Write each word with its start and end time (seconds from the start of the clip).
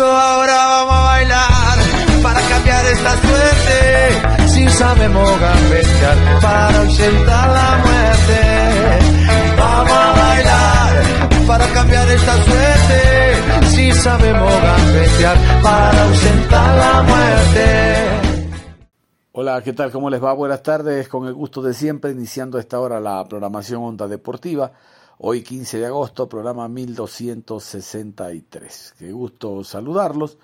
Eso 0.00 0.10
ahora 0.10 0.56
vamos 0.56 0.94
a 0.94 1.02
bailar 1.02 1.78
para 2.22 2.40
cambiar 2.40 2.86
esta 2.86 3.12
suerte. 3.20 4.48
Si 4.48 4.68
sabemos 4.70 5.40
gambetear 5.40 6.40
para 6.40 6.78
ausentar 6.80 7.48
la 7.50 7.70
muerte. 7.84 8.40
Vamos 9.58 9.92
a 9.92 10.12
bailar 10.22 11.46
para 11.46 11.66
cambiar 11.74 12.08
esta 12.08 12.34
suerte. 12.44 13.68
Si 13.74 13.92
sabemos 13.92 14.52
gambetear 14.62 15.36
para 15.62 16.02
ausentar 16.04 16.78
la 16.78 17.02
muerte. 17.02 17.66
Hola, 19.32 19.62
¿qué 19.62 19.74
tal? 19.74 19.92
¿Cómo 19.92 20.08
les 20.08 20.24
va? 20.24 20.32
Buenas 20.32 20.62
tardes. 20.62 21.08
Con 21.08 21.26
el 21.26 21.34
gusto 21.34 21.60
de 21.60 21.74
siempre, 21.74 22.12
iniciando 22.12 22.56
a 22.56 22.62
esta 22.62 22.80
hora 22.80 23.00
la 23.00 23.22
programación 23.28 23.82
Onda 23.82 24.08
Deportiva 24.08 24.72
Hoy 25.22 25.42
15 25.42 25.78
de 25.78 25.84
agosto, 25.84 26.30
programa 26.30 26.66
1263. 26.66 28.94
Qué 28.98 29.12
gusto 29.12 29.62
saludarlos. 29.64 30.38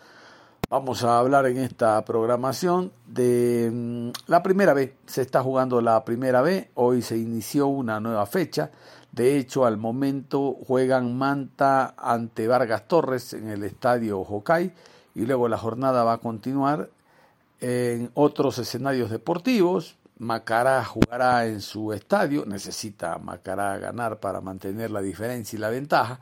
Vamos 0.68 1.02
a 1.02 1.18
hablar 1.18 1.46
en 1.46 1.56
esta 1.56 2.04
programación 2.04 2.92
de 3.06 3.70
mm, 3.72 4.10
la 4.26 4.42
primera 4.42 4.74
B. 4.74 4.94
Se 5.06 5.22
está 5.22 5.42
jugando 5.42 5.80
la 5.80 6.04
primera 6.04 6.42
B. 6.42 6.72
Hoy 6.74 7.00
se 7.00 7.16
inició 7.16 7.68
una 7.68 8.00
nueva 8.00 8.26
fecha. 8.26 8.70
De 9.12 9.38
hecho, 9.38 9.64
al 9.64 9.78
momento 9.78 10.58
juegan 10.66 11.16
Manta 11.16 11.94
ante 11.96 12.46
Vargas 12.46 12.86
Torres 12.86 13.32
en 13.32 13.48
el 13.48 13.64
estadio 13.64 14.20
Hokai 14.20 14.74
y 15.14 15.24
luego 15.24 15.48
la 15.48 15.56
jornada 15.56 16.04
va 16.04 16.12
a 16.12 16.18
continuar 16.18 16.90
en 17.62 18.10
otros 18.12 18.58
escenarios 18.58 19.08
deportivos. 19.08 19.96
Macará 20.18 20.82
jugará 20.84 21.46
en 21.46 21.60
su 21.60 21.92
estadio, 21.92 22.46
necesita 22.46 23.18
Macará 23.18 23.76
ganar 23.78 24.18
para 24.18 24.40
mantener 24.40 24.90
la 24.90 25.02
diferencia 25.02 25.56
y 25.56 25.60
la 25.60 25.68
ventaja, 25.68 26.20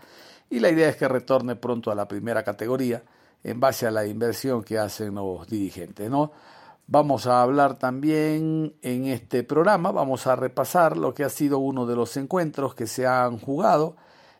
y 0.50 0.58
la 0.58 0.70
idea 0.70 0.88
es 0.88 0.96
que 0.96 1.06
retorne 1.06 1.54
pronto 1.56 1.92
a 1.92 1.94
la 1.94 2.08
primera 2.08 2.42
categoría 2.42 3.02
en 3.42 3.60
base 3.60 3.86
a 3.86 3.90
la 3.92 4.04
inversión 4.04 4.64
que 4.64 4.78
hacen 4.78 5.14
los 5.14 5.46
dirigentes, 5.46 6.10
¿no? 6.10 6.32
Vamos 6.86 7.26
a 7.26 7.40
hablar 7.40 7.78
también 7.78 8.74
en 8.82 9.06
este 9.06 9.42
programa, 9.42 9.90
vamos 9.90 10.26
a 10.26 10.36
repasar 10.36 10.96
lo 10.96 11.14
que 11.14 11.24
ha 11.24 11.30
sido 11.30 11.58
uno 11.58 11.86
de 11.86 11.96
los 11.96 12.16
encuentros 12.16 12.74
que 12.74 12.86
se 12.86 13.06
han 13.06 13.38
jugado 13.38 13.96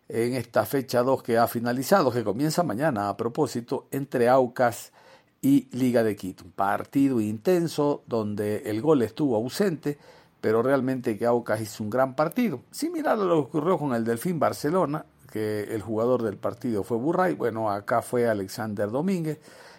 en 0.09 0.35
esta 0.35 0.67
fecha 0.67 1.03
2 1.03 1.23
que 1.23 1.39
ha 1.39 1.47
finalizado, 1.47 2.11
que 2.11 2.25
comienza 2.25 2.63
mañana 2.63 3.09
a 3.09 3.17
propósito, 3.17 3.87
entre 3.91 4.29
Aucas 4.29 4.91
y 4.91 5.04
Liga 5.45 6.03
de 6.03 6.17
Quito. 6.17 6.45
Partido 6.57 7.21
intenso 7.21 8.03
donde 8.07 8.63
el 8.65 8.81
gol 8.81 9.03
estuvo 9.03 9.37
ausente, 9.37 9.99
pero 10.41 10.63
realmente 10.63 11.19
que 11.19 11.27
Aucas 11.27 11.61
hizo 11.61 11.85
un 11.85 11.91
gran 11.91 12.17
partido. 12.17 12.63
Similar 12.71 13.19
a 13.19 13.25
lo 13.25 13.35
que 13.35 13.59
ocurrió 13.59 13.79
con 13.79 13.95
el 13.95 14.05
Delfín 14.05 14.39
Barcelona, 14.39 15.05
que 15.31 15.65
el 15.65 15.83
jugador 15.83 16.23
del 16.23 16.37
partido 16.37 16.83
fue 16.83 16.97
Burray, 16.97 17.35
bueno, 17.35 17.71
acá 17.71 18.03
fue 18.03 18.27
Alexander 18.27 18.91
Domínguez, 18.91 19.39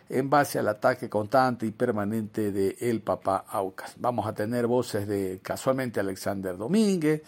en 0.10 0.30
base 0.30 0.60
al 0.60 0.68
ataque 0.68 1.10
constante 1.10 1.66
y 1.66 1.72
permanente 1.72 2.52
de 2.52 2.78
el 2.80 3.02
papá 3.02 3.46
Aucas. 3.48 3.96
Vamos 3.98 4.28
a 4.28 4.34
tener 4.34 4.68
voces 4.68 5.08
de 5.08 5.40
casualmente 5.42 6.00
Alexander 6.00 6.58
Domínguez, 6.58 7.24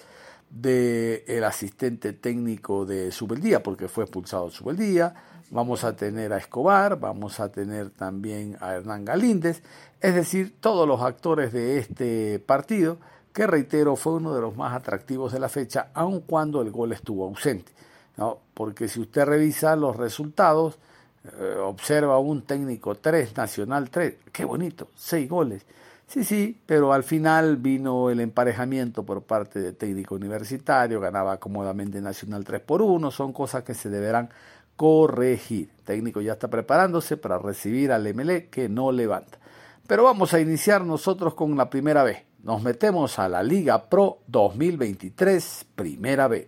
de 0.50 1.25
el 1.28 1.44
asistente 1.44 2.13
técnico 2.13 2.85
de 2.85 3.12
Subeldía, 3.12 3.63
porque 3.63 3.88
fue 3.88 4.03
expulsado 4.03 4.50
Subeldía, 4.50 5.37
vamos 5.50 5.84
a 5.84 5.96
tener 5.96 6.34
a 6.34 6.38
Escobar, 6.38 7.00
vamos 7.00 7.40
a 7.40 7.50
tener 7.50 7.90
también 7.91 8.58
a 8.59 8.74
Hernán 8.74 9.06
Galíndez, 9.06 9.62
es 10.02 10.16
decir, 10.16 10.56
todos 10.59 10.88
los 10.88 11.02
actores 11.02 11.52
de 11.53 11.80
este 11.80 12.40
partido, 12.40 12.97
que 13.34 13.47
reitero 13.47 13.96
fue 13.96 14.13
uno 14.13 14.34
de 14.34 14.41
los 14.41 14.56
más 14.56 14.74
atractivos 14.74 15.31
de 15.31 15.40
la 15.40 15.50
fecha, 15.50 15.90
aun 15.94 16.22
cuando 16.22 16.62
el 16.62 16.72
gol 16.72 16.91
estuvo 16.91 17.25
ausente. 17.25 17.72
¿no? 18.18 18.40
Porque 18.53 18.88
si 18.88 19.00
usted 19.00 19.25
revisa 19.25 19.75
los 19.75 19.96
resultados, 19.96 20.80
eh, 21.24 21.56
observa 21.59 22.18
un 22.19 22.41
técnico 22.41 22.96
3, 22.96 23.36
Nacional 23.38 23.90
3, 23.90 24.16
qué 24.31 24.46
bonito, 24.46 24.90
6 24.96 25.30
goles. 25.30 25.66
Sí, 26.07 26.24
sí, 26.24 26.57
pero 26.66 26.94
al 26.94 27.03
final 27.03 27.57
vino 27.57 28.09
el 28.09 28.22
emparejamiento 28.22 29.03
por 29.03 29.24
parte 29.24 29.59
del 29.59 29.75
técnico 29.75 30.16
universitario, 30.16 31.02
ganaba 31.02 31.38
cómodamente 31.38 32.00
Nacional 32.00 32.46
3 32.46 32.62
por 32.62 32.81
1, 32.81 33.12
son 33.12 33.34
cosas 33.34 33.63
que 33.63 33.74
se 33.74 33.90
deberán 33.90 34.30
corregir. 34.77 35.69
Técnico 35.83 36.21
ya 36.21 36.33
está 36.33 36.47
preparándose 36.47 37.17
para 37.17 37.38
recibir 37.38 37.91
al 37.91 38.13
MLE 38.13 38.47
que 38.47 38.69
no 38.69 38.93
levanta. 38.93 39.39
Pero 39.88 40.03
vamos 40.03 40.33
a 40.33 40.39
iniciar 40.39 40.85
nosotros 40.85 41.33
con 41.33 41.57
la 41.57 41.69
primera 41.69 42.03
B. 42.03 42.25
Nos 42.43 42.61
metemos 42.61 43.19
a 43.19 43.27
la 43.27 43.43
Liga 43.43 43.89
Pro 43.89 44.19
2023, 44.27 45.65
primera 45.75 46.29
B. 46.29 46.47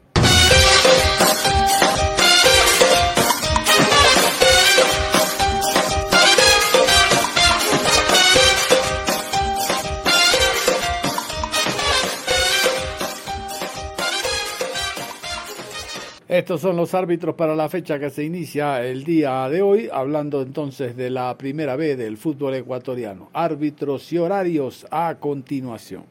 Estos 16.29 16.61
son 16.61 16.75
los 16.75 16.93
árbitros 16.93 17.33
para 17.33 17.55
la 17.55 17.69
fecha 17.69 17.97
que 17.97 18.11
se 18.11 18.23
inicia 18.23 18.85
el 18.85 19.03
día 19.03 19.49
de 19.49 19.63
hoy, 19.63 19.89
hablando 19.91 20.43
entonces 20.43 20.95
de 20.95 21.09
la 21.09 21.35
primera 21.39 21.75
B 21.75 21.95
del 21.95 22.17
fútbol 22.17 22.53
ecuatoriano. 22.53 23.31
Árbitros 23.33 24.13
y 24.13 24.19
horarios 24.19 24.85
a 24.91 25.15
continuación. 25.19 26.03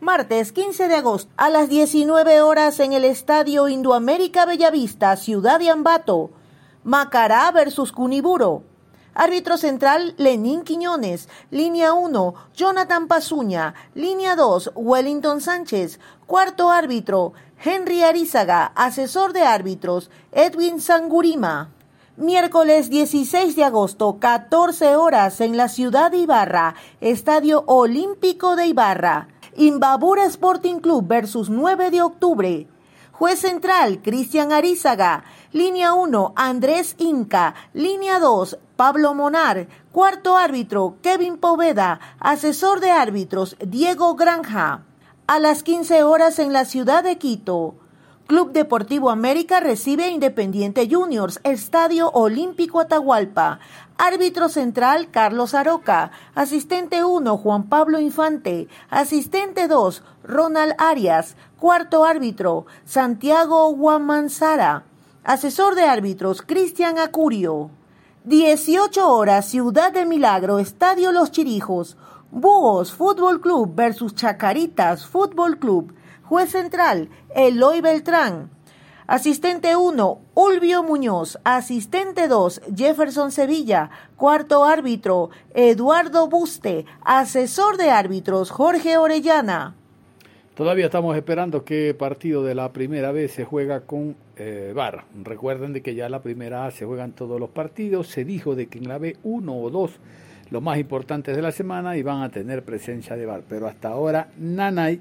Martes 0.00 0.50
15 0.50 0.88
de 0.88 0.94
agosto 0.94 1.30
a 1.36 1.50
las 1.50 1.68
19 1.68 2.40
horas 2.40 2.80
en 2.80 2.94
el 2.94 3.04
Estadio 3.04 3.68
Indoamérica 3.68 4.46
Bellavista, 4.46 5.14
Ciudad 5.16 5.58
de 5.60 5.68
Ambato. 5.68 6.30
Macará 6.82 7.52
versus 7.52 7.92
Cuniburo. 7.92 8.62
Árbitro 9.12 9.58
central, 9.58 10.14
Lenín 10.16 10.62
Quiñones. 10.62 11.28
Línea 11.50 11.92
1, 11.92 12.34
Jonathan 12.54 13.08
Pazuña. 13.08 13.74
Línea 13.94 14.36
2, 14.36 14.72
Wellington 14.74 15.42
Sánchez. 15.42 16.00
Cuarto 16.26 16.70
árbitro, 16.70 17.34
Henry 17.62 18.02
Arizaga. 18.02 18.72
Asesor 18.74 19.32
de 19.32 19.42
árbitros, 19.42 20.10
Edwin 20.32 20.80
Sangurima. 20.80 21.70
Miércoles 22.16 22.90
16 22.90 23.56
de 23.56 23.64
agosto, 23.64 24.18
14 24.20 24.94
horas 24.96 25.40
en 25.40 25.56
la 25.56 25.68
ciudad 25.68 26.12
de 26.12 26.18
Ibarra, 26.18 26.76
Estadio 27.00 27.64
Olímpico 27.66 28.54
de 28.54 28.66
Ibarra. 28.66 29.28
Imbabura 29.56 30.24
Sporting 30.24 30.80
Club 30.80 31.06
versus 31.08 31.50
9 31.50 31.90
de 31.90 32.02
octubre. 32.02 32.68
Juez 33.12 33.40
central, 33.40 34.00
Cristian 34.02 34.52
Arizaga. 34.52 35.24
Línea 35.52 35.94
1, 35.94 36.34
Andrés 36.36 36.96
Inca. 36.98 37.54
Línea 37.72 38.18
2, 38.18 38.58
Pablo 38.76 39.14
Monar. 39.14 39.68
Cuarto 39.92 40.36
árbitro, 40.36 40.96
Kevin 41.02 41.38
Poveda. 41.38 42.00
Asesor 42.18 42.80
de 42.80 42.90
árbitros, 42.90 43.56
Diego 43.64 44.14
Granja. 44.16 44.82
A 45.26 45.38
las 45.38 45.62
15 45.62 46.02
horas 46.02 46.38
en 46.38 46.52
la 46.52 46.66
ciudad 46.66 47.02
de 47.02 47.16
Quito. 47.16 47.76
Club 48.26 48.52
Deportivo 48.52 49.08
América 49.08 49.58
recibe 49.58 50.08
Independiente 50.08 50.86
Juniors, 50.90 51.40
Estadio 51.44 52.10
Olímpico 52.10 52.78
Atahualpa. 52.78 53.58
Árbitro 53.96 54.50
central 54.50 55.10
Carlos 55.10 55.54
Aroca. 55.54 56.10
Asistente 56.34 57.04
1 57.04 57.38
Juan 57.38 57.70
Pablo 57.70 57.98
Infante. 57.98 58.68
Asistente 58.90 59.66
2 59.66 60.02
Ronald 60.24 60.74
Arias. 60.76 61.36
Cuarto 61.58 62.04
árbitro 62.04 62.66
Santiago 62.84 63.74
Guamanzara. 63.74 64.84
Asesor 65.24 65.74
de 65.74 65.84
árbitros 65.84 66.42
Cristian 66.42 66.98
Acurio. 66.98 67.70
18 68.24 69.10
horas, 69.10 69.48
Ciudad 69.48 69.90
de 69.90 70.04
Milagro, 70.04 70.58
Estadio 70.58 71.12
Los 71.12 71.30
Chirijos. 71.30 71.96
Búhos 72.36 72.92
Fútbol 72.92 73.40
Club 73.40 73.76
versus 73.76 74.12
Chacaritas 74.16 75.06
Fútbol 75.06 75.56
Club. 75.56 75.94
Juez 76.24 76.50
central, 76.50 77.08
Eloy 77.32 77.80
Beltrán. 77.80 78.50
Asistente 79.06 79.76
1, 79.76 80.20
Ulvio 80.34 80.82
Muñoz. 80.82 81.38
Asistente 81.44 82.26
2, 82.26 82.62
Jefferson 82.74 83.30
Sevilla. 83.30 83.90
Cuarto 84.16 84.64
árbitro, 84.64 85.30
Eduardo 85.54 86.26
Buste. 86.26 86.86
Asesor 87.04 87.76
de 87.76 87.90
árbitros, 87.90 88.50
Jorge 88.50 88.96
Orellana. 88.96 89.76
Todavía 90.56 90.86
estamos 90.86 91.16
esperando 91.16 91.64
qué 91.64 91.94
partido 91.94 92.42
de 92.42 92.56
la 92.56 92.72
primera 92.72 93.12
vez 93.12 93.30
se 93.30 93.44
juega 93.44 93.82
con 93.82 94.16
eh, 94.36 94.72
VAR. 94.74 95.04
Recuerden 95.22 95.72
de 95.72 95.82
que 95.82 95.94
ya 95.94 96.08
la 96.08 96.20
primera 96.20 96.66
A 96.66 96.72
se 96.72 96.84
juegan 96.84 97.12
todos 97.12 97.38
los 97.38 97.50
partidos. 97.50 98.08
Se 98.08 98.24
dijo 98.24 98.56
de 98.56 98.66
que 98.66 98.78
en 98.78 98.88
la 98.88 98.98
B 98.98 99.18
uno 99.22 99.56
o 99.56 99.70
dos, 99.70 100.00
los 100.54 100.62
más 100.62 100.78
importantes 100.78 101.34
de 101.34 101.42
la 101.42 101.50
semana, 101.50 101.96
iban 101.96 102.22
a 102.22 102.30
tener 102.30 102.64
presencia 102.64 103.16
de 103.16 103.26
VAR. 103.26 103.42
Pero 103.48 103.66
hasta 103.66 103.88
ahora, 103.88 104.28
nanay. 104.38 105.00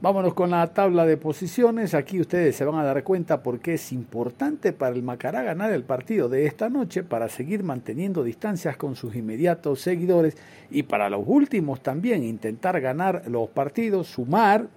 Vámonos 0.00 0.32
con 0.34 0.50
la 0.50 0.66
tabla 0.68 1.04
de 1.06 1.16
posiciones. 1.16 1.94
Aquí 1.94 2.20
ustedes 2.20 2.56
se 2.56 2.64
van 2.64 2.76
a 2.76 2.84
dar 2.84 3.02
cuenta 3.04 3.42
por 3.42 3.58
qué 3.58 3.74
es 3.74 3.92
importante 3.92 4.72
para 4.72 4.94
el 4.94 5.02
Macará 5.02 5.42
ganar 5.42 5.72
el 5.72 5.82
partido 5.82 6.28
de 6.28 6.46
esta 6.46 6.68
noche 6.68 7.02
para 7.02 7.28
seguir 7.28 7.62
manteniendo 7.62 8.22
distancias 8.22 8.76
con 8.76 8.94
sus 8.94 9.14
inmediatos 9.14 9.80
seguidores 9.80 10.36
y 10.70 10.84
para 10.84 11.10
los 11.10 11.22
últimos 11.26 11.82
también 11.82 12.22
intentar 12.22 12.80
ganar 12.80 13.24
los 13.28 13.48
partidos, 13.48 14.08
sumar, 14.08 14.68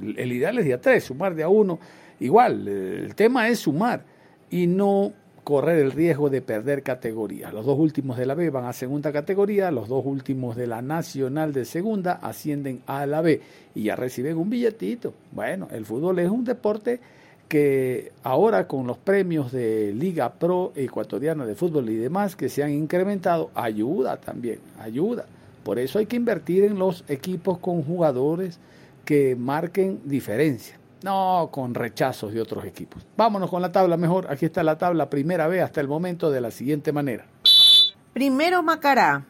el 0.00 0.32
ideal 0.32 0.58
es 0.58 0.64
de 0.64 0.74
a 0.74 0.80
tres, 0.80 1.04
sumar 1.04 1.34
de 1.34 1.42
a 1.44 1.48
uno. 1.48 1.78
Igual, 2.20 2.66
el 2.66 3.14
tema 3.14 3.48
es 3.48 3.60
sumar 3.60 4.02
y 4.50 4.66
no 4.66 5.12
correr 5.48 5.78
el 5.78 5.92
riesgo 5.92 6.28
de 6.28 6.42
perder 6.42 6.82
categoría. 6.82 7.50
Los 7.50 7.64
dos 7.64 7.78
últimos 7.78 8.18
de 8.18 8.26
la 8.26 8.34
B 8.34 8.50
van 8.50 8.66
a 8.66 8.74
segunda 8.74 9.10
categoría, 9.10 9.70
los 9.70 9.88
dos 9.88 10.04
últimos 10.04 10.56
de 10.56 10.66
la 10.66 10.82
Nacional 10.82 11.54
de 11.54 11.64
segunda 11.64 12.18
ascienden 12.20 12.82
a 12.86 13.06
la 13.06 13.22
B 13.22 13.40
y 13.74 13.84
ya 13.84 13.96
reciben 13.96 14.36
un 14.36 14.50
billetito. 14.50 15.14
Bueno, 15.32 15.66
el 15.72 15.86
fútbol 15.86 16.18
es 16.18 16.28
un 16.28 16.44
deporte 16.44 17.00
que 17.48 18.12
ahora 18.24 18.68
con 18.68 18.86
los 18.86 18.98
premios 18.98 19.50
de 19.50 19.94
Liga 19.94 20.30
Pro 20.34 20.74
Ecuatoriana 20.76 21.46
de 21.46 21.54
Fútbol 21.54 21.88
y 21.88 21.96
demás 21.96 22.36
que 22.36 22.50
se 22.50 22.62
han 22.62 22.72
incrementado, 22.72 23.50
ayuda 23.54 24.18
también, 24.18 24.58
ayuda. 24.78 25.24
Por 25.64 25.78
eso 25.78 25.98
hay 25.98 26.04
que 26.04 26.16
invertir 26.16 26.64
en 26.64 26.78
los 26.78 27.04
equipos 27.08 27.56
con 27.56 27.82
jugadores 27.84 28.58
que 29.06 29.34
marquen 29.34 30.00
diferencia, 30.04 30.76
no 31.02 31.48
con 31.52 31.74
rechazos 31.74 32.32
de 32.32 32.40
otros 32.40 32.64
equipos. 32.64 33.02
Vámonos 33.16 33.50
con 33.50 33.62
la 33.62 33.72
tabla 33.72 33.96
mejor. 33.96 34.30
Aquí 34.30 34.46
está 34.46 34.62
la 34.62 34.78
tabla 34.78 35.10
primera 35.10 35.46
vez 35.46 35.62
hasta 35.62 35.80
el 35.80 35.88
momento 35.88 36.30
de 36.30 36.40
la 36.40 36.50
siguiente 36.50 36.92
manera. 36.92 37.26
Primero 38.12 38.62
Macará, 38.62 39.24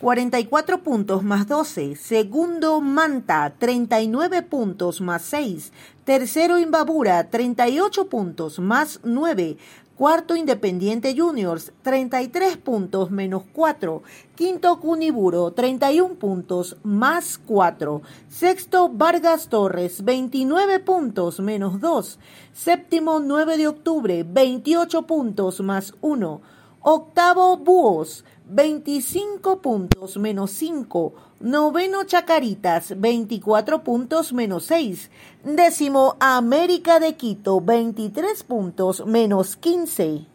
44 0.00 0.82
puntos 0.82 1.22
más 1.22 1.48
12. 1.48 1.96
Segundo 1.96 2.80
Manta, 2.80 3.54
39 3.58 4.42
puntos 4.42 5.00
más 5.00 5.22
6. 5.22 5.72
Tercero 6.04 6.58
Imbabura, 6.58 7.30
38 7.30 8.08
puntos 8.08 8.58
más 8.58 9.00
9. 9.02 9.56
Cuarto 9.96 10.34
Independiente 10.34 11.14
Juniors, 11.16 11.72
33 11.82 12.56
puntos 12.56 13.12
menos 13.12 13.44
4. 13.52 14.02
Quinto 14.34 14.80
Cuniburo, 14.80 15.52
31 15.52 16.16
puntos 16.16 16.76
más 16.82 17.38
4. 17.38 18.02
Sexto 18.28 18.88
Vargas 18.88 19.48
Torres, 19.48 20.02
29 20.04 20.80
puntos 20.80 21.38
menos 21.38 21.78
2. 21.78 22.18
Séptimo 22.52 23.20
9 23.20 23.56
de 23.56 23.68
octubre, 23.68 24.26
28 24.28 25.02
puntos 25.02 25.60
más 25.60 25.94
1. 26.00 26.40
Octavo 26.80 27.56
Búhos, 27.56 28.24
25 28.46 29.62
puntos 29.62 30.16
menos 30.18 30.50
5. 30.50 31.14
Noveno 31.40 32.04
Chacaritas, 32.04 32.98
24 32.98 33.82
puntos 33.82 34.32
menos 34.32 34.64
6. 34.64 35.10
Décimo 35.44 36.16
América 36.20 37.00
de 37.00 37.14
Quito, 37.14 37.60
23 37.60 38.42
puntos 38.44 39.06
menos 39.06 39.56
15. 39.56 40.26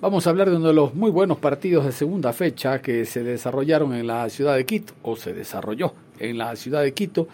Vamos 0.00 0.26
a 0.26 0.30
hablar 0.30 0.50
de 0.50 0.56
uno 0.56 0.68
de 0.68 0.74
los 0.74 0.94
muy 0.94 1.10
buenos 1.10 1.38
partidos 1.38 1.86
de 1.86 1.92
segunda 1.92 2.34
fecha 2.34 2.82
que 2.82 3.06
se 3.06 3.22
desarrollaron 3.22 3.94
en 3.94 4.06
la 4.06 4.28
ciudad 4.28 4.54
de 4.54 4.66
Quito, 4.66 4.92
o 5.02 5.16
se 5.16 5.32
desarrolló 5.32 5.94
en 6.18 6.36
la 6.36 6.54
ciudad 6.56 6.82
de 6.82 6.92
Quito. 6.92 7.28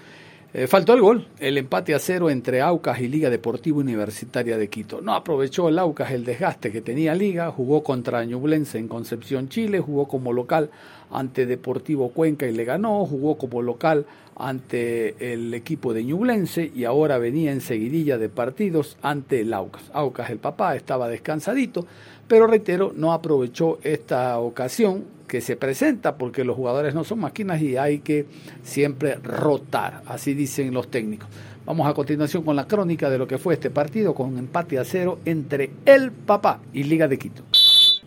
Eh, 0.54 0.66
faltó 0.66 0.92
el 0.92 1.00
gol, 1.00 1.26
el 1.38 1.56
empate 1.56 1.94
a 1.94 1.98
cero 1.98 2.28
entre 2.28 2.60
Aucas 2.60 3.00
y 3.00 3.08
Liga 3.08 3.30
Deportiva 3.30 3.78
Universitaria 3.78 4.58
de 4.58 4.68
Quito. 4.68 5.00
No 5.00 5.14
aprovechó 5.14 5.70
el 5.70 5.78
Aucas 5.78 6.10
el 6.12 6.26
desgaste 6.26 6.70
que 6.70 6.82
tenía 6.82 7.14
Liga, 7.14 7.50
jugó 7.50 7.82
contra 7.82 8.22
Ñublense 8.26 8.76
en 8.76 8.86
Concepción, 8.86 9.48
Chile, 9.48 9.80
jugó 9.80 10.06
como 10.06 10.30
local 10.34 10.68
ante 11.10 11.46
Deportivo 11.46 12.10
Cuenca 12.10 12.46
y 12.46 12.52
le 12.52 12.64
ganó, 12.64 13.06
jugó 13.06 13.38
como 13.38 13.62
local 13.62 14.04
ante 14.36 15.32
el 15.32 15.54
equipo 15.54 15.94
de 15.94 16.04
Ñublense 16.04 16.70
y 16.74 16.84
ahora 16.84 17.16
venía 17.16 17.50
en 17.50 17.62
seguidilla 17.62 18.18
de 18.18 18.28
partidos 18.28 18.98
ante 19.00 19.40
el 19.40 19.54
Aucas. 19.54 19.84
Aucas, 19.94 20.28
el 20.28 20.38
papá, 20.38 20.76
estaba 20.76 21.08
descansadito, 21.08 21.86
pero 22.28 22.46
reitero, 22.46 22.92
no 22.94 23.14
aprovechó 23.14 23.78
esta 23.82 24.38
ocasión 24.38 25.04
que 25.32 25.40
se 25.40 25.56
presenta 25.56 26.16
porque 26.16 26.44
los 26.44 26.54
jugadores 26.54 26.94
no 26.94 27.04
son 27.04 27.20
máquinas 27.20 27.62
y 27.62 27.78
hay 27.78 28.00
que 28.00 28.26
siempre 28.62 29.14
rotar, 29.14 30.02
así 30.04 30.34
dicen 30.34 30.74
los 30.74 30.90
técnicos. 30.90 31.26
Vamos 31.64 31.88
a 31.88 31.94
continuación 31.94 32.42
con 32.42 32.54
la 32.54 32.66
crónica 32.66 33.08
de 33.08 33.16
lo 33.16 33.26
que 33.26 33.38
fue 33.38 33.54
este 33.54 33.70
partido 33.70 34.14
con 34.14 34.36
empate 34.36 34.78
a 34.78 34.84
cero 34.84 35.20
entre 35.24 35.70
el 35.86 36.12
papá 36.12 36.60
y 36.74 36.82
Liga 36.82 37.08
de 37.08 37.16
Quito. 37.18 37.44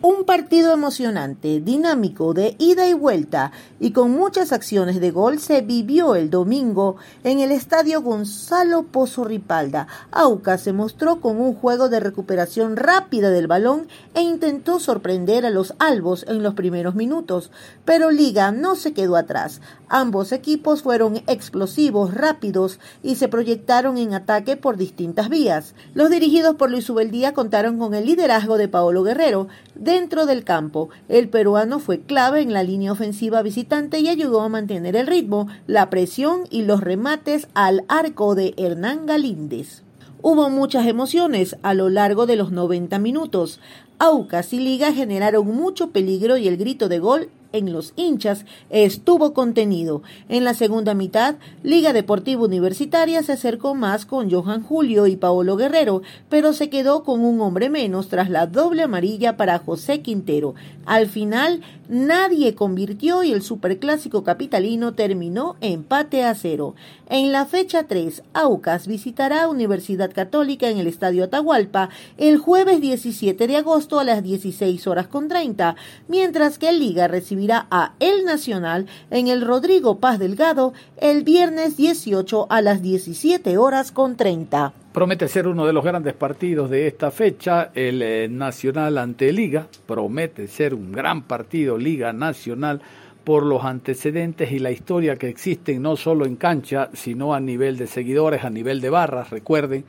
Un 0.08 0.22
partido 0.22 0.72
emocionante, 0.72 1.60
dinámico, 1.60 2.32
de 2.32 2.54
ida 2.60 2.86
y 2.88 2.92
vuelta 2.92 3.50
y 3.80 3.90
con 3.90 4.12
muchas 4.12 4.52
acciones 4.52 5.00
de 5.00 5.10
gol 5.10 5.40
se 5.40 5.62
vivió 5.62 6.14
el 6.14 6.30
domingo 6.30 6.94
en 7.24 7.40
el 7.40 7.50
estadio 7.50 8.02
Gonzalo 8.02 8.84
Pozo 8.84 9.24
Ripalda. 9.24 9.88
Aucas 10.12 10.60
se 10.60 10.72
mostró 10.72 11.20
con 11.20 11.40
un 11.40 11.54
juego 11.54 11.88
de 11.88 11.98
recuperación 11.98 12.76
rápida 12.76 13.30
del 13.30 13.48
balón 13.48 13.88
e 14.14 14.20
intentó 14.20 14.78
sorprender 14.78 15.44
a 15.44 15.50
los 15.50 15.74
albos 15.80 16.24
en 16.28 16.40
los 16.44 16.54
primeros 16.54 16.94
minutos, 16.94 17.50
pero 17.84 18.12
Liga 18.12 18.52
no 18.52 18.76
se 18.76 18.92
quedó 18.92 19.16
atrás. 19.16 19.60
Ambos 19.88 20.30
equipos 20.30 20.82
fueron 20.82 21.16
explosivos, 21.26 22.14
rápidos 22.14 22.78
y 23.02 23.16
se 23.16 23.26
proyectaron 23.26 23.98
en 23.98 24.14
ataque 24.14 24.56
por 24.56 24.76
distintas 24.76 25.28
vías. 25.28 25.74
Los 25.94 26.10
dirigidos 26.10 26.54
por 26.54 26.70
Luis 26.70 26.88
Ubeldía 26.90 27.34
contaron 27.34 27.76
con 27.78 27.92
el 27.94 28.06
liderazgo 28.06 28.56
de 28.56 28.68
Paolo 28.68 29.02
Guerrero, 29.02 29.48
dentro 29.96 30.26
del 30.26 30.44
campo. 30.44 30.90
El 31.08 31.30
peruano 31.30 31.78
fue 31.78 32.00
clave 32.00 32.42
en 32.42 32.52
la 32.52 32.62
línea 32.62 32.92
ofensiva 32.92 33.40
visitante 33.40 33.98
y 33.98 34.08
ayudó 34.08 34.42
a 34.42 34.50
mantener 34.50 34.94
el 34.94 35.06
ritmo, 35.06 35.48
la 35.66 35.88
presión 35.88 36.42
y 36.50 36.64
los 36.64 36.82
remates 36.82 37.48
al 37.54 37.84
arco 37.88 38.34
de 38.34 38.52
Hernán 38.58 39.06
Galíndez. 39.06 39.84
Hubo 40.20 40.50
muchas 40.50 40.86
emociones 40.86 41.56
a 41.62 41.72
lo 41.72 41.88
largo 41.88 42.26
de 42.26 42.36
los 42.36 42.52
90 42.52 42.98
minutos. 42.98 43.58
Aucas 43.98 44.52
y 44.52 44.58
Liga 44.58 44.92
generaron 44.92 45.46
mucho 45.46 45.92
peligro 45.92 46.36
y 46.36 46.46
el 46.46 46.58
grito 46.58 46.90
de 46.90 46.98
gol 46.98 47.30
en 47.56 47.72
los 47.72 47.92
hinchas 47.96 48.44
estuvo 48.70 49.32
contenido. 49.32 50.02
En 50.28 50.44
la 50.44 50.54
segunda 50.54 50.94
mitad, 50.94 51.36
Liga 51.62 51.92
Deportiva 51.92 52.44
Universitaria 52.44 53.22
se 53.22 53.32
acercó 53.32 53.74
más 53.74 54.06
con 54.06 54.30
Johan 54.30 54.62
Julio 54.62 55.06
y 55.06 55.16
Paolo 55.16 55.56
Guerrero, 55.56 56.02
pero 56.28 56.52
se 56.52 56.70
quedó 56.70 57.02
con 57.02 57.24
un 57.24 57.40
hombre 57.40 57.70
menos 57.70 58.08
tras 58.08 58.30
la 58.30 58.46
doble 58.46 58.82
amarilla 58.82 59.36
para 59.36 59.58
José 59.58 60.00
Quintero. 60.02 60.54
Al 60.84 61.08
final, 61.08 61.62
nadie 61.88 62.54
convirtió 62.54 63.22
y 63.22 63.32
el 63.32 63.42
superclásico 63.42 64.22
capitalino 64.24 64.94
terminó 64.94 65.56
empate 65.60 66.24
a 66.24 66.34
cero. 66.34 66.74
En 67.08 67.30
la 67.30 67.46
fecha 67.46 67.84
3, 67.84 68.22
Aucas 68.32 68.88
visitará 68.88 69.48
Universidad 69.48 70.12
Católica 70.12 70.68
en 70.68 70.78
el 70.78 70.88
Estadio 70.88 71.24
Atahualpa 71.24 71.88
el 72.18 72.38
jueves 72.38 72.80
17 72.80 73.46
de 73.46 73.56
agosto 73.56 74.00
a 74.00 74.04
las 74.04 74.24
16 74.24 74.86
horas 74.88 75.06
con 75.06 75.28
30, 75.28 75.76
mientras 76.08 76.58
que 76.58 76.72
Liga 76.72 77.06
recibirá 77.06 77.45
a 77.52 77.92
El 78.00 78.24
Nacional 78.24 78.86
en 79.10 79.28
el 79.28 79.42
Rodrigo 79.42 79.98
Paz 79.98 80.18
Delgado 80.18 80.72
el 80.96 81.22
viernes 81.22 81.76
18 81.76 82.46
a 82.50 82.60
las 82.60 82.82
17 82.82 83.56
horas 83.58 83.92
con 83.92 84.16
30. 84.16 84.72
Promete 84.92 85.28
ser 85.28 85.46
uno 85.46 85.66
de 85.66 85.72
los 85.72 85.84
grandes 85.84 86.14
partidos 86.14 86.70
de 86.70 86.86
esta 86.86 87.10
fecha, 87.10 87.70
el 87.74 88.02
eh, 88.02 88.28
Nacional 88.28 88.98
ante 88.98 89.32
Liga. 89.32 89.66
Promete 89.86 90.48
ser 90.48 90.74
un 90.74 90.90
gran 90.90 91.22
partido, 91.22 91.76
Liga 91.76 92.12
Nacional, 92.12 92.80
por 93.22 93.44
los 93.44 93.64
antecedentes 93.64 94.52
y 94.52 94.58
la 94.58 94.70
historia 94.70 95.16
que 95.16 95.28
existen 95.28 95.82
no 95.82 95.96
solo 95.96 96.26
en 96.26 96.36
cancha, 96.36 96.90
sino 96.94 97.34
a 97.34 97.40
nivel 97.40 97.76
de 97.76 97.86
seguidores, 97.86 98.44
a 98.44 98.50
nivel 98.50 98.80
de 98.80 98.90
barras. 98.90 99.30
Recuerden, 99.30 99.84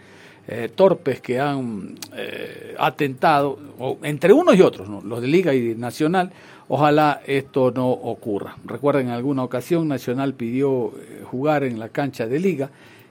eh, 0.49 0.71
torpes 0.73 1.19
que 1.19 1.41
han 1.41 1.97
eh, 2.15 2.73
atentado, 2.79 3.59
o, 3.79 3.97
entre 4.03 4.31
unos 4.31 4.55
y 4.55 4.61
otros, 4.61 5.03
los 5.03 5.21
de 5.21 5.27
Liga 5.27 5.53
y 5.53 5.75
Nacional, 5.75 6.31
ojalá 6.69 7.21
esto 7.25 7.71
no 7.71 7.89
ocurra. 7.89 8.57
Recuerden, 8.65 9.07
en 9.07 9.13
alguna 9.13 9.43
ocasión 9.43 9.87
Nacional 9.87 10.33
pidió 10.33 10.93
jugar 11.29 11.63
en 11.63 11.79
la 11.79 11.89
cancha 11.89 12.27
de 12.27 12.39
Liga 12.39 12.69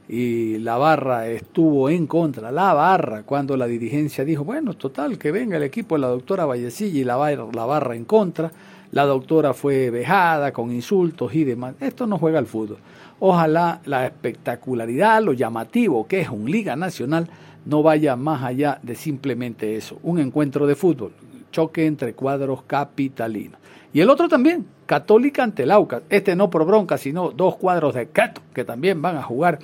y 0.08 0.58
la 0.58 0.76
barra 0.76 1.26
estuvo 1.26 1.90
en 1.90 2.06
contra, 2.06 2.52
la 2.52 2.72
barra, 2.74 3.24
cuando 3.24 3.56
la 3.56 3.66
dirigencia 3.66 4.24
dijo, 4.24 4.44
bueno, 4.44 4.74
total, 4.74 5.18
que 5.18 5.32
venga 5.32 5.56
el 5.56 5.64
equipo 5.64 5.96
de 5.96 6.02
la 6.02 6.08
doctora 6.08 6.46
Vallecilla 6.46 7.00
y 7.00 7.04
la 7.04 7.16
barra, 7.16 7.46
la 7.52 7.66
barra 7.66 7.96
en 7.96 8.04
contra, 8.04 8.52
la 8.92 9.04
doctora 9.04 9.52
fue 9.52 9.90
vejada 9.90 10.52
con 10.52 10.70
insultos 10.70 11.34
y 11.34 11.44
demás, 11.44 11.74
esto 11.80 12.06
no 12.06 12.18
juega 12.18 12.38
al 12.38 12.46
fútbol. 12.46 12.78
Ojalá 13.18 13.80
la 13.84 14.06
espectacularidad, 14.06 15.22
lo 15.22 15.32
llamativo 15.32 16.06
que 16.06 16.20
es 16.20 16.28
un 16.28 16.50
Liga 16.50 16.76
Nacional, 16.76 17.28
no 17.64 17.82
vaya 17.82 18.14
más 18.14 18.44
allá 18.44 18.78
de 18.82 18.94
simplemente 18.94 19.76
eso, 19.76 19.98
un 20.04 20.20
encuentro 20.20 20.68
de 20.68 20.76
fútbol, 20.76 21.12
choque 21.50 21.86
entre 21.86 22.14
cuadros 22.14 22.62
capitalinos. 22.64 23.60
Y 23.92 24.00
el 24.00 24.10
otro 24.10 24.28
también, 24.28 24.66
Católica 24.86 25.42
ante 25.42 25.62
el 25.62 25.70
Aucas. 25.70 26.02
Este 26.10 26.36
no 26.36 26.50
por 26.50 26.66
bronca, 26.66 26.98
sino 26.98 27.30
dos 27.30 27.56
cuadros 27.56 27.94
de 27.94 28.08
Cato 28.08 28.42
que 28.54 28.64
también 28.64 29.00
van 29.00 29.16
a 29.16 29.22
jugar 29.22 29.58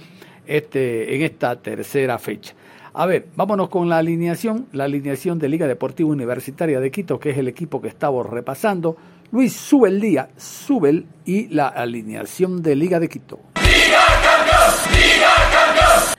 este, 0.47 1.15
en 1.15 1.23
esta 1.23 1.57
tercera 1.57 2.19
fecha. 2.19 2.55
A 2.95 3.07
ver, 3.07 3.29
vámonos 3.37 3.69
con 3.69 3.89
la 3.89 3.99
alineación, 3.99 4.67
la 4.73 4.85
alineación 4.85 5.39
de 5.39 5.49
Liga 5.49 5.67
Deportiva 5.67 6.11
Universitaria 6.11 6.79
de 6.79 6.91
Quito, 6.91 7.19
que 7.19 7.31
es 7.31 7.39
el 7.39 7.49
equipo 7.49 7.81
que 7.81 7.89
estamos 7.89 8.29
repasando. 8.29 8.97
Luis 9.31 9.55
sube 9.55 9.89
el 9.89 10.01
día, 10.01 10.29
sube 10.37 11.05
y 11.25 11.49
la 11.49 11.69
alineación 11.69 12.63
de 12.63 12.77
Liga 12.77 13.01
de 13.01 13.09
Quito. 13.09 13.52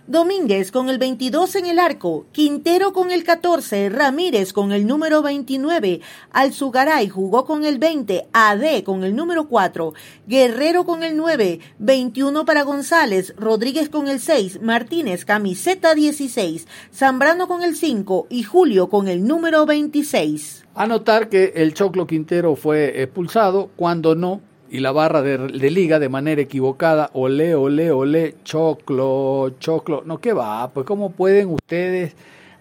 Domínguez 0.07 0.73
con 0.73 0.89
el 0.89 0.97
22 0.97 1.55
en 1.55 1.65
el 1.65 1.79
arco, 1.79 2.25
Quintero 2.33 2.91
con 2.91 3.09
el 3.09 3.23
14, 3.23 3.87
Ramírez 3.87 4.51
con 4.51 4.73
el 4.73 4.85
número 4.85 5.21
29, 5.21 6.01
Alzugaray 6.31 7.07
jugó 7.07 7.45
con 7.45 7.63
el 7.63 7.79
20, 7.79 8.27
AD 8.33 8.83
con 8.83 9.05
el 9.05 9.15
número 9.15 9.47
4, 9.47 9.93
Guerrero 10.27 10.83
con 10.83 11.03
el 11.03 11.15
9, 11.15 11.61
21 11.79 12.43
para 12.43 12.63
González, 12.63 13.33
Rodríguez 13.37 13.87
con 13.87 14.09
el 14.09 14.19
6, 14.19 14.61
Martínez 14.61 15.23
camiseta 15.23 15.95
16, 15.95 16.67
Zambrano 16.93 17.47
con 17.47 17.63
el 17.63 17.77
5 17.77 18.27
y 18.29 18.43
Julio 18.43 18.89
con 18.89 19.07
el 19.07 19.25
número 19.25 19.65
26. 19.65 20.65
Anotar 20.75 21.29
que 21.29 21.53
el 21.55 21.73
Choclo 21.73 22.07
Quintero 22.07 22.57
fue 22.57 23.01
expulsado 23.03 23.69
cuando 23.77 24.15
no 24.15 24.41
y 24.73 24.79
la 24.79 24.91
barra 24.91 25.21
de, 25.21 25.69
liga 25.69 25.99
de 25.99 26.09
manera 26.09 26.41
equivocada, 26.41 27.11
ole, 27.13 27.53
ole, 27.53 27.91
ole, 27.91 28.37
choclo, 28.43 29.51
choclo. 29.59 30.01
No, 30.03 30.17
¿qué 30.17 30.33
va? 30.33 30.67
Pues 30.73 30.83
cómo 30.87 31.11
pueden 31.11 31.49
ustedes 31.49 32.15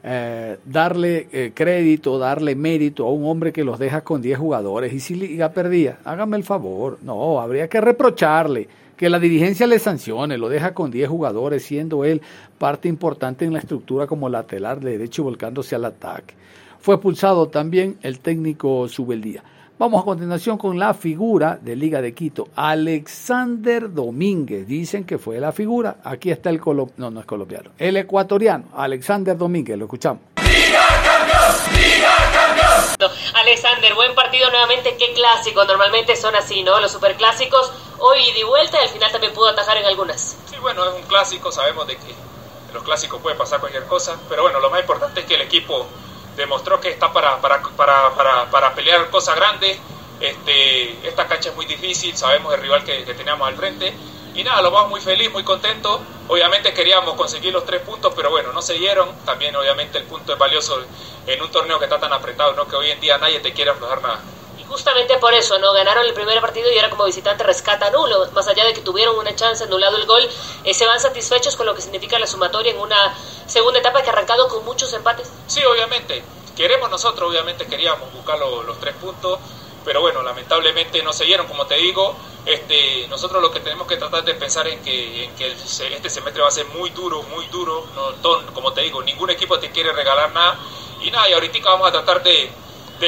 eh, 0.04 0.59
darle 0.62 1.28
eh, 1.33 1.52
crédito, 1.54 2.19
darle 2.19 2.54
mérito 2.54 3.07
a 3.07 3.11
un 3.11 3.25
hombre 3.25 3.50
que 3.50 3.64
los 3.64 3.78
deja 3.78 4.02
con 4.02 4.21
10 4.21 4.38
jugadores 4.38 4.92
y 4.92 5.00
si 5.00 5.14
liga 5.14 5.54
perdía, 5.54 6.00
hágame 6.04 6.37
el 6.37 6.45
favor. 6.45 6.99
No, 7.00 7.40
habría 7.40 7.66
que 7.69 7.81
reprocharle 7.81 8.69
que 8.95 9.09
la 9.09 9.19
dirigencia 9.19 9.66
le 9.66 9.78
sancione, 9.78 10.37
lo 10.37 10.50
deja 10.50 10.75
con 10.75 10.90
10 10.90 11.09
jugadores, 11.09 11.62
siendo 11.62 12.04
él 12.04 12.21
parte 12.59 12.88
importante 12.88 13.47
en 13.47 13.54
la 13.54 13.61
estructura 13.61 14.07
como 14.07 14.28
lateral 14.28 14.81
de 14.81 14.90
derecho 14.90 15.25
volcándose 15.25 15.76
al 15.76 15.87
ataque. 15.87 16.35
Fue 16.78 16.97
expulsado 16.97 17.49
también 17.49 17.97
el 18.02 18.19
técnico 18.19 18.87
Subeldía. 18.87 19.42
Vamos 19.79 20.02
a 20.02 20.05
continuación 20.05 20.59
con 20.59 20.79
la 20.79 20.93
figura 20.95 21.59
de 21.61 21.75
Liga 21.75 22.02
de 22.02 22.14
Quito, 22.14 22.49
Alexander 22.55 23.93
Domínguez. 23.93 24.67
Dicen 24.67 25.05
que 25.05 25.19
fue 25.19 25.41
la 25.41 25.50
figura. 25.50 25.97
Aquí 26.05 26.31
está 26.31 26.50
el 26.50 26.61
colombiano, 26.61 27.07
no, 27.07 27.11
no 27.11 27.21
es 27.21 27.26
colombiano, 27.26 27.71
el 27.79 27.97
ecuatoriano, 27.97 28.67
Alexander 28.75 29.37
Domínguez. 29.37 29.79
Lo 29.79 29.87
escuchamos. 29.87 30.21
¡Liga 30.45 30.87
campeón! 31.02 31.75
¡Liga 31.75 32.14
campeón! 32.33 33.11
Alexander, 33.35 33.95
buen 33.95 34.14
partido 34.14 34.50
nuevamente. 34.50 34.95
Qué 34.99 35.14
clásico. 35.14 35.64
Normalmente 35.64 36.14
son 36.17 36.37
así, 36.37 36.62
¿no? 36.62 36.79
Los 36.79 36.93
superclásicos. 36.93 37.73
Hoy 37.99 38.21
de 38.37 38.45
vuelta 38.45 38.79
y 38.79 38.87
al 38.87 38.91
final 38.91 39.11
también 39.11 39.33
pudo 39.33 39.49
atajar 39.49 39.79
en 39.79 39.87
algunas. 39.87 40.37
Sí, 40.47 40.57
bueno, 40.61 40.85
es 40.85 41.02
un 41.02 41.09
clásico. 41.09 41.50
Sabemos 41.50 41.87
de 41.87 41.97
que 41.97 42.11
en 42.11 42.75
los 42.75 42.83
clásicos 42.83 43.21
puede 43.21 43.37
pasar 43.37 43.59
cualquier 43.59 43.85
cosa. 43.87 44.17
Pero 44.29 44.43
bueno, 44.43 44.61
lo 44.61 44.71
más 44.71 44.81
importante 44.81 45.21
es 45.21 45.26
que 45.26 45.35
el 45.35 45.43
equipo 45.43 45.87
demostró 46.37 46.81
que 46.81 46.91
está 46.91 47.12
para, 47.12 47.41
para, 47.41 47.62
para, 47.62 48.51
para, 48.51 48.75
pelear 48.75 49.11
cosas 49.11 49.37
grandes. 49.37 49.79
Este, 50.21 51.07
esta 51.07 51.27
cancha 51.27 51.51
es 51.51 51.57
muy 51.57 51.67
difícil, 51.67 52.17
sabemos 52.17 52.55
el 52.55 52.61
rival 52.61 52.85
que, 52.85 53.05
que 53.05 53.15
teníamos 53.15 53.49
al 53.49 53.57
frente. 53.57 53.93
Y 54.35 54.45
nada, 54.45 54.62
lo 54.62 54.71
vamos 54.71 54.91
muy 54.91 55.01
feliz, 55.01 55.31
muy 55.31 55.45
contento. 55.45 56.01
Obviamente 56.29 56.73
queríamos 56.73 57.15
conseguir 57.15 57.53
los 57.53 57.67
tres 57.67 57.83
puntos, 57.83 58.15
pero 58.17 58.31
bueno, 58.31 58.53
no 58.53 58.62
se 58.62 58.75
dieron. 58.75 59.11
También 59.25 59.55
obviamente 59.55 59.99
el 59.99 60.05
punto 60.05 60.33
es 60.33 60.39
valioso 60.39 60.83
en 61.27 61.43
un 61.43 61.51
torneo 61.51 61.79
que 61.79 61.85
está 61.85 62.01
tan 62.01 62.12
apretado, 62.12 62.55
¿no? 62.55 62.67
que 62.67 62.77
hoy 62.77 62.91
en 62.91 63.01
día 63.01 63.19
nadie 63.19 63.41
te 63.41 63.53
quiere 63.53 63.73
aflojar 63.73 64.01
nada. 64.01 64.21
Justamente 64.73 65.19
por 65.19 65.35
eso, 65.35 65.59
¿no? 65.59 65.71
Ganaron 65.75 66.07
el 66.07 66.14
primer 66.14 66.41
partido 66.41 66.73
y 66.73 66.76
ahora 66.76 66.88
como 66.88 67.05
visitante 67.05 67.45
rescata 67.45 67.91
nulo. 67.91 68.26
Más 68.33 68.49
allá 68.49 68.64
de 68.64 68.73
que 68.73 68.81
tuvieron 68.81 69.19
una 69.19 69.37
chance, 69.37 69.62
anulado 69.64 69.99
el 69.99 70.07
gol, 70.07 70.26
eh, 70.64 70.73
se 70.73 70.87
van 70.87 70.99
satisfechos 70.99 71.57
con 71.57 71.67
lo 71.67 71.75
que 71.75 71.83
significa 71.83 72.19
la 72.19 72.26
sumatoria 72.26 72.73
en 72.73 72.81
una 72.81 73.14
segunda 73.47 73.81
etapa 73.81 74.00
que 74.00 74.09
ha 74.09 74.14
arrancado 74.14 74.49
con 74.49 74.64
muchos 74.64 74.91
empates. 74.95 75.31
Sí, 75.47 75.62
obviamente. 75.62 76.25
Queremos 76.57 76.88
nosotros, 76.88 77.29
obviamente 77.29 77.67
queríamos 77.67 78.11
buscar 78.14 78.38
los, 78.38 78.81
tres 78.81 78.95
puntos, 78.95 79.38
pero 79.85 80.00
bueno, 80.00 80.23
lamentablemente 80.23 81.02
no 81.02 81.12
se 81.12 81.25
dieron, 81.25 81.47
como 81.47 81.67
te 81.67 81.75
digo. 81.75 82.17
Este, 82.47 83.07
nosotros 83.09 83.43
lo 83.43 83.50
que 83.50 83.61
tenemos 83.61 83.87
que 83.87 83.99
tratar 83.99 84.25
de 84.25 84.33
pensar 84.33 84.67
en 84.69 84.83
que, 84.83 85.25
en 85.25 85.35
que 85.37 85.52
este 85.52 86.09
semestre 86.09 86.41
va 86.41 86.49
a 86.49 86.50
ser 86.50 86.64
muy 86.69 86.88
duro, 86.91 87.23
muy 87.25 87.45
duro. 87.49 87.85
No, 87.95 88.55
como 88.55 88.73
te 88.73 88.81
digo, 88.81 89.02
ningún 89.02 89.29
equipo 89.29 89.59
te 89.59 89.71
quiere 89.71 89.93
regalar 89.93 90.33
nada. 90.33 90.59
Y 91.02 91.11
nada, 91.11 91.29
y 91.29 91.35
ahorita 91.35 91.59
vamos 91.62 91.88
a 91.88 91.93
tratar 91.93 92.23
de, 92.23 92.50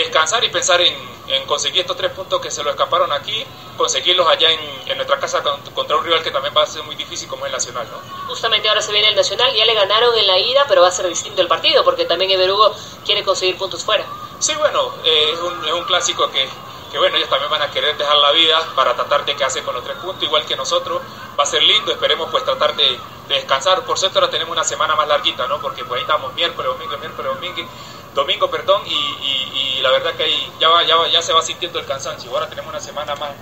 descansar 0.00 0.44
y 0.44 0.48
pensar 0.48 0.80
en, 0.80 0.94
en, 1.28 1.46
conseguir 1.46 1.80
estos 1.80 1.96
tres 1.96 2.10
puntos 2.12 2.40
que 2.40 2.50
se 2.50 2.62
lo 2.62 2.70
escaparon 2.70 3.12
aquí, 3.12 3.44
conseguirlos 3.76 4.26
allá 4.28 4.50
en, 4.50 4.60
en, 4.86 4.96
nuestra 4.96 5.18
casa 5.18 5.42
contra 5.74 5.96
un 5.96 6.04
rival 6.04 6.22
que 6.22 6.30
también 6.30 6.54
va 6.56 6.62
a 6.62 6.66
ser 6.66 6.82
muy 6.82 6.94
difícil 6.96 7.28
como 7.28 7.46
el 7.46 7.52
Nacional, 7.52 7.86
¿no? 7.90 8.26
Justamente 8.28 8.68
ahora 8.68 8.82
se 8.82 8.92
viene 8.92 9.08
el 9.08 9.16
Nacional, 9.16 9.54
ya 9.54 9.64
le 9.64 9.74
ganaron 9.74 10.16
en 10.16 10.26
la 10.26 10.38
ida, 10.38 10.64
pero 10.68 10.82
va 10.82 10.88
a 10.88 10.92
ser 10.92 11.08
distinto 11.08 11.42
el 11.42 11.48
partido, 11.48 11.84
porque 11.84 12.04
también 12.04 12.30
Everugo 12.30 12.74
quiere 13.04 13.22
conseguir 13.22 13.56
puntos 13.56 13.82
fuera. 13.84 14.04
Sí, 14.38 14.54
bueno, 14.56 14.94
eh, 15.04 15.30
es, 15.32 15.40
un, 15.40 15.64
es 15.64 15.72
un 15.72 15.84
clásico 15.84 16.30
que, 16.30 16.48
que 16.90 16.98
bueno, 16.98 17.16
ellos 17.16 17.28
también 17.28 17.50
van 17.50 17.62
a 17.62 17.70
querer 17.70 17.96
dejar 17.96 18.16
la 18.16 18.32
vida 18.32 18.60
para 18.74 18.94
tratar 18.94 19.24
de 19.24 19.34
quedarse 19.34 19.62
con 19.62 19.74
los 19.74 19.84
tres 19.84 19.96
puntos, 19.98 20.22
igual 20.22 20.44
que 20.44 20.56
nosotros. 20.56 21.00
Va 21.38 21.42
a 21.42 21.46
ser 21.46 21.62
lindo, 21.62 21.90
esperemos 21.90 22.28
pues 22.30 22.44
tratar 22.44 22.76
de, 22.76 22.84
de 23.28 23.34
descansar. 23.34 23.84
Por 23.84 23.98
cierto, 23.98 24.18
ahora 24.18 24.30
tenemos 24.30 24.52
una 24.52 24.64
semana 24.64 24.94
más 24.94 25.08
larguita, 25.08 25.46
¿no? 25.46 25.60
Porque 25.60 25.84
pues 25.84 25.98
ahí 25.98 26.02
estamos 26.02 26.32
miércoles, 26.34 26.70
domingo, 26.72 26.96
miércoles, 26.98 27.34
domingo 27.34 27.68
domingo, 28.14 28.50
perdón, 28.50 28.82
y, 28.86 29.78
y, 29.78 29.80
la 29.82 29.90
verdad 29.90 30.14
que 30.14 30.22
ahí 30.22 30.52
ya, 30.58 30.68
ya, 30.86 30.96
ya 31.12 31.20
se 31.20 31.32
va 31.34 31.42
sintiendo 31.42 31.78
el 31.78 31.84
cansancio. 31.84 32.30
Ahora 32.30 32.48
tenemos 32.48 32.70
una 32.70 32.80
semana 32.80 33.14
más 33.16 33.32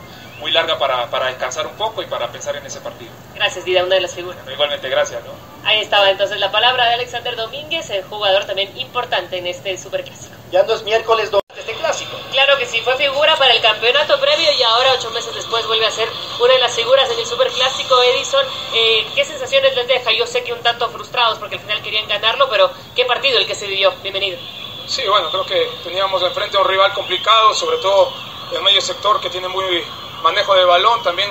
muy 0.40 0.50
larga 0.50 0.76
para, 0.76 1.08
para, 1.08 1.26
descansar 1.26 1.68
un 1.68 1.74
poco 1.74 2.02
y 2.02 2.06
para 2.06 2.26
pensar 2.32 2.56
en 2.56 2.66
ese 2.66 2.80
partido. 2.80 3.12
Gracias, 3.36 3.64
Dida, 3.64 3.84
una 3.84 3.94
de 3.94 4.00
las 4.00 4.12
figuras. 4.12 4.40
igualmente, 4.52 4.88
gracias. 4.88 5.22
¿no? 5.24 5.51
Ahí 5.64 5.80
estaba 5.80 6.10
entonces 6.10 6.40
la 6.40 6.50
palabra 6.50 6.86
de 6.86 6.94
Alexander 6.94 7.36
Domínguez, 7.36 7.88
el 7.90 8.02
jugador 8.04 8.44
también 8.44 8.76
importante 8.78 9.38
en 9.38 9.46
este 9.46 9.78
superclásico. 9.78 10.34
Ya 10.50 10.64
no 10.64 10.74
es 10.74 10.82
miércoles 10.82 11.30
este 11.56 11.74
clásico. 11.74 12.16
Claro 12.32 12.58
que 12.58 12.66
sí, 12.66 12.80
fue 12.80 12.96
figura 12.96 13.36
para 13.36 13.54
el 13.54 13.62
campeonato 13.62 14.18
previo 14.20 14.50
y 14.52 14.62
ahora 14.62 14.94
ocho 14.98 15.10
meses 15.10 15.34
después 15.34 15.66
vuelve 15.66 15.86
a 15.86 15.90
ser 15.90 16.08
una 16.40 16.54
de 16.54 16.58
las 16.58 16.74
figuras 16.74 17.08
en 17.10 17.18
el 17.18 17.26
superclásico 17.26 18.02
Edison. 18.02 18.44
Eh, 18.74 19.06
¿Qué 19.14 19.24
sensaciones 19.24 19.74
les 19.76 19.86
deja? 19.86 20.12
Yo 20.12 20.26
sé 20.26 20.42
que 20.42 20.52
un 20.52 20.60
tanto 20.60 20.88
frustrados 20.88 21.38
porque 21.38 21.56
al 21.56 21.60
final 21.60 21.80
querían 21.82 22.08
ganarlo, 22.08 22.48
pero 22.50 22.70
¿qué 22.96 23.04
partido 23.04 23.38
el 23.38 23.46
que 23.46 23.54
se 23.54 23.66
vivió? 23.66 23.92
Bienvenido. 24.02 24.38
Sí, 24.86 25.02
bueno, 25.06 25.30
creo 25.30 25.46
que 25.46 25.70
teníamos 25.84 26.22
enfrente 26.22 26.56
a 26.56 26.60
un 26.60 26.68
rival 26.68 26.92
complicado, 26.92 27.54
sobre 27.54 27.76
todo 27.76 28.12
el 28.52 28.62
medio 28.62 28.80
sector 28.80 29.20
que 29.20 29.30
tiene 29.30 29.48
muy 29.48 29.84
manejo 30.22 30.54
de 30.54 30.64
balón, 30.64 31.02
también 31.02 31.30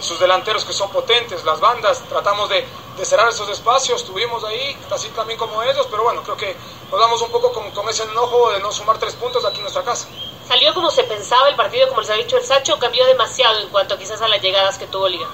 sus 0.00 0.18
delanteros 0.18 0.64
que 0.64 0.72
son 0.72 0.90
potentes, 0.90 1.44
las 1.44 1.60
bandas, 1.60 2.02
tratamos 2.08 2.48
de, 2.48 2.64
cerrar 3.02 3.28
esos 3.28 3.48
espacios, 3.48 4.02
estuvimos 4.02 4.44
ahí, 4.44 4.76
así 4.90 5.08
también 5.10 5.38
como 5.38 5.62
ellos, 5.62 5.86
pero 5.90 6.02
bueno, 6.04 6.22
creo 6.22 6.36
que 6.36 6.56
nos 6.90 7.00
damos 7.00 7.20
un 7.22 7.30
poco 7.30 7.52
con, 7.52 7.70
con, 7.70 7.88
ese 7.88 8.04
enojo 8.04 8.50
de 8.52 8.60
no 8.60 8.70
sumar 8.72 8.98
tres 8.98 9.14
puntos 9.14 9.44
aquí 9.44 9.56
en 9.56 9.62
nuestra 9.62 9.82
casa. 9.82 10.08
¿Salió 10.46 10.74
como 10.74 10.90
se 10.90 11.04
pensaba 11.04 11.48
el 11.48 11.56
partido, 11.56 11.88
como 11.88 12.00
les 12.00 12.10
ha 12.10 12.14
dicho 12.14 12.36
el 12.36 12.44
Sacho, 12.44 12.78
cambió 12.78 13.04
demasiado 13.06 13.60
en 13.60 13.68
cuanto 13.68 13.98
quizás 13.98 14.20
a 14.20 14.28
las 14.28 14.42
llegadas 14.42 14.78
que 14.78 14.86
tuvo 14.86 15.08
Liga? 15.08 15.28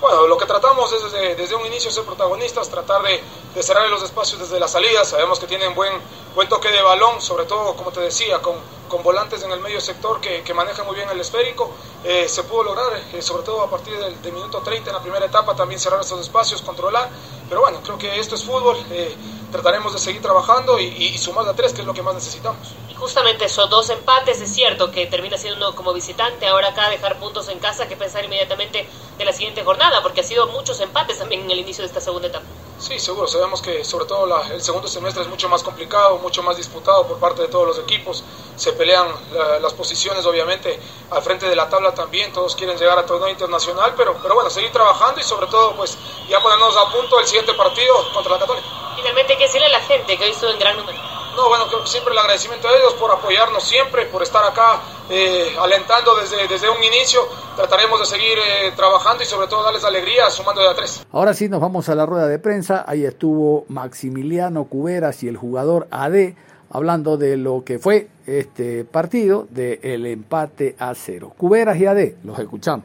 Bueno, 0.00 0.26
lo 0.26 0.38
que 0.38 0.46
tratamos 0.46 0.90
es 0.94 1.02
desde, 1.04 1.34
desde 1.34 1.54
un 1.54 1.66
inicio 1.66 1.90
ser 1.90 2.04
protagonistas, 2.04 2.70
tratar 2.70 3.02
de, 3.02 3.62
cerrar 3.62 3.86
los 3.90 4.02
espacios 4.02 4.40
desde 4.40 4.58
la 4.58 4.66
salida. 4.66 5.04
Sabemos 5.04 5.38
que 5.38 5.46
tienen 5.46 5.74
buen, 5.74 5.92
buen 6.34 6.48
toque 6.48 6.70
de 6.70 6.80
balón, 6.80 7.20
sobre 7.20 7.44
todo, 7.44 7.76
como 7.76 7.92
te 7.92 8.00
decía, 8.00 8.40
con, 8.40 8.54
con 8.88 9.02
volantes 9.02 9.42
en 9.42 9.52
el 9.52 9.60
medio 9.60 9.78
sector 9.78 10.18
que, 10.18 10.42
que 10.42 10.54
manejan 10.54 10.86
muy 10.86 10.94
bien 10.94 11.10
el 11.10 11.20
esférico. 11.20 11.70
Eh, 12.02 12.26
se 12.30 12.44
pudo 12.44 12.62
lograr, 12.62 12.98
eh, 13.12 13.20
sobre 13.20 13.42
todo 13.42 13.60
a 13.60 13.68
partir 13.68 13.94
del, 13.98 14.32
minuto 14.32 14.62
30 14.62 14.88
en 14.88 14.96
la 14.96 15.02
primera 15.02 15.26
etapa, 15.26 15.54
también 15.54 15.78
cerrar 15.78 16.00
estos 16.00 16.20
espacios, 16.20 16.62
controlar. 16.62 17.10
Pero 17.46 17.60
bueno, 17.60 17.80
creo 17.82 17.98
que 17.98 18.18
esto 18.18 18.36
es 18.36 18.44
fútbol. 18.44 18.78
Eh, 18.90 19.14
trataremos 19.52 19.92
de 19.92 19.98
seguir 19.98 20.22
trabajando 20.22 20.78
y, 20.78 20.86
y, 20.86 21.18
sumar 21.18 21.46
a 21.46 21.52
tres, 21.52 21.74
que 21.74 21.82
es 21.82 21.86
lo 21.86 21.92
que 21.92 22.02
más 22.02 22.14
necesitamos. 22.14 22.74
Justamente 23.00 23.46
esos 23.46 23.70
dos 23.70 23.88
empates, 23.88 24.42
es 24.42 24.52
cierto 24.52 24.90
que 24.90 25.06
termina 25.06 25.38
siendo 25.38 25.56
uno 25.56 25.74
como 25.74 25.94
visitante, 25.94 26.46
ahora 26.46 26.68
acá 26.68 26.90
dejar 26.90 27.18
puntos 27.18 27.48
en 27.48 27.58
casa, 27.58 27.88
que 27.88 27.96
pensar 27.96 28.22
inmediatamente 28.26 28.86
de 29.16 29.24
la 29.24 29.32
siguiente 29.32 29.64
jornada, 29.64 30.02
porque 30.02 30.20
ha 30.20 30.22
sido 30.22 30.46
muchos 30.48 30.78
empates 30.80 31.18
también 31.18 31.40
en 31.40 31.50
el 31.50 31.60
inicio 31.60 31.80
de 31.82 31.86
esta 31.86 32.00
segunda 32.02 32.28
etapa. 32.28 32.44
Sí, 32.78 32.98
seguro, 32.98 33.26
sabemos 33.26 33.62
que 33.62 33.84
sobre 33.84 34.04
todo 34.04 34.26
la, 34.26 34.48
el 34.48 34.60
segundo 34.60 34.86
semestre 34.86 35.22
es 35.22 35.28
mucho 35.28 35.48
más 35.48 35.62
complicado, 35.62 36.18
mucho 36.18 36.42
más 36.42 36.58
disputado 36.58 37.06
por 37.06 37.18
parte 37.18 37.40
de 37.40 37.48
todos 37.48 37.68
los 37.68 37.78
equipos, 37.78 38.22
se 38.54 38.74
pelean 38.74 39.08
la, 39.32 39.58
las 39.60 39.72
posiciones 39.72 40.26
obviamente 40.26 40.78
al 41.10 41.22
frente 41.22 41.48
de 41.48 41.56
la 41.56 41.70
tabla 41.70 41.94
también, 41.94 42.30
todos 42.34 42.54
quieren 42.54 42.76
llegar 42.76 42.98
a 42.98 43.06
torneo 43.06 43.30
internacional, 43.30 43.94
pero, 43.96 44.18
pero 44.22 44.34
bueno, 44.34 44.50
seguir 44.50 44.72
trabajando 44.72 45.20
y 45.20 45.24
sobre 45.24 45.46
todo 45.46 45.74
pues 45.74 45.96
ya 46.28 46.38
ponernos 46.40 46.76
a 46.76 46.92
punto 46.92 47.18
el 47.18 47.26
siguiente 47.26 47.54
partido 47.54 47.94
contra 48.12 48.32
la 48.32 48.38
Católica. 48.38 48.66
Finalmente, 48.94 49.38
¿qué 49.38 49.44
decirle 49.44 49.68
a 49.68 49.70
la 49.70 49.80
gente 49.80 50.18
que 50.18 50.24
hoy 50.24 50.30
estuvo 50.30 50.50
en 50.50 50.58
gran 50.58 50.76
número? 50.76 51.19
No, 51.36 51.48
bueno, 51.48 51.66
creo 51.68 51.82
que 51.82 51.88
siempre 51.88 52.12
el 52.12 52.18
agradecimiento 52.18 52.68
a 52.68 52.76
ellos 52.76 52.94
por 52.94 53.10
apoyarnos 53.10 53.62
siempre, 53.62 54.06
por 54.06 54.22
estar 54.22 54.44
acá 54.44 54.80
eh, 55.08 55.54
alentando 55.60 56.14
desde, 56.16 56.48
desde 56.48 56.68
un 56.68 56.82
inicio. 56.82 57.20
Trataremos 57.56 58.00
de 58.00 58.06
seguir 58.06 58.38
eh, 58.38 58.72
trabajando 58.76 59.22
y 59.22 59.26
sobre 59.26 59.46
todo 59.48 59.62
darles 59.62 59.84
alegría 59.84 60.30
sumando 60.30 60.60
de 60.62 60.68
a 60.68 60.74
tres. 60.74 61.06
Ahora 61.12 61.34
sí 61.34 61.48
nos 61.48 61.60
vamos 61.60 61.88
a 61.88 61.94
la 61.94 62.06
rueda 62.06 62.26
de 62.26 62.38
prensa. 62.38 62.84
Ahí 62.86 63.04
estuvo 63.04 63.64
Maximiliano 63.68 64.64
Cuberas 64.64 65.22
y 65.22 65.28
el 65.28 65.36
jugador 65.36 65.88
AD 65.90 66.34
hablando 66.70 67.16
de 67.16 67.36
lo 67.36 67.64
que 67.64 67.78
fue 67.78 68.08
este 68.26 68.84
partido 68.84 69.46
del 69.50 70.06
empate 70.06 70.76
a 70.78 70.94
cero. 70.94 71.32
Cuberas 71.36 71.76
y 71.78 71.86
AD, 71.86 72.14
los 72.24 72.38
escuchamos. 72.38 72.84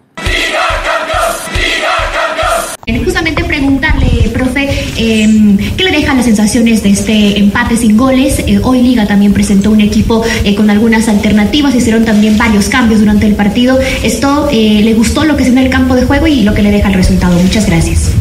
Justamente 3.03 3.43
preguntarle, 3.43 4.29
profe, 4.33 4.67
eh, 4.97 5.57
¿qué 5.77 5.83
le 5.83 5.91
dejan 5.91 6.17
las 6.17 6.25
sensaciones 6.25 6.83
de 6.83 6.89
este 6.89 7.39
empate 7.39 7.77
sin 7.77 7.95
goles? 7.97 8.39
Eh, 8.45 8.59
hoy 8.61 8.81
Liga 8.81 9.07
también 9.07 9.33
presentó 9.33 9.71
un 9.71 9.81
equipo 9.81 10.23
eh, 10.43 10.53
con 10.55 10.69
algunas 10.69 11.07
alternativas, 11.07 11.73
hicieron 11.75 12.03
también 12.03 12.37
varios 12.37 12.67
cambios 12.67 12.99
durante 12.99 13.25
el 13.25 13.35
partido. 13.35 13.79
¿Esto 14.03 14.49
eh, 14.51 14.81
le 14.83 14.93
gustó 14.93 15.23
lo 15.23 15.37
que 15.37 15.43
es 15.43 15.49
en 15.49 15.57
el 15.57 15.69
campo 15.69 15.95
de 15.95 16.03
juego 16.03 16.27
y 16.27 16.41
lo 16.41 16.53
que 16.53 16.61
le 16.61 16.71
deja 16.71 16.89
el 16.89 16.95
resultado? 16.95 17.39
Muchas 17.39 17.65
gracias. 17.67 18.11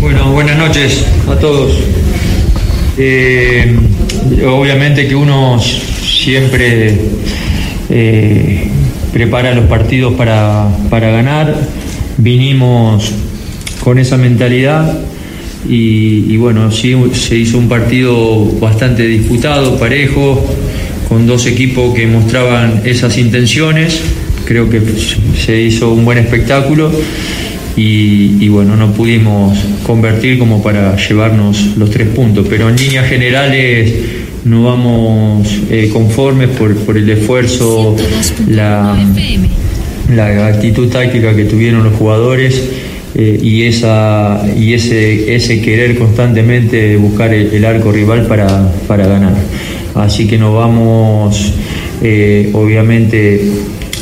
Bueno, 0.00 0.30
buenas 0.32 0.56
noches 0.56 1.04
a 1.28 1.36
todos. 1.36 1.72
Eh, 2.98 3.76
obviamente 4.46 5.06
que 5.06 5.14
uno 5.14 5.58
siempre 5.60 6.98
eh, 7.90 8.68
prepara 9.12 9.54
los 9.54 9.66
partidos 9.66 10.14
para, 10.14 10.68
para 10.88 11.10
ganar. 11.10 11.54
Vinimos 12.18 13.12
con 13.82 13.98
esa 13.98 14.16
mentalidad 14.16 14.98
y, 15.68 16.32
y 16.32 16.36
bueno, 16.36 16.70
sí, 16.70 16.94
se 17.12 17.36
hizo 17.36 17.58
un 17.58 17.68
partido 17.68 18.44
bastante 18.60 19.06
disputado, 19.06 19.78
parejo, 19.78 20.44
con 21.08 21.26
dos 21.26 21.46
equipos 21.46 21.94
que 21.94 22.06
mostraban 22.06 22.82
esas 22.84 23.18
intenciones. 23.18 24.00
Creo 24.44 24.70
que 24.70 24.80
se 25.44 25.60
hizo 25.60 25.92
un 25.92 26.04
buen 26.04 26.18
espectáculo 26.18 26.90
y, 27.76 28.36
y, 28.40 28.48
bueno, 28.48 28.76
no 28.76 28.92
pudimos 28.92 29.58
convertir 29.84 30.38
como 30.38 30.62
para 30.62 30.96
llevarnos 30.96 31.76
los 31.76 31.90
tres 31.90 32.08
puntos, 32.08 32.46
pero 32.48 32.68
en 32.68 32.76
líneas 32.76 33.08
generales 33.08 33.92
no 34.44 34.62
vamos 34.62 35.48
eh, 35.70 35.90
conformes 35.92 36.48
por, 36.50 36.74
por, 36.76 36.96
el 36.96 37.10
esfuerzo, 37.10 37.96
la, 38.48 38.96
la, 40.14 40.46
actitud 40.46 40.88
táctica 40.88 41.34
que 41.34 41.44
tuvieron 41.44 41.84
los 41.84 41.94
jugadores 41.94 42.62
eh, 43.14 43.38
y, 43.42 43.62
esa, 43.62 44.42
y 44.56 44.74
ese, 44.74 45.34
ese 45.34 45.60
querer 45.60 45.96
constantemente 45.98 46.96
buscar 46.96 47.32
el, 47.32 47.64
arco 47.64 47.92
rival 47.92 48.26
para, 48.26 48.70
para, 48.86 49.06
ganar. 49.06 49.34
Así 49.94 50.26
que 50.26 50.38
nos 50.38 50.54
vamos, 50.54 51.54
eh, 52.02 52.50
obviamente, 52.52 53.50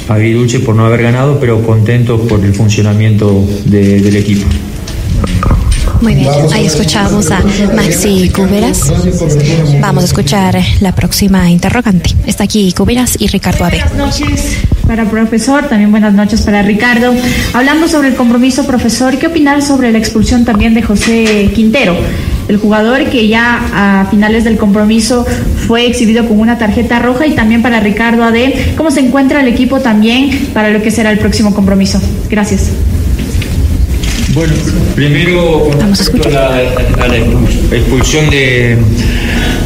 agridulce 0.09 0.61
por 0.61 0.75
no 0.75 0.85
haber 0.85 1.03
ganado, 1.03 1.39
pero 1.39 1.63
contentos 1.63 2.21
por 2.23 2.45
el 2.45 2.55
funcionamiento 2.55 3.47
de, 3.65 4.01
del 4.01 4.17
equipo. 4.17 4.47
Muy 6.05 6.17
bien, 6.17 6.31
ahí 6.53 6.67
escuchamos 6.67 7.31
a 7.31 7.41
Maxi 7.75 8.29
Cuberas. 8.29 8.93
Vamos 9.81 10.03
a 10.03 10.07
escuchar 10.07 10.55
la 10.81 10.95
próxima 10.95 11.51
interrogante. 11.51 12.11
Está 12.27 12.45
aquí 12.45 12.71
Cuberas 12.77 13.17
y 13.19 13.27
Ricardo 13.29 13.65
Ave. 13.65 13.79
Buenas 13.79 13.97
noches 13.97 14.59
para 14.87 15.07
profesor, 15.07 15.67
también 15.67 15.91
buenas 15.91 16.13
noches 16.13 16.43
para 16.43 16.61
Ricardo. 16.61 17.15
Hablando 17.55 17.89
sobre 17.89 18.09
el 18.09 18.17
compromiso, 18.17 18.67
profesor, 18.67 19.17
¿qué 19.17 19.29
opinar 19.29 19.63
sobre 19.63 19.93
la 19.93 19.97
expulsión 19.97 20.45
también 20.45 20.75
de 20.75 20.83
José 20.83 21.51
Quintero? 21.55 21.97
el 22.47 22.59
jugador 22.59 23.07
que 23.07 23.27
ya 23.27 23.63
a 23.73 24.07
finales 24.11 24.45
del 24.45 24.59
compromiso 24.59 25.25
fue 25.67 25.87
exhibido 25.87 26.29
con 26.29 26.39
una 26.39 26.59
tarjeta 26.59 26.99
roja 26.99 27.27
y 27.27 27.33
también 27.33 27.63
para 27.63 27.81
Ricardo 27.81 28.23
Ade. 28.23 28.75
¿Cómo 28.77 28.91
se 28.91 29.01
encuentra 29.01 29.41
el 29.41 29.49
equipo 29.49 29.81
también 29.81 30.51
para 30.53 30.69
lo 30.69 30.83
que 30.83 30.91
será 30.91 31.11
el 31.11 31.19
próximo 31.19 31.55
compromiso? 31.55 31.99
Gracias. 32.29 32.71
Bueno, 34.35 34.53
primero 34.97 35.69
con 35.71 35.97
respecto 35.97 36.29
a 36.29 36.33
la, 36.33 36.49
a 36.49 37.09
la 37.09 37.17
expulsión 37.77 38.29
de, 38.31 38.77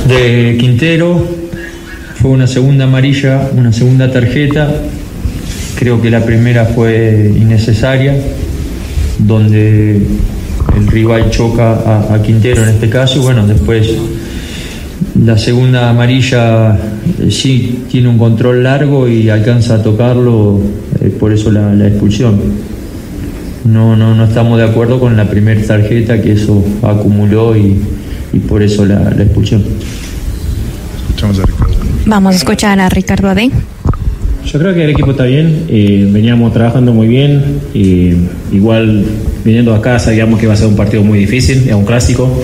de 0.06 0.56
Quintero, 0.60 1.26
fue 2.20 2.32
una 2.32 2.46
segunda 2.46 2.84
amarilla, 2.84 3.48
una 3.56 3.72
segunda 3.72 4.12
tarjeta. 4.12 4.70
Creo 5.78 6.02
que 6.02 6.10
la 6.10 6.22
primera 6.22 6.66
fue 6.66 7.32
innecesaria, 7.34 8.14
donde 9.18 10.02
el 10.76 10.86
rival 10.88 11.30
choca 11.30 11.72
a, 11.72 12.14
a, 12.14 12.22
Quintero 12.22 12.62
en 12.62 12.68
este 12.68 12.90
caso. 12.90 13.22
Bueno, 13.22 13.46
después 13.46 13.88
la 15.24 15.38
segunda 15.38 15.88
amarilla 15.88 16.76
eh, 17.18 17.30
sí 17.30 17.84
tiene 17.90 18.08
un 18.08 18.18
control 18.18 18.62
largo 18.64 19.08
y 19.08 19.30
alcanza 19.30 19.76
a 19.76 19.82
tocarlo, 19.82 20.60
eh, 21.00 21.08
por 21.08 21.32
eso 21.32 21.50
la, 21.50 21.72
la, 21.72 21.88
expulsión. 21.88 22.38
No, 23.64 23.96
no, 23.96 24.14
no 24.14 24.24
estamos 24.24 24.58
de 24.58 24.64
acuerdo 24.64 25.00
con 25.00 25.16
la 25.16 25.28
primera 25.28 25.60
tarjeta 25.62 26.20
que 26.20 26.32
eso 26.32 26.64
acumuló 26.82 27.56
y, 27.56 27.76
y 28.32 28.38
por 28.38 28.62
eso 28.62 28.84
la, 28.86 29.10
la, 29.10 29.22
expulsión. 29.22 29.62
Escuchamos 31.08 31.38
a 31.40 31.46
Ricardo. 31.46 31.74
Vamos 32.06 32.34
a 32.34 32.36
escuchar 32.36 32.80
a 32.80 32.88
Ricardo 32.88 33.28
Ade. 33.28 33.50
Yo 34.50 34.58
creo 34.58 34.72
que 34.72 34.84
el 34.84 34.90
equipo 34.90 35.10
está 35.10 35.24
bien, 35.24 35.64
eh, 35.68 36.08
veníamos 36.10 36.54
trabajando 36.54 36.94
muy 36.94 37.06
bien, 37.06 37.60
eh, 37.74 38.16
igual 38.50 39.04
viniendo 39.44 39.74
acá 39.74 39.98
sabíamos 39.98 40.38
que 40.38 40.46
iba 40.46 40.54
a 40.54 40.56
ser 40.56 40.68
un 40.68 40.76
partido 40.76 41.02
muy 41.02 41.18
difícil, 41.18 41.68
es 41.68 41.74
un 41.74 41.84
clásico. 41.84 42.42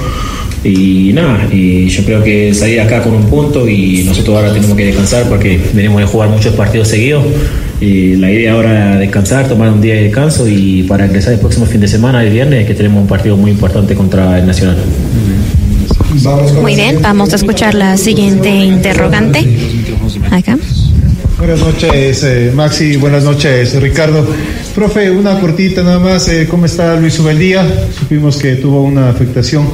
Y 0.64 1.12
nada, 1.14 1.46
y 1.53 1.88
yo 1.88 2.05
creo 2.05 2.22
que 2.22 2.53
salir 2.55 2.81
acá 2.81 3.03
con 3.03 3.14
un 3.14 3.24
punto 3.24 3.68
y 3.68 4.03
nosotros 4.05 4.37
ahora 4.37 4.53
tenemos 4.53 4.77
que 4.77 4.87
descansar 4.87 5.29
porque 5.29 5.61
venimos 5.74 6.00
de 6.00 6.07
jugar 6.07 6.31
muchos 6.31 6.55
partidos 6.55 6.88
seguidos. 6.88 7.22
Y 7.80 8.16
la 8.16 8.30
idea 8.30 8.52
ahora 8.52 8.94
es 8.94 9.00
descansar, 9.00 9.48
tomar 9.48 9.70
un 9.70 9.80
día 9.80 9.94
de 9.94 10.04
descanso 10.04 10.48
y 10.48 10.84
para 10.84 11.06
ingresar 11.06 11.32
el 11.34 11.40
próximo 11.40 11.66
fin 11.66 11.80
de 11.80 11.88
semana, 11.88 12.22
el 12.22 12.32
viernes, 12.32 12.66
que 12.66 12.74
tenemos 12.74 13.02
un 13.02 13.08
partido 13.08 13.37
muy 13.37 13.50
importante 13.50 13.94
contra 13.94 14.38
el 14.38 14.46
Nacional. 14.46 14.76
Muy 16.62 16.76
bien, 16.76 17.02
vamos 17.02 17.32
a 17.32 17.37
escuchar 17.37 17.74
la 17.74 17.96
siguiente 17.96 18.48
interrogante. 18.48 19.44
Acá. 20.30 20.56
Buenas 21.38 21.60
noches, 21.60 22.22
eh, 22.24 22.52
Maxi. 22.54 22.96
Buenas 22.96 23.24
noches, 23.24 23.74
Ricardo. 23.82 24.26
Profe, 24.74 25.10
una 25.10 25.40
cortita 25.40 25.82
nada 25.82 25.98
más. 25.98 26.28
Eh, 26.28 26.46
¿Cómo 26.48 26.66
está 26.66 26.94
Luis 26.94 27.18
Ubeldía? 27.18 27.66
Supimos 27.98 28.37
que 28.37 28.54
tuvo 28.54 28.82
una 28.82 29.10
afectación 29.10 29.68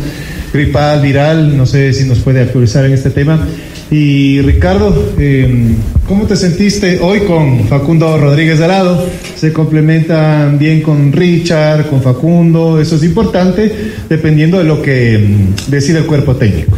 gripal, 0.52 1.02
viral. 1.02 1.56
No 1.56 1.66
sé 1.66 1.92
si 1.92 2.04
nos 2.04 2.18
puede 2.18 2.40
actualizar 2.40 2.84
en 2.86 2.94
este 2.94 3.10
tema. 3.10 3.46
Y 3.90 4.40
Ricardo, 4.42 5.14
eh, 5.18 5.74
¿cómo 6.06 6.24
te 6.26 6.36
sentiste 6.36 7.00
hoy 7.00 7.20
con 7.20 7.66
Facundo 7.66 8.16
Rodríguez 8.18 8.60
de 8.60 8.68
lado? 8.68 9.04
Se 9.34 9.52
complementan 9.52 10.58
bien 10.58 10.80
con 10.80 11.12
Richard, 11.12 11.88
con 11.88 12.00
Facundo. 12.00 12.80
Eso 12.80 12.94
es 12.94 13.02
importante 13.02 13.92
dependiendo 14.08 14.58
de 14.58 14.64
lo 14.64 14.80
que 14.80 15.18
mm, 15.18 15.70
decide 15.70 15.98
el 15.98 16.06
cuerpo 16.06 16.36
técnico. 16.36 16.76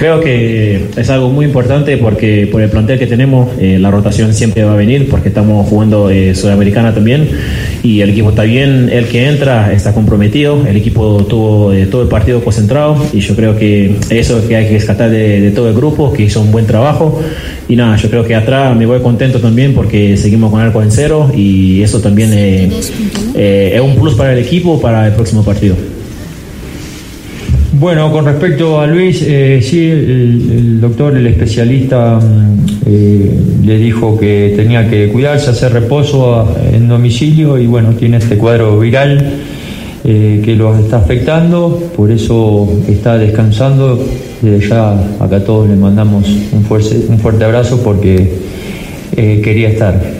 Creo 0.00 0.18
que 0.20 0.86
es 0.96 1.10
algo 1.10 1.28
muy 1.28 1.44
importante 1.44 1.98
porque 1.98 2.48
por 2.50 2.62
el 2.62 2.70
plantel 2.70 2.98
que 2.98 3.06
tenemos 3.06 3.50
eh, 3.60 3.78
la 3.78 3.90
rotación 3.90 4.32
siempre 4.32 4.64
va 4.64 4.72
a 4.72 4.76
venir 4.76 5.10
porque 5.10 5.28
estamos 5.28 5.68
jugando 5.68 6.08
eh, 6.08 6.34
Sudamericana 6.34 6.94
también 6.94 7.28
y 7.82 8.00
el 8.00 8.08
equipo 8.08 8.30
está 8.30 8.44
bien, 8.44 8.88
el 8.90 9.08
que 9.08 9.28
entra 9.28 9.74
está 9.74 9.92
comprometido, 9.92 10.66
el 10.66 10.74
equipo 10.78 11.26
tuvo 11.28 11.74
eh, 11.74 11.84
todo 11.84 12.00
el 12.00 12.08
partido 12.08 12.42
concentrado 12.42 12.96
y 13.12 13.20
yo 13.20 13.36
creo 13.36 13.58
que 13.58 13.94
eso 14.08 14.38
es 14.38 14.46
que 14.46 14.56
hay 14.56 14.68
que 14.68 14.72
rescatar 14.72 15.10
de, 15.10 15.42
de, 15.42 15.50
todo 15.50 15.68
el 15.68 15.74
grupo 15.74 16.14
que 16.14 16.22
hizo 16.22 16.40
un 16.40 16.50
buen 16.50 16.64
trabajo 16.64 17.20
y 17.68 17.76
nada, 17.76 17.96
yo 17.96 18.08
creo 18.08 18.24
que 18.24 18.34
atrás 18.34 18.74
me 18.74 18.86
voy 18.86 19.00
contento 19.00 19.38
también 19.38 19.74
porque 19.74 20.16
seguimos 20.16 20.50
con 20.50 20.62
arco 20.62 20.82
en 20.82 20.92
cero 20.92 21.30
y 21.36 21.82
eso 21.82 22.00
también 22.00 22.32
es 22.32 23.80
un 23.82 23.96
plus 23.96 24.14
para 24.14 24.32
el 24.32 24.38
equipo 24.38 24.80
para 24.80 25.08
el 25.08 25.12
próximo 25.12 25.44
partido. 25.44 25.76
Bueno, 27.80 28.12
con 28.12 28.26
respecto 28.26 28.78
a 28.78 28.86
Luis, 28.86 29.24
eh, 29.26 29.58
sí, 29.62 29.88
el, 29.88 30.82
doctor, 30.82 31.16
el 31.16 31.26
especialista, 31.26 32.20
eh, 32.84 33.40
le 33.64 33.78
dijo 33.78 34.18
que 34.18 34.52
tenía 34.54 34.86
que 34.86 35.08
cuidarse, 35.08 35.48
hacer 35.48 35.72
reposo 35.72 36.46
en 36.70 36.86
domicilio 36.88 37.56
y 37.56 37.66
bueno, 37.66 37.94
tiene 37.94 38.18
este 38.18 38.36
cuadro 38.36 38.78
viral 38.78 39.32
eh, 40.04 40.42
que 40.44 40.56
lo 40.56 40.78
está 40.78 40.98
afectando, 40.98 41.90
por 41.96 42.10
eso 42.10 42.68
está 42.86 43.16
descansando. 43.16 43.98
Desde 44.42 44.68
ya 44.68 44.92
acá 45.18 45.42
todos 45.42 45.66
le 45.66 45.76
mandamos 45.76 46.28
un 46.52 46.62
fuerte, 46.64 47.06
un 47.08 47.18
fuerte 47.18 47.44
abrazo 47.44 47.82
porque 47.82 48.30
quería 49.16 49.70
estar. 49.70 50.19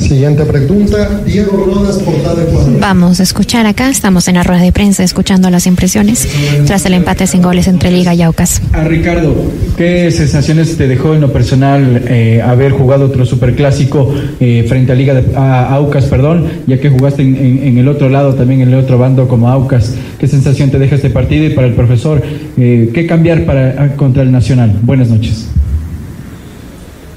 Siguiente 0.00 0.44
pregunta, 0.44 1.20
Diego 1.24 1.64
Rodas, 1.66 1.98
portada 1.98 2.42
Ecuador. 2.42 2.80
Vamos 2.80 3.20
a 3.20 3.22
escuchar 3.22 3.66
acá, 3.66 3.88
estamos 3.90 4.26
en 4.28 4.36
la 4.36 4.42
rueda 4.42 4.62
de 4.62 4.72
prensa 4.72 5.04
escuchando 5.04 5.50
las 5.50 5.66
impresiones 5.66 6.26
tras 6.66 6.84
el 6.86 6.94
empate 6.94 7.26
sin 7.26 7.42
goles 7.42 7.68
entre 7.68 7.92
Liga 7.92 8.14
y 8.14 8.22
Aucas. 8.22 8.62
A 8.72 8.82
Ricardo, 8.82 9.34
¿qué 9.76 10.10
sensaciones 10.10 10.76
te 10.76 10.88
dejó 10.88 11.14
en 11.14 11.20
lo 11.20 11.32
personal 11.32 12.02
eh, 12.08 12.40
haber 12.42 12.72
jugado 12.72 13.06
otro 13.06 13.26
superclásico 13.26 14.12
eh, 14.40 14.64
frente 14.66 14.92
a 14.92 14.94
Liga 14.94 15.14
de, 15.14 15.36
a 15.36 15.74
Aucas, 15.74 16.06
perdón, 16.06 16.46
ya 16.66 16.80
que 16.80 16.88
jugaste 16.88 17.22
en, 17.22 17.36
en, 17.36 17.68
en, 17.68 17.78
el 17.78 17.86
otro 17.86 18.08
lado, 18.08 18.34
también 18.34 18.62
en 18.62 18.68
el 18.68 18.78
otro 18.78 18.98
bando 18.98 19.28
como 19.28 19.48
Aucas? 19.48 19.94
¿Qué 20.18 20.26
sensación 20.26 20.70
te 20.70 20.78
deja 20.78 20.96
este 20.96 21.10
partido? 21.10 21.44
Y 21.44 21.50
para 21.50 21.66
el 21.66 21.74
profesor, 21.74 22.22
eh, 22.56 22.90
¿qué 22.92 23.06
cambiar 23.06 23.44
para, 23.44 23.96
contra 23.96 24.22
el 24.22 24.32
Nacional? 24.32 24.78
Buenas 24.82 25.08
noches. 25.08 25.46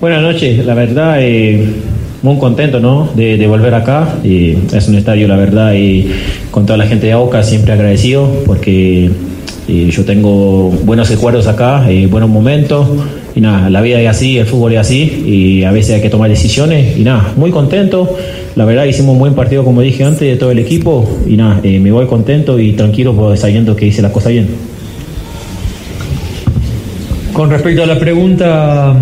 Buenas 0.03 0.21
noches, 0.21 0.65
la 0.65 0.73
verdad, 0.73 1.15
eh, 1.21 1.65
muy 2.23 2.37
contento 2.37 2.79
¿no? 2.79 3.09
de, 3.13 3.45
volver 3.47 3.75
acá. 3.75 4.15
Es 4.23 4.87
un 4.87 4.95
estadio, 4.95 5.27
la 5.27 5.37
verdad, 5.37 5.73
y 5.73 6.09
con 6.49 6.65
toda 6.65 6.77
la 6.77 6.87
gente 6.87 7.07
de 7.07 7.11
Aucas 7.11 7.47
siempre 7.47 7.73
agradecido 7.73 8.27
porque 8.45 9.11
y 9.67 9.89
yo 9.91 10.03
tengo 10.03 10.69
buenos 10.83 11.09
recuerdos 11.09 11.47
acá, 11.47 11.89
y 11.89 12.05
buenos 12.05 12.29
momentos. 12.29 12.87
Y 13.35 13.41
nada, 13.41 13.69
la 13.69 13.81
vida 13.81 13.99
es 14.01 14.09
así, 14.09 14.37
el 14.37 14.45
fútbol 14.45 14.73
es 14.73 14.79
así, 14.79 15.23
y 15.25 15.63
a 15.63 15.71
veces 15.71 15.95
hay 15.95 16.01
que 16.01 16.09
tomar 16.09 16.29
decisiones. 16.29 16.97
Y 16.97 17.03
nada, 17.03 17.33
muy 17.35 17.51
contento. 17.51 18.15
La 18.55 18.65
verdad, 18.65 18.85
hicimos 18.85 19.13
un 19.13 19.19
buen 19.19 19.33
partido, 19.33 19.63
como 19.63 19.81
dije 19.81 20.03
antes, 20.03 20.21
de 20.21 20.35
todo 20.35 20.51
el 20.51 20.59
equipo. 20.59 21.09
Y 21.27 21.37
nada, 21.37 21.59
eh, 21.63 21.79
me 21.79 21.91
voy 21.91 22.05
contento 22.07 22.59
y 22.59 22.73
tranquilo, 22.73 23.13
pues, 23.13 23.39
sabiendo 23.39 23.75
que 23.75 23.87
hice 23.87 24.01
las 24.01 24.11
cosas 24.11 24.33
bien. 24.33 24.47
Con 27.31 27.49
respecto 27.49 27.83
a 27.83 27.87
la 27.87 27.97
pregunta, 27.97 28.95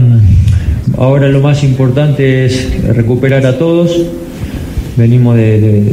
ahora 0.97 1.27
lo 1.29 1.41
más 1.41 1.63
importante 1.63 2.45
es 2.45 2.85
recuperar 2.87 3.45
a 3.45 3.57
todos. 3.57 3.95
Venimos 4.97 5.35
de, 5.35 5.61
de, 5.61 5.83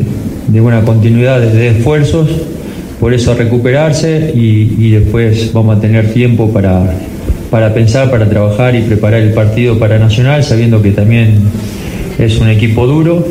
de 0.49 0.61
una 0.61 0.83
continuidad 0.83 1.41
de 1.41 1.69
esfuerzos 1.69 2.29
por 3.01 3.15
eso 3.15 3.35
recuperarse 3.35 4.33
y, 4.35 4.75
y, 4.79 4.91
después 4.91 5.53
vamos 5.53 5.77
a 5.79 5.81
tener 5.81 6.13
tiempo 6.13 6.53
para, 6.53 6.95
para 7.49 7.73
pensar, 7.73 8.11
para 8.11 8.29
trabajar 8.29 8.75
y 8.75 8.83
preparar 8.83 9.21
el 9.21 9.33
partido 9.33 9.79
para 9.79 10.01
Nacional, 10.01 10.43
sabiendo 10.43 10.83
que 10.83 10.91
también 10.91 11.39
es 12.19 12.39
un 12.41 12.49
equipo 12.49 12.87
duro. 12.87 13.25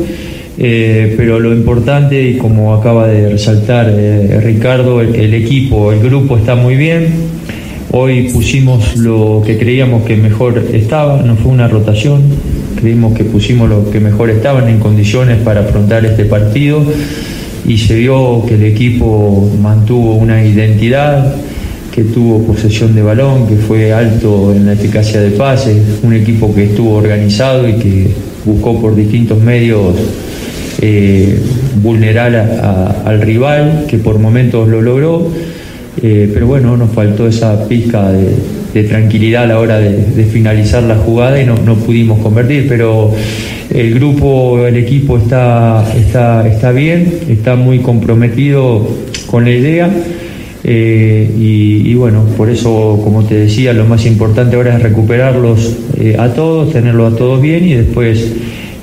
Eh, 0.60 1.14
pero 1.16 1.38
lo 1.38 1.52
importante, 1.52 2.30
y 2.30 2.36
como 2.38 2.74
acaba 2.74 3.06
de 3.06 3.28
resaltar 3.28 3.92
eh, 3.94 4.40
Ricardo, 4.42 5.02
el, 5.02 5.14
el, 5.14 5.34
equipo, 5.34 5.92
el 5.92 6.00
grupo 6.00 6.38
está 6.38 6.54
muy 6.54 6.74
bien. 6.74 7.37
Hoy 7.90 8.28
pusimos 8.28 8.96
lo 8.98 9.42
que 9.46 9.56
creíamos 9.56 10.04
que 10.04 10.14
mejor 10.16 10.62
estaba, 10.74 11.22
no 11.22 11.36
fue 11.36 11.52
una 11.52 11.68
rotación, 11.68 12.22
creímos 12.78 13.16
que 13.16 13.24
pusimos 13.24 13.68
lo 13.68 13.90
que 13.90 13.98
mejor 13.98 14.28
estaban 14.28 14.68
en 14.68 14.78
condiciones 14.78 15.38
para 15.38 15.60
afrontar 15.60 16.04
este 16.04 16.26
partido 16.26 16.84
y 17.66 17.78
se 17.78 17.96
vio 17.96 18.44
que 18.46 18.54
el 18.56 18.64
equipo 18.64 19.50
mantuvo 19.62 20.16
una 20.16 20.44
identidad, 20.44 21.34
que 21.94 22.04
tuvo 22.04 22.42
posesión 22.46 22.94
de 22.94 23.02
balón, 23.02 23.46
que 23.46 23.56
fue 23.56 23.92
alto 23.92 24.52
en 24.54 24.66
la 24.66 24.74
eficacia 24.74 25.20
de 25.20 25.30
pases, 25.30 25.78
un 26.02 26.12
equipo 26.12 26.54
que 26.54 26.64
estuvo 26.64 26.94
organizado 26.94 27.66
y 27.66 27.74
que 27.74 28.08
buscó 28.44 28.78
por 28.80 28.94
distintos 28.94 29.40
medios 29.42 29.94
eh, 30.80 31.40
vulnerar 31.82 32.36
al 33.04 33.20
rival, 33.22 33.86
que 33.88 33.98
por 33.98 34.18
momentos 34.18 34.68
lo 34.68 34.82
logró, 34.82 35.28
eh, 36.02 36.30
pero 36.32 36.46
bueno, 36.46 36.76
nos 36.76 36.90
faltó 36.90 37.26
esa 37.26 37.66
pizca 37.66 38.12
de, 38.12 38.58
tranquilidad 38.84 39.42
a 39.42 39.46
la 39.48 39.58
hora 39.58 39.78
de, 39.80 40.24
finalizar 40.24 40.84
la 40.84 40.94
jugada 40.94 41.42
y 41.42 41.46
no, 41.46 41.56
pudimos 41.74 42.20
convertir, 42.20 42.66
pero 42.68 43.12
el 43.74 43.94
grupo, 43.94 44.64
el 44.66 44.76
equipo 44.76 45.18
está, 45.18 45.84
está, 45.96 46.46
está 46.46 46.70
bien, 46.70 47.12
está 47.28 47.56
muy 47.56 47.80
comprometido 47.80 48.88
con 49.26 49.44
la 49.44 49.50
idea. 49.50 49.90
Eh, 50.62 51.30
y, 51.38 51.90
y, 51.90 51.94
bueno, 51.94 52.24
por 52.36 52.50
eso, 52.50 53.00
como 53.02 53.24
te 53.24 53.34
decía, 53.34 53.72
lo 53.72 53.84
más 53.86 54.06
importante 54.06 54.56
ahora 54.56 54.76
es 54.76 54.82
recuperarlos 54.82 55.76
eh, 55.98 56.16
a 56.18 56.28
todos, 56.28 56.72
tenerlos 56.72 57.14
a 57.14 57.16
todos 57.16 57.40
bien 57.40 57.64
y 57.66 57.74
después 57.74 58.32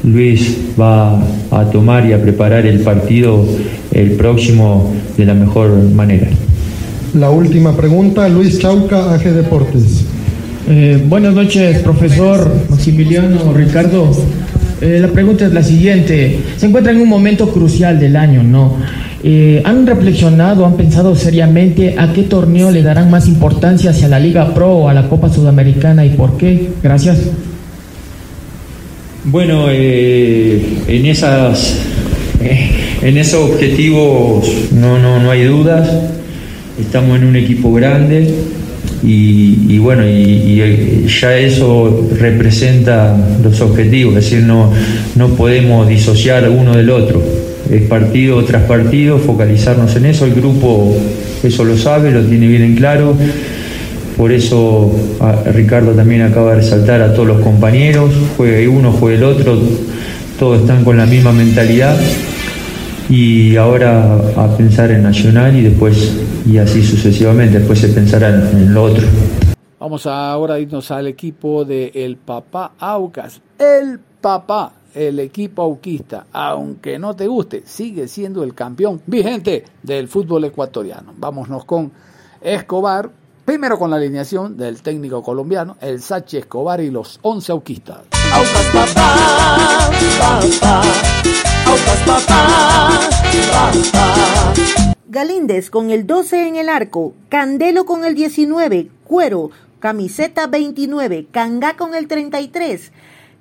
Luis 0.04 0.58
va 0.80 1.22
a 1.52 1.70
tomar 1.72 2.06
y 2.06 2.14
a 2.14 2.22
preparar 2.22 2.66
el 2.66 2.80
partido 2.80 3.46
el 3.92 4.12
próximo 4.12 4.94
de 5.18 5.26
la 5.26 5.34
mejor 5.34 5.72
manera. 5.92 6.28
La 7.16 7.30
última 7.30 7.74
pregunta, 7.78 8.28
Luis 8.28 8.60
Chauca, 8.60 9.14
AG 9.14 9.24
Deportes. 9.24 10.04
Eh, 10.68 11.02
buenas 11.08 11.34
noches, 11.34 11.80
profesor 11.80 12.52
Maximiliano 12.70 13.54
Ricardo. 13.54 14.12
Eh, 14.82 15.00
la 15.00 15.08
pregunta 15.08 15.46
es 15.46 15.54
la 15.54 15.64
siguiente. 15.64 16.42
Se 16.58 16.66
encuentra 16.66 16.92
en 16.92 17.00
un 17.00 17.08
momento 17.08 17.50
crucial 17.54 18.02
del 18.02 18.18
año, 18.18 18.44
¿no? 18.44 18.76
Eh, 19.24 19.62
¿Han 19.64 19.88
reflexionado, 19.88 20.66
han 20.66 20.76
pensado 20.76 21.16
seriamente 21.16 21.96
a 21.98 22.12
qué 22.12 22.24
torneo 22.24 22.70
le 22.70 22.84
darán 22.84 23.10
más 23.10 23.30
importancia 23.30 23.92
hacia 23.92 24.10
la 24.10 24.20
Liga 24.20 24.54
Pro 24.54 24.72
o 24.74 24.90
a 24.90 24.94
la 24.94 25.08
Copa 25.08 25.30
Sudamericana 25.30 26.06
y 26.06 26.10
por 26.10 26.36
qué? 26.36 26.70
Gracias. 26.84 27.20
Bueno, 29.24 29.68
eh, 29.70 30.80
en 30.90 31.06
esas, 31.06 31.78
en 33.02 33.18
esos 33.18 33.52
objetivos 33.52 34.46
no, 34.74 35.00
no, 35.00 35.22
no 35.24 35.32
hay 35.32 35.46
dudas. 35.46 35.88
Estamos 36.80 37.18
en 37.18 37.26
un 37.26 37.36
equipo 37.36 37.74
grande, 37.74 38.34
y, 39.04 39.78
bueno, 39.78 40.04
y, 40.06 40.12
y, 40.12 41.08
ya 41.08 41.38
eso 41.38 42.10
representa 42.20 43.16
los 43.44 43.62
objetivos, 43.62 44.16
es 44.16 44.24
decir, 44.24 44.44
no, 44.44 44.72
no 45.16 45.30
podemos 45.30 45.88
disociar 45.88 46.50
uno 46.50 46.76
del 46.76 46.90
otro, 46.90 47.22
es 47.70 47.82
partido 47.84 48.44
tras 48.46 48.64
partido, 48.64 49.20
focalizarnos 49.20 49.96
en 49.96 50.06
eso, 50.06 50.26
el 50.26 50.34
grupo 50.34 50.96
eso 51.44 51.64
lo 51.64 51.78
sabe, 51.78 52.12
lo 52.12 52.24
tiene 52.24 52.48
bien 52.48 52.64
en 52.64 52.76
claro, 52.76 53.16
por 54.18 54.32
eso 54.32 54.92
a, 55.20 55.52
Ricardo 55.52 55.92
también 55.92 56.22
acaba 56.24 56.52
de 56.52 56.58
resaltar 56.58 57.02
a 57.02 57.14
todos 57.14 57.28
los 57.28 57.42
compañeros, 57.42 58.12
juegue 58.38 58.68
uno, 58.68 58.92
juegue 58.92 59.18
el 59.18 59.24
otro, 59.24 59.60
todos 60.40 60.62
están 60.62 60.84
con 60.84 60.98
la 60.98 61.06
misma 61.06 61.32
mentalidad 61.32 61.96
y 63.10 63.56
ahora 63.56 64.16
a 64.36 64.58
pensar 64.58 64.92
en 64.92 65.04
Nacional 65.04 65.56
y 65.56 65.62
después 65.64 66.14
y 66.46 66.58
así 66.58 66.84
sucesivamente, 66.84 67.60
después 67.60 67.80
se 67.80 67.90
pensará 67.90 68.30
en, 68.30 68.58
en 68.58 68.74
lo 68.74 68.84
otro. 68.84 69.06
Vamos 69.80 70.06
ahora 70.08 70.56
a 70.56 70.60
irnos 70.60 70.90
al 70.92 71.08
equipo 71.08 71.66
de 71.66 71.92
El 71.94 72.18
Papá 72.18 72.74
Aucas. 72.80 73.42
El 73.60 74.00
Papá, 74.22 74.74
el 74.96 75.20
equipo 75.20 75.62
auquista, 75.62 76.26
aunque 76.32 76.98
no 76.98 77.16
te 77.16 77.28
guste, 77.28 77.64
sigue 77.66 78.08
siendo 78.08 78.44
el 78.44 78.56
campeón 78.56 79.02
vigente 79.06 79.64
del 79.84 80.08
fútbol 80.08 80.46
ecuatoriano. 80.46 81.14
Vámonos 81.18 81.66
con 81.66 81.92
Escobar, 82.42 83.12
primero 83.44 83.78
con 83.78 83.92
la 83.92 83.98
alineación 83.98 84.58
del 84.58 84.82
técnico 84.82 85.22
colombiano, 85.22 85.78
el 85.82 86.02
Sachi 86.02 86.38
Escobar 86.38 86.82
y 86.82 86.90
los 86.90 87.20
11 87.22 87.52
auquistas. 87.52 88.00
Aucas 88.34 88.66
papá, 88.74 89.92
papá. 90.20 91.55
Galíndez 95.08 95.70
con 95.70 95.92
el 95.92 96.06
12 96.06 96.48
en 96.48 96.56
el 96.58 96.70
arco, 96.70 97.14
Candelo 97.30 97.86
con 97.86 98.04
el 98.04 98.16
19, 98.16 98.90
Cuero, 99.06 99.52
camiseta 99.80 100.48
29, 100.48 101.28
Canga 101.32 101.78
con 101.78 101.96
el 101.96 102.08
33, 102.08 102.92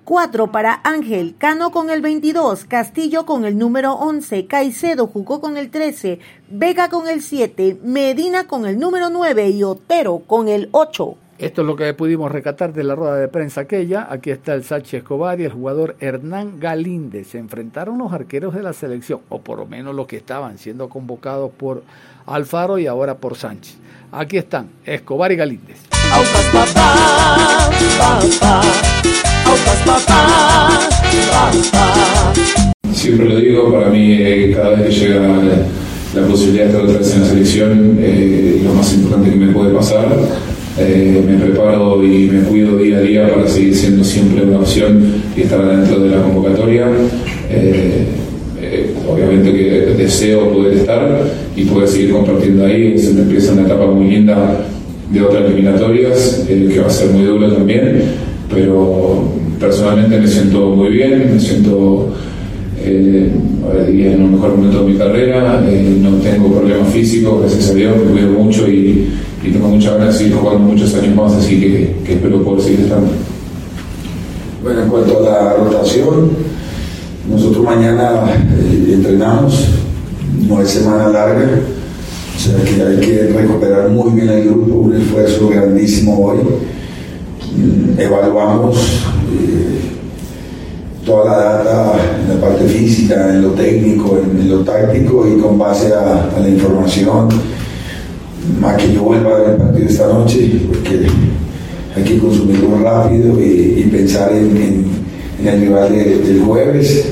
4 0.04 0.52
para 0.52 0.80
Ángel, 0.84 1.34
Cano 1.38 1.72
con 1.72 1.90
el 1.90 2.00
22, 2.00 2.64
Castillo 2.66 3.26
con 3.26 3.44
el 3.44 3.58
número 3.58 3.94
11, 3.94 4.46
Caicedo 4.46 5.06
jugó 5.06 5.40
con 5.40 5.56
el 5.56 5.70
13, 5.70 6.20
Vega 6.48 6.88
con 6.88 7.08
el 7.08 7.22
7, 7.22 7.78
Medina 7.82 8.46
con 8.46 8.66
el 8.66 8.78
número 8.78 9.10
9 9.10 9.48
y 9.48 9.64
Otero 9.64 10.22
con 10.26 10.48
el 10.48 10.68
8. 10.72 11.16
Esto 11.36 11.62
es 11.62 11.66
lo 11.66 11.74
que 11.74 11.92
pudimos 11.94 12.30
recatar 12.30 12.72
de 12.72 12.84
la 12.84 12.94
rueda 12.94 13.16
de 13.16 13.26
prensa 13.26 13.62
aquella. 13.62 14.06
Aquí 14.08 14.30
está 14.30 14.54
el 14.54 14.62
Sachi 14.62 14.98
Escobar 14.98 15.40
y 15.40 15.44
el 15.44 15.50
jugador 15.50 15.96
Hernán 15.98 16.60
Galíndez. 16.60 17.26
Se 17.26 17.38
enfrentaron 17.38 17.98
los 17.98 18.12
arqueros 18.12 18.54
de 18.54 18.62
la 18.62 18.72
selección, 18.72 19.18
o 19.30 19.40
por 19.40 19.58
lo 19.58 19.66
menos 19.66 19.96
los 19.96 20.06
que 20.06 20.16
estaban 20.16 20.58
siendo 20.58 20.88
convocados 20.88 21.50
por 21.50 21.82
Alfaro 22.26 22.78
y 22.78 22.86
ahora 22.86 23.16
por 23.16 23.36
Sánchez. 23.36 23.78
Aquí 24.12 24.36
están 24.36 24.68
Escobar 24.84 25.32
y 25.32 25.36
Galíndez. 25.36 25.78
Siempre 32.92 33.28
lo 33.28 33.36
digo, 33.36 33.72
para 33.72 33.88
mí 33.88 34.18
eh, 34.20 34.52
cada 34.54 34.70
vez 34.76 34.86
que 34.86 35.06
llega 35.06 35.20
la, 35.20 35.66
la 36.14 36.26
posibilidad 36.28 36.66
de 36.66 36.70
estar 36.70 36.84
otra 36.84 36.98
vez 36.98 37.12
en 37.12 37.20
la 37.22 37.26
selección, 37.26 37.96
eh, 37.98 38.60
lo 38.62 38.72
más 38.72 38.94
importante 38.94 39.30
que 39.30 39.36
me 39.36 39.52
puede 39.52 39.74
pasar 39.74 40.06
eh, 40.78 41.22
me 41.26 41.36
preparo 41.36 42.02
y 42.04 42.28
me 42.28 42.40
cuido 42.42 42.76
día 42.76 42.98
a 42.98 43.00
día 43.00 43.28
para 43.32 43.46
seguir 43.46 43.74
siendo 43.74 44.02
siempre 44.02 44.42
una 44.42 44.58
opción 44.58 45.22
y 45.36 45.42
estar 45.42 45.64
dentro 45.64 46.00
de 46.00 46.10
la 46.10 46.22
convocatoria. 46.22 46.88
Eh, 47.50 48.06
eh, 48.60 48.94
obviamente 49.08 49.52
que 49.52 49.94
deseo 49.96 50.52
poder 50.52 50.78
estar 50.78 51.20
y 51.54 51.64
poder 51.64 51.88
seguir 51.88 52.10
compartiendo 52.10 52.64
ahí. 52.64 52.98
Se 52.98 53.10
empieza 53.10 53.52
una 53.52 53.62
etapa 53.62 53.86
muy 53.86 54.10
linda 54.10 54.66
de 55.10 55.22
otras 55.22 55.44
eliminatorias, 55.44 56.44
que 56.48 56.80
va 56.80 56.86
a 56.86 56.90
ser 56.90 57.10
muy 57.10 57.24
dura 57.24 57.52
también, 57.52 58.02
pero 58.52 59.28
personalmente 59.60 60.18
me 60.18 60.26
siento 60.26 60.70
muy 60.70 60.88
bien, 60.88 61.34
me 61.34 61.40
siento 61.40 62.12
eh, 62.84 63.30
en 64.12 64.22
un 64.22 64.32
mejor 64.32 64.56
momento 64.56 64.84
de 64.84 64.92
mi 64.92 64.98
carrera, 64.98 65.64
eh, 65.66 65.96
no 66.00 66.16
tengo 66.18 66.52
problemas 66.52 66.92
físicos, 66.92 67.40
gracias 67.40 67.70
a 67.70 67.74
Dios, 67.74 67.96
me 67.96 68.12
cuido 68.12 68.30
mucho 68.30 68.68
y, 68.68 69.08
tengo 69.52 69.68
mucha 69.68 69.92
ganas 69.92 70.14
de 70.14 70.18
seguir 70.18 70.36
jugando 70.36 70.60
muchos 70.60 70.94
años 70.94 71.14
más, 71.14 71.32
así 71.34 71.60
que, 71.60 71.96
que 72.04 72.14
espero 72.14 72.42
poder 72.42 72.62
seguir 72.62 72.80
estando. 72.80 73.08
Bueno, 74.62 74.82
en 74.82 74.88
cuanto 74.88 75.18
a 75.18 75.22
la 75.22 75.52
rotación, 75.54 76.30
nosotros 77.30 77.64
mañana 77.64 78.24
eh, 78.32 78.92
entrenamos, 78.94 79.68
no 80.48 80.60
es 80.60 80.70
semana 80.70 81.08
larga, 81.08 81.60
o 82.36 82.40
sea 82.40 82.56
que 82.64 82.82
hay 82.82 82.96
que 83.00 83.32
recuperar 83.32 83.88
muy 83.90 84.12
bien 84.12 84.28
el 84.28 84.44
grupo, 84.44 84.74
un 84.74 84.94
esfuerzo 84.94 85.48
grandísimo 85.48 86.18
hoy. 86.18 86.38
Mm, 87.56 88.00
evaluamos 88.00 88.76
eh, 89.32 89.84
toda 91.04 91.24
la 91.26 91.38
data 91.38 91.92
en 92.22 92.34
la 92.34 92.40
parte 92.40 92.64
física, 92.64 93.30
en 93.30 93.42
lo 93.42 93.50
técnico, 93.50 94.18
en, 94.18 94.48
lo 94.50 94.60
táctico 94.60 95.26
y 95.28 95.40
con 95.40 95.58
base 95.58 95.92
a, 95.92 96.28
la 96.40 96.48
información, 96.48 97.28
a 98.62 98.76
que 98.76 98.92
yo 98.92 99.02
vuelva 99.02 99.30
a 99.30 99.40
ver 99.40 99.50
el 99.50 99.56
partido 99.56 99.88
esta 99.88 100.06
noche, 100.06 100.60
porque 100.68 101.06
hay 101.96 102.02
que 102.02 102.18
consumirlo 102.18 102.78
rápido 102.82 103.40
y, 103.40 103.88
pensar 103.90 104.32
en, 104.32 104.84
el 105.44 105.60
rival 105.60 105.92
del 105.92 106.42
jueves. 106.44 107.04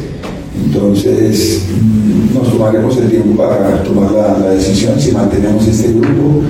Entonces, 0.65 1.63
mm, 1.71 2.35
nos 2.35 2.51
tomaremos 2.51 2.97
el 2.99 3.09
tiempo 3.09 3.37
para 3.37 3.83
tomar 3.83 4.11
la, 4.13 4.51
decisión 4.51 4.99
si 4.99 5.13
mantenemos 5.13 5.67
este 5.67 5.93
grupo 5.93 6.43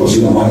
o 0.00 0.08
si 0.08 0.20
vamos 0.20 0.44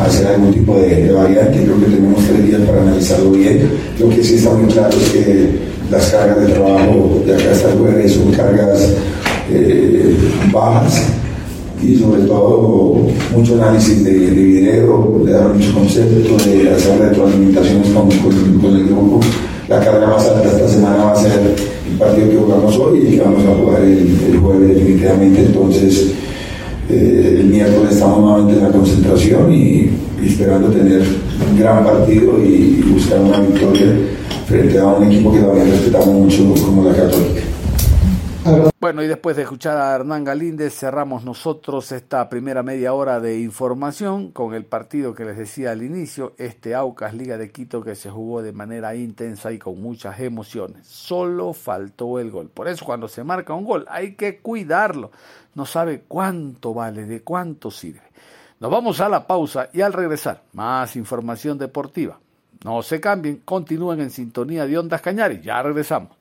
a 0.00 0.04
hacer 0.04 0.26
algún 0.28 0.52
tipo 0.52 0.78
de, 0.78 1.12
variante. 1.12 1.62
Creo 1.62 1.80
que 1.80 1.86
tenemos 1.86 2.24
tres 2.24 2.46
días 2.46 2.60
para 2.62 2.82
analizarlo 2.82 3.30
bien. 3.32 3.70
Lo 3.98 4.08
que 4.08 4.22
sí 4.22 4.34
está 4.34 4.50
muy 4.50 4.72
claro 4.72 4.96
es 4.96 5.10
que 5.10 5.50
las 5.90 6.10
cargas 6.10 6.46
de 6.46 6.52
trabajo 6.52 7.22
de 7.26 7.34
acá 7.34 7.50
hasta 7.52 7.72
el 7.72 7.78
jueves 7.78 8.12
son 8.12 8.32
cargas 8.32 8.92
eh, 9.50 10.16
bajas 10.52 11.02
y 11.86 11.96
sobre 11.96 12.22
todo 12.22 13.00
mucho 13.34 13.54
análisis 13.54 14.02
de, 14.04 14.12
de 14.12 14.30
video, 14.30 15.22
de 15.24 15.32
dar 15.32 15.54
muchos 15.54 15.72
conceptos, 15.72 16.44
de 16.46 16.70
hacer 16.70 16.98
retroalimentaciones 16.98 17.88
con, 17.90 18.08
con, 18.10 18.76
el 18.76 18.86
grupo. 18.86 19.20
La 19.68 19.80
carga 19.80 20.06
más 20.06 20.26
alta 20.26 20.48
esta 20.48 20.68
semana 20.68 21.04
va 21.04 21.12
a 21.12 21.16
ser 21.16 21.40
el 21.90 21.98
partido 21.98 22.30
que 22.30 22.36
jugamos 22.36 22.76
hoy 22.78 22.98
y 22.98 23.16
que 23.16 23.20
vamos 23.20 23.42
a 23.44 23.54
jugar 23.54 23.82
el, 23.82 24.38
jueves 24.38 24.74
definitivamente. 24.76 25.40
Entonces, 25.46 26.12
eh, 26.90 27.38
el 27.40 27.46
miércoles 27.46 27.92
estamos 27.92 28.20
nuevamente 28.20 28.58
en 28.58 28.62
la 28.64 28.70
concentración 28.70 29.52
y, 29.52 29.90
esperando 30.24 30.68
tener 30.68 31.02
un 31.48 31.58
gran 31.58 31.84
partido 31.84 32.42
y, 32.42 32.80
y 32.80 32.90
buscar 32.92 33.20
una 33.20 33.38
victoria 33.38 33.92
frente 34.46 34.78
a 34.78 34.86
un 34.86 35.04
equipo 35.04 35.32
que 35.32 35.40
todavía 35.40 35.64
respetamos 35.64 36.08
mucho 36.08 36.54
como 36.64 36.84
la 36.84 36.94
Católica. 36.94 37.42
Bueno, 38.86 39.02
y 39.02 39.08
después 39.08 39.34
de 39.34 39.42
escuchar 39.42 39.76
a 39.78 39.96
Hernán 39.96 40.22
Galíndez, 40.22 40.72
cerramos 40.78 41.24
nosotros 41.24 41.90
esta 41.90 42.28
primera 42.28 42.62
media 42.62 42.94
hora 42.94 43.18
de 43.18 43.40
información 43.40 44.30
con 44.30 44.54
el 44.54 44.64
partido 44.64 45.12
que 45.12 45.24
les 45.24 45.36
decía 45.36 45.72
al 45.72 45.82
inicio, 45.82 46.34
este 46.38 46.72
Aucas 46.76 47.12
Liga 47.12 47.36
de 47.36 47.50
Quito 47.50 47.82
que 47.82 47.96
se 47.96 48.10
jugó 48.10 48.42
de 48.42 48.52
manera 48.52 48.94
intensa 48.94 49.50
y 49.50 49.58
con 49.58 49.82
muchas 49.82 50.20
emociones. 50.20 50.86
Solo 50.86 51.52
faltó 51.52 52.20
el 52.20 52.30
gol. 52.30 52.48
Por 52.48 52.68
eso 52.68 52.84
cuando 52.84 53.08
se 53.08 53.24
marca 53.24 53.54
un 53.54 53.64
gol 53.64 53.86
hay 53.88 54.14
que 54.14 54.38
cuidarlo. 54.38 55.10
No 55.56 55.66
sabe 55.66 56.04
cuánto 56.06 56.72
vale, 56.72 57.06
de 57.06 57.24
cuánto 57.24 57.72
sirve. 57.72 58.06
Nos 58.60 58.70
vamos 58.70 59.00
a 59.00 59.08
la 59.08 59.26
pausa 59.26 59.68
y 59.72 59.80
al 59.80 59.94
regresar, 59.94 60.44
más 60.52 60.94
información 60.94 61.58
deportiva. 61.58 62.20
No 62.62 62.82
se 62.82 63.00
cambien, 63.00 63.38
continúen 63.44 64.00
en 64.00 64.10
sintonía 64.10 64.64
de 64.64 64.78
Ondas 64.78 65.02
Cañares. 65.02 65.42
Ya 65.42 65.60
regresamos. 65.60 66.15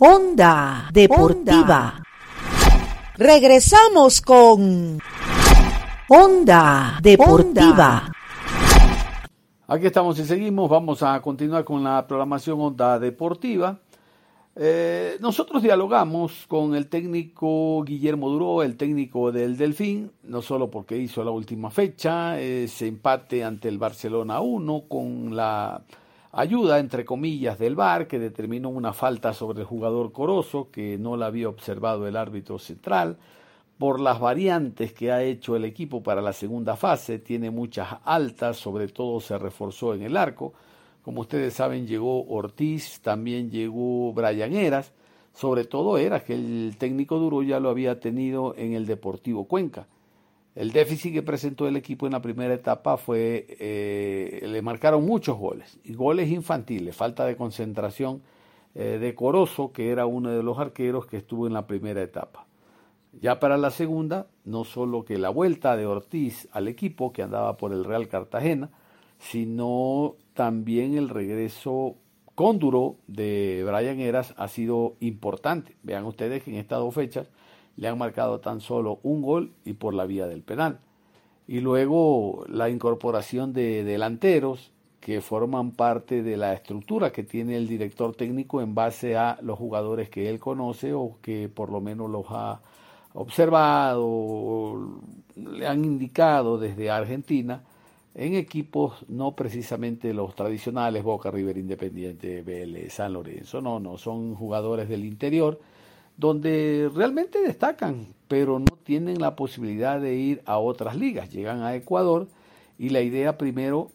Onda 0.00 0.88
Deportiva. 0.92 2.00
Regresamos 3.16 4.20
con 4.20 4.96
Onda 6.08 7.00
Deportiva. 7.02 8.12
Aquí 9.66 9.86
estamos 9.86 10.16
y 10.20 10.24
seguimos. 10.24 10.70
Vamos 10.70 11.02
a 11.02 11.20
continuar 11.20 11.64
con 11.64 11.82
la 11.82 12.06
programación 12.06 12.60
Onda 12.60 13.00
Deportiva. 13.00 13.80
Eh, 14.54 15.16
nosotros 15.18 15.64
dialogamos 15.64 16.46
con 16.46 16.76
el 16.76 16.88
técnico 16.88 17.82
Guillermo 17.82 18.28
Duró, 18.28 18.62
el 18.62 18.76
técnico 18.76 19.32
del 19.32 19.56
Delfín, 19.56 20.12
no 20.22 20.42
solo 20.42 20.70
porque 20.70 20.96
hizo 20.96 21.24
la 21.24 21.32
última 21.32 21.72
fecha, 21.72 22.38
ese 22.38 22.86
empate 22.86 23.42
ante 23.42 23.68
el 23.68 23.78
Barcelona 23.78 24.38
1 24.38 24.84
con 24.88 25.34
la 25.34 25.82
ayuda, 26.32 26.78
entre 26.78 27.04
comillas, 27.04 27.58
del 27.58 27.76
VAR, 27.76 28.06
que 28.06 28.18
determinó 28.18 28.68
una 28.68 28.92
falta 28.92 29.32
sobre 29.32 29.60
el 29.60 29.66
jugador 29.66 30.12
Corozo, 30.12 30.70
que 30.70 30.98
no 30.98 31.16
la 31.16 31.26
había 31.26 31.48
observado 31.48 32.06
el 32.06 32.16
árbitro 32.16 32.58
central, 32.58 33.18
por 33.78 34.00
las 34.00 34.18
variantes 34.18 34.92
que 34.92 35.12
ha 35.12 35.22
hecho 35.22 35.54
el 35.54 35.64
equipo 35.64 36.02
para 36.02 36.20
la 36.20 36.32
segunda 36.32 36.76
fase, 36.76 37.18
tiene 37.20 37.50
muchas 37.50 37.96
altas, 38.04 38.56
sobre 38.56 38.88
todo 38.88 39.20
se 39.20 39.38
reforzó 39.38 39.94
en 39.94 40.02
el 40.02 40.16
arco, 40.16 40.52
como 41.02 41.22
ustedes 41.22 41.54
saben 41.54 41.86
llegó 41.86 42.26
Ortiz, 42.26 43.00
también 43.00 43.50
llegó 43.50 44.12
Brian 44.12 44.52
Eras, 44.52 44.92
sobre 45.32 45.64
todo 45.64 45.96
era 45.96 46.24
que 46.24 46.34
el 46.34 46.74
técnico 46.76 47.18
duro 47.18 47.42
ya 47.42 47.60
lo 47.60 47.70
había 47.70 48.00
tenido 48.00 48.54
en 48.58 48.72
el 48.74 48.84
Deportivo 48.84 49.44
Cuenca. 49.44 49.86
El 50.58 50.72
déficit 50.72 51.12
que 51.12 51.22
presentó 51.22 51.68
el 51.68 51.76
equipo 51.76 52.06
en 52.06 52.12
la 52.14 52.20
primera 52.20 52.52
etapa 52.52 52.96
fue, 52.96 53.46
eh, 53.60 54.40
le 54.44 54.60
marcaron 54.60 55.06
muchos 55.06 55.38
goles, 55.38 55.78
y 55.84 55.94
goles 55.94 56.28
infantiles, 56.30 56.96
falta 56.96 57.24
de 57.26 57.36
concentración 57.36 58.22
eh, 58.74 58.98
de 59.00 59.14
Corozo, 59.14 59.70
que 59.70 59.92
era 59.92 60.06
uno 60.06 60.30
de 60.30 60.42
los 60.42 60.58
arqueros 60.58 61.06
que 61.06 61.18
estuvo 61.18 61.46
en 61.46 61.52
la 61.52 61.68
primera 61.68 62.02
etapa. 62.02 62.48
Ya 63.20 63.38
para 63.38 63.56
la 63.56 63.70
segunda, 63.70 64.26
no 64.44 64.64
solo 64.64 65.04
que 65.04 65.16
la 65.16 65.28
vuelta 65.28 65.76
de 65.76 65.86
Ortiz 65.86 66.48
al 66.50 66.66
equipo 66.66 67.12
que 67.12 67.22
andaba 67.22 67.56
por 67.56 67.72
el 67.72 67.84
Real 67.84 68.08
Cartagena, 68.08 68.68
sino 69.20 70.16
también 70.34 70.98
el 70.98 71.08
regreso 71.08 71.94
con 72.34 72.58
duro 72.58 72.96
de 73.06 73.64
Brian 73.64 74.00
Eras 74.00 74.34
ha 74.36 74.48
sido 74.48 74.96
importante. 74.98 75.76
Vean 75.84 76.04
ustedes 76.04 76.42
que 76.42 76.50
en 76.50 76.56
estas 76.56 76.80
dos 76.80 76.92
fechas 76.92 77.30
le 77.78 77.88
han 77.88 77.96
marcado 77.96 78.40
tan 78.40 78.60
solo 78.60 78.98
un 79.04 79.22
gol 79.22 79.52
y 79.64 79.72
por 79.74 79.94
la 79.94 80.04
vía 80.04 80.26
del 80.26 80.42
penal. 80.42 80.80
Y 81.46 81.60
luego 81.60 82.44
la 82.48 82.68
incorporación 82.68 83.52
de 83.52 83.84
delanteros 83.84 84.72
que 85.00 85.20
forman 85.20 85.70
parte 85.70 86.22
de 86.22 86.36
la 86.36 86.52
estructura 86.52 87.12
que 87.12 87.22
tiene 87.22 87.56
el 87.56 87.68
director 87.68 88.14
técnico 88.14 88.60
en 88.60 88.74
base 88.74 89.16
a 89.16 89.38
los 89.42 89.56
jugadores 89.56 90.10
que 90.10 90.28
él 90.28 90.40
conoce 90.40 90.92
o 90.92 91.16
que 91.22 91.48
por 91.48 91.70
lo 91.70 91.80
menos 91.80 92.10
los 92.10 92.26
ha 92.30 92.60
observado 93.14 94.04
o 94.04 95.00
le 95.36 95.66
han 95.66 95.84
indicado 95.84 96.58
desde 96.58 96.90
Argentina 96.90 97.62
en 98.14 98.34
equipos 98.34 99.06
no 99.08 99.36
precisamente 99.36 100.12
los 100.12 100.34
tradicionales 100.34 101.04
Boca 101.04 101.30
River 101.30 101.56
Independiente, 101.56 102.42
Vélez, 102.42 102.94
San 102.94 103.12
Lorenzo, 103.12 103.60
no, 103.60 103.78
no, 103.78 103.96
son 103.96 104.34
jugadores 104.34 104.88
del 104.88 105.04
interior 105.04 105.60
donde 106.18 106.90
realmente 106.94 107.40
destacan, 107.40 108.08
pero 108.26 108.58
no 108.58 108.76
tienen 108.82 109.20
la 109.20 109.36
posibilidad 109.36 110.00
de 110.00 110.16
ir 110.16 110.42
a 110.44 110.58
otras 110.58 110.96
ligas. 110.96 111.30
Llegan 111.30 111.62
a 111.62 111.74
Ecuador 111.76 112.26
y 112.76 112.90
la 112.90 113.00
idea 113.00 113.38
primero, 113.38 113.92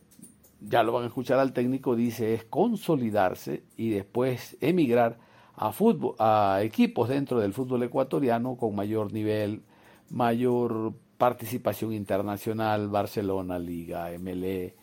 ya 0.62 0.84
lo 0.84 0.94
van 0.94 1.04
a 1.04 1.08
escuchar 1.08 1.38
al 1.40 1.52
técnico, 1.52 1.98
dice 1.98 2.34
es 2.34 2.46
consolidarse 2.46 3.64
y 3.76 3.90
después 3.90 4.58
emigrar 4.62 5.20
a 5.56 5.74
fútbol, 5.74 6.16
a 6.18 6.62
equipos 6.64 7.10
dentro 7.10 7.42
del 7.42 7.54
fútbol 7.54 7.84
ecuatoriano 7.84 8.56
con 8.56 8.74
mayor 8.74 9.12
nivel, 9.12 9.62
mayor 10.10 10.94
participación 11.18 11.92
internacional, 11.92 12.88
Barcelona, 12.88 13.60
Liga, 13.60 14.10
MLE, 14.18 14.76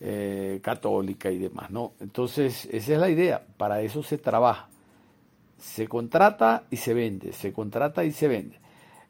eh, 0.00 0.60
Católica 0.62 1.30
y 1.30 1.38
demás, 1.38 1.70
¿no? 1.70 1.92
Entonces, 2.00 2.66
esa 2.72 2.94
es 2.94 2.98
la 2.98 3.10
idea, 3.10 3.46
para 3.58 3.82
eso 3.82 4.02
se 4.02 4.16
trabaja 4.16 4.70
se 5.58 5.88
contrata 5.88 6.64
y 6.70 6.76
se 6.76 6.94
vende, 6.94 7.32
se 7.32 7.52
contrata 7.52 8.04
y 8.04 8.12
se 8.12 8.28
vende. 8.28 8.58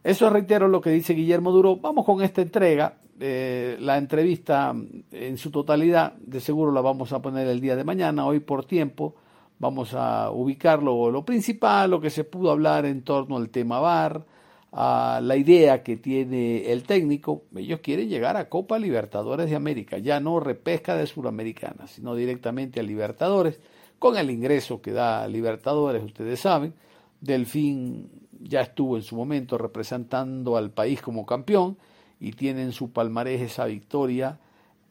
Eso 0.03 0.31
reitero 0.31 0.69
lo 0.69 0.81
que 0.81 0.91
dice 0.91 1.15
Guillermo 1.15 1.53
Duro. 1.53 1.77
Vamos 1.77 2.05
con 2.05 2.23
esta 2.23 2.41
entrega. 2.41 2.95
Eh, 3.21 3.77
la 3.81 3.99
entrevista 3.99 4.75
en 5.11 5.39
su 5.39 5.51
totalidad, 5.51 6.13
de 6.15 6.41
seguro 6.41 6.71
la 6.71 6.81
vamos 6.81 7.13
a 7.13 7.21
poner 7.21 7.49
el 7.49 7.61
día 7.61 7.75
de 7.75 7.85
mañana, 7.85 8.27
hoy 8.27 8.41
por 8.41 8.65
tiempo. 8.65 9.17
Vamos 9.59 9.93
a 9.95 10.31
ubicarlo 10.31 11.11
lo 11.11 11.25
principal, 11.25 11.91
lo 11.91 12.01
que 12.01 12.11
se 12.11 12.23
pudo 12.23 12.53
hablar 12.53 12.87
en 12.87 13.03
torno 13.03 13.37
al 13.37 13.51
tema 13.51 13.81
VAR, 13.81 14.25
a 14.71 15.21
la 15.21 15.37
idea 15.37 15.83
que 15.83 15.97
tiene 15.97 16.71
el 16.71 16.85
técnico. 16.85 17.43
Ellos 17.57 17.81
quieren 17.81 18.09
llegar 18.09 18.37
a 18.37 18.49
Copa 18.49 18.79
Libertadores 18.79 19.51
de 19.51 19.57
América, 19.57 19.99
ya 19.99 20.21
no 20.21 20.39
repesca 20.39 20.95
de 20.95 21.09
Suramericana, 21.09 21.89
sino 21.89 22.15
directamente 22.15 22.79
a 22.79 22.85
Libertadores 22.85 23.59
con 23.99 24.17
el 24.17 24.31
ingreso 24.31 24.81
que 24.81 24.93
da 24.93 25.27
Libertadores, 25.27 26.05
ustedes 26.05 26.41
saben. 26.41 26.75
Delfín 27.21 28.09
ya 28.41 28.61
estuvo 28.61 28.97
en 28.97 29.03
su 29.03 29.17
momento 29.17 29.59
representando 29.59 30.57
al 30.57 30.71
país 30.71 31.03
como 31.03 31.27
campeón 31.27 31.77
y 32.21 32.33
tiene 32.33 32.63
en 32.63 32.73
su 32.73 32.93
palmarés 32.93 33.41
esa 33.41 33.65
victoria 33.67 34.39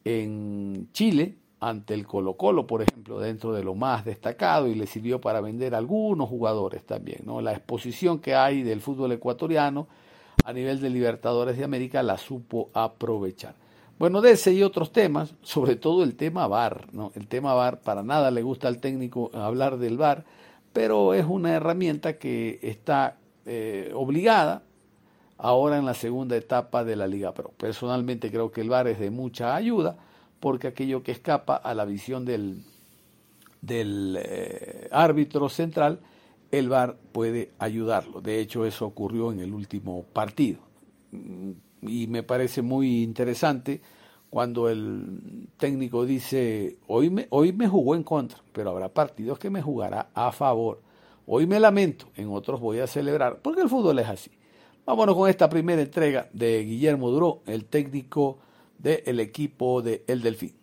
en 0.04 0.88
Chile 0.92 1.36
ante 1.60 1.94
el 1.94 2.06
Colo 2.06 2.34
Colo, 2.34 2.66
por 2.66 2.82
ejemplo, 2.82 3.18
dentro 3.18 3.52
de 3.52 3.64
lo 3.64 3.74
más 3.74 4.04
destacado 4.04 4.68
y 4.68 4.74
le 4.74 4.86
sirvió 4.86 5.20
para 5.20 5.40
vender 5.40 5.74
a 5.74 5.78
algunos 5.78 6.28
jugadores 6.28 6.84
también. 6.84 7.22
¿no? 7.24 7.40
La 7.40 7.52
exposición 7.52 8.20
que 8.20 8.34
hay 8.34 8.62
del 8.62 8.80
fútbol 8.80 9.12
ecuatoriano 9.12 9.88
a 10.44 10.52
nivel 10.52 10.80
de 10.80 10.90
Libertadores 10.90 11.58
de 11.58 11.64
América 11.64 12.02
la 12.02 12.16
supo 12.16 12.70
aprovechar. 12.74 13.54
Bueno, 13.98 14.20
de 14.20 14.30
ese 14.30 14.52
y 14.52 14.62
otros 14.62 14.92
temas, 14.92 15.34
sobre 15.42 15.74
todo 15.74 16.04
el 16.04 16.14
tema 16.14 16.46
VAR, 16.46 16.86
¿no? 16.92 17.10
El 17.16 17.26
tema 17.26 17.54
VAR, 17.54 17.80
para 17.80 18.04
nada 18.04 18.30
le 18.30 18.42
gusta 18.42 18.68
al 18.68 18.78
técnico 18.78 19.32
hablar 19.34 19.78
del 19.78 19.96
VAR, 19.96 20.24
pero 20.72 21.14
es 21.14 21.26
una 21.26 21.52
herramienta 21.54 22.16
que 22.16 22.60
está 22.62 23.16
eh, 23.44 23.90
obligada 23.94 24.62
ahora 25.36 25.78
en 25.78 25.84
la 25.84 25.94
segunda 25.94 26.36
etapa 26.36 26.84
de 26.84 26.94
la 26.94 27.08
Liga 27.08 27.34
Pro. 27.34 27.50
Personalmente 27.56 28.30
creo 28.30 28.52
que 28.52 28.60
el 28.60 28.68
VAR 28.68 28.86
es 28.86 29.00
de 29.00 29.10
mucha 29.10 29.56
ayuda 29.56 29.96
porque 30.38 30.68
aquello 30.68 31.02
que 31.02 31.10
escapa 31.10 31.56
a 31.56 31.74
la 31.74 31.84
visión 31.84 32.24
del, 32.24 32.62
del 33.62 34.16
eh, 34.22 34.88
árbitro 34.92 35.48
central, 35.48 35.98
el 36.52 36.68
VAR 36.68 36.96
puede 37.10 37.50
ayudarlo. 37.58 38.20
De 38.20 38.38
hecho, 38.38 38.64
eso 38.64 38.86
ocurrió 38.86 39.32
en 39.32 39.40
el 39.40 39.52
último 39.52 40.04
partido 40.12 40.60
y 41.82 42.06
me 42.06 42.22
parece 42.22 42.62
muy 42.62 43.02
interesante 43.02 43.80
cuando 44.30 44.68
el 44.68 45.48
técnico 45.56 46.04
dice, 46.04 46.76
hoy 46.86 47.10
me, 47.10 47.26
hoy 47.30 47.52
me 47.52 47.68
jugó 47.68 47.94
en 47.94 48.02
contra, 48.02 48.38
pero 48.52 48.70
habrá 48.70 48.88
partidos 48.88 49.38
que 49.38 49.50
me 49.50 49.62
jugará 49.62 50.10
a 50.14 50.32
favor. 50.32 50.82
Hoy 51.26 51.46
me 51.46 51.60
lamento, 51.60 52.06
en 52.16 52.30
otros 52.30 52.60
voy 52.60 52.80
a 52.80 52.86
celebrar, 52.86 53.40
porque 53.42 53.62
el 53.62 53.68
fútbol 53.68 53.98
es 53.98 54.08
así. 54.08 54.30
Vámonos 54.84 55.14
con 55.14 55.28
esta 55.28 55.48
primera 55.48 55.82
entrega 55.82 56.28
de 56.32 56.64
Guillermo 56.64 57.10
Duró, 57.10 57.42
el 57.46 57.66
técnico 57.66 58.38
del 58.78 59.20
equipo 59.20 59.82
de 59.82 60.04
El 60.06 60.22
Delfín. 60.22 60.54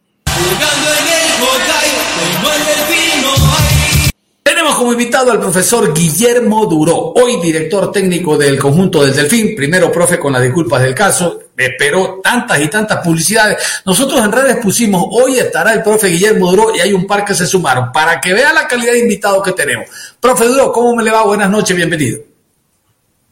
Como 4.73 4.91
invitado 4.91 5.31
al 5.31 5.39
profesor 5.39 5.93
Guillermo 5.93 6.65
Duró, 6.65 7.13
hoy 7.15 7.39
director 7.39 7.91
técnico 7.91 8.37
del 8.37 8.59
conjunto 8.59 9.03
del 9.03 9.15
Delfín. 9.15 9.55
Primero, 9.55 9.91
profe, 9.91 10.19
con 10.19 10.33
las 10.33 10.41
disculpas 10.41 10.81
del 10.81 10.93
caso, 10.93 11.39
esperó 11.55 12.19
tantas 12.21 12.59
y 12.59 12.67
tantas 12.67 13.03
publicidades. 13.03 13.81
Nosotros 13.85 14.23
en 14.23 14.31
redes 14.31 14.57
pusimos, 14.57 15.05
hoy 15.11 15.37
estará 15.37 15.73
el 15.73 15.81
profe 15.81 16.07
Guillermo 16.07 16.51
Duró 16.51 16.75
y 16.75 16.81
hay 16.81 16.93
un 16.93 17.07
par 17.07 17.23
que 17.23 17.33
se 17.33 17.45
sumaron, 17.45 17.91
para 17.91 18.19
que 18.19 18.33
vea 18.33 18.51
la 18.53 18.67
calidad 18.67 18.93
de 18.93 18.99
invitado 18.99 19.41
que 19.41 19.53
tenemos. 19.53 19.87
Profe 20.19 20.45
Duró, 20.45 20.71
¿cómo 20.71 20.95
me 20.95 21.03
le 21.03 21.11
va? 21.11 21.23
Buenas 21.25 21.49
noches, 21.49 21.75
bienvenido. 21.75 22.19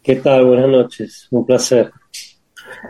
¿Qué 0.02 0.15
tal? 0.17 0.46
Buenas 0.46 0.69
noches, 0.69 1.28
un 1.32 1.46
placer. 1.46 1.91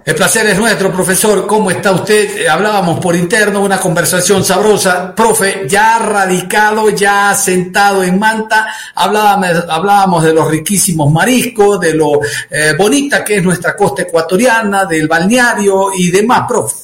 El 0.05 0.15
placer 0.15 0.45
es 0.47 0.57
nuestro, 0.57 0.91
profesor. 0.91 1.47
¿Cómo 1.47 1.71
está 1.71 1.91
usted? 1.91 2.41
Eh, 2.41 2.49
hablábamos 2.49 2.99
por 2.99 3.15
interno, 3.15 3.63
una 3.63 3.79
conversación 3.79 4.43
sabrosa. 4.43 5.15
Profe, 5.15 5.65
ya 5.67 5.97
radicado, 5.99 6.89
ya 6.89 7.33
sentado 7.33 8.03
en 8.03 8.19
Manta, 8.19 8.67
hablábamos, 8.95 9.65
hablábamos 9.69 10.23
de 10.23 10.33
los 10.33 10.49
riquísimos 10.49 11.11
mariscos, 11.11 11.79
de 11.79 11.93
lo 11.93 12.19
eh, 12.49 12.73
bonita 12.77 13.23
que 13.23 13.37
es 13.37 13.43
nuestra 13.43 13.75
costa 13.75 14.01
ecuatoriana, 14.01 14.85
del 14.85 15.07
balneario 15.07 15.91
y 15.97 16.11
demás, 16.11 16.43
profe. 16.47 16.75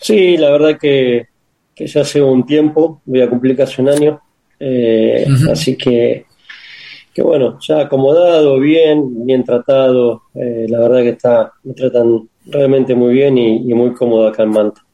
Sí, 0.00 0.36
la 0.36 0.50
verdad 0.50 0.78
que, 0.78 1.28
ya 1.76 2.02
hace 2.02 2.20
un 2.20 2.44
tiempo, 2.44 3.00
voy 3.06 3.22
a 3.22 3.28
cumplir 3.30 3.56
casi 3.56 3.80
un 3.80 3.88
año, 3.88 4.20
eh, 4.60 5.26
así 5.50 5.76
que 5.76 6.26
que 7.14 7.22
bueno, 7.22 7.58
ya 7.60 7.82
acomodado, 7.82 8.58
bien, 8.58 9.24
bien 9.24 9.44
tratado, 9.44 10.24
eh, 10.34 10.66
la 10.68 10.80
verdad 10.80 11.02
que 11.02 11.10
está, 11.10 11.52
me 11.62 11.72
tratan 11.72 12.28
realmente 12.46 12.94
muy 12.94 13.14
bien 13.14 13.38
y, 13.38 13.70
y 13.70 13.72
muy 13.72 13.94
cómodo 13.94 14.26
acá 14.26 14.42
en 14.42 14.50
Manta. 14.50 14.84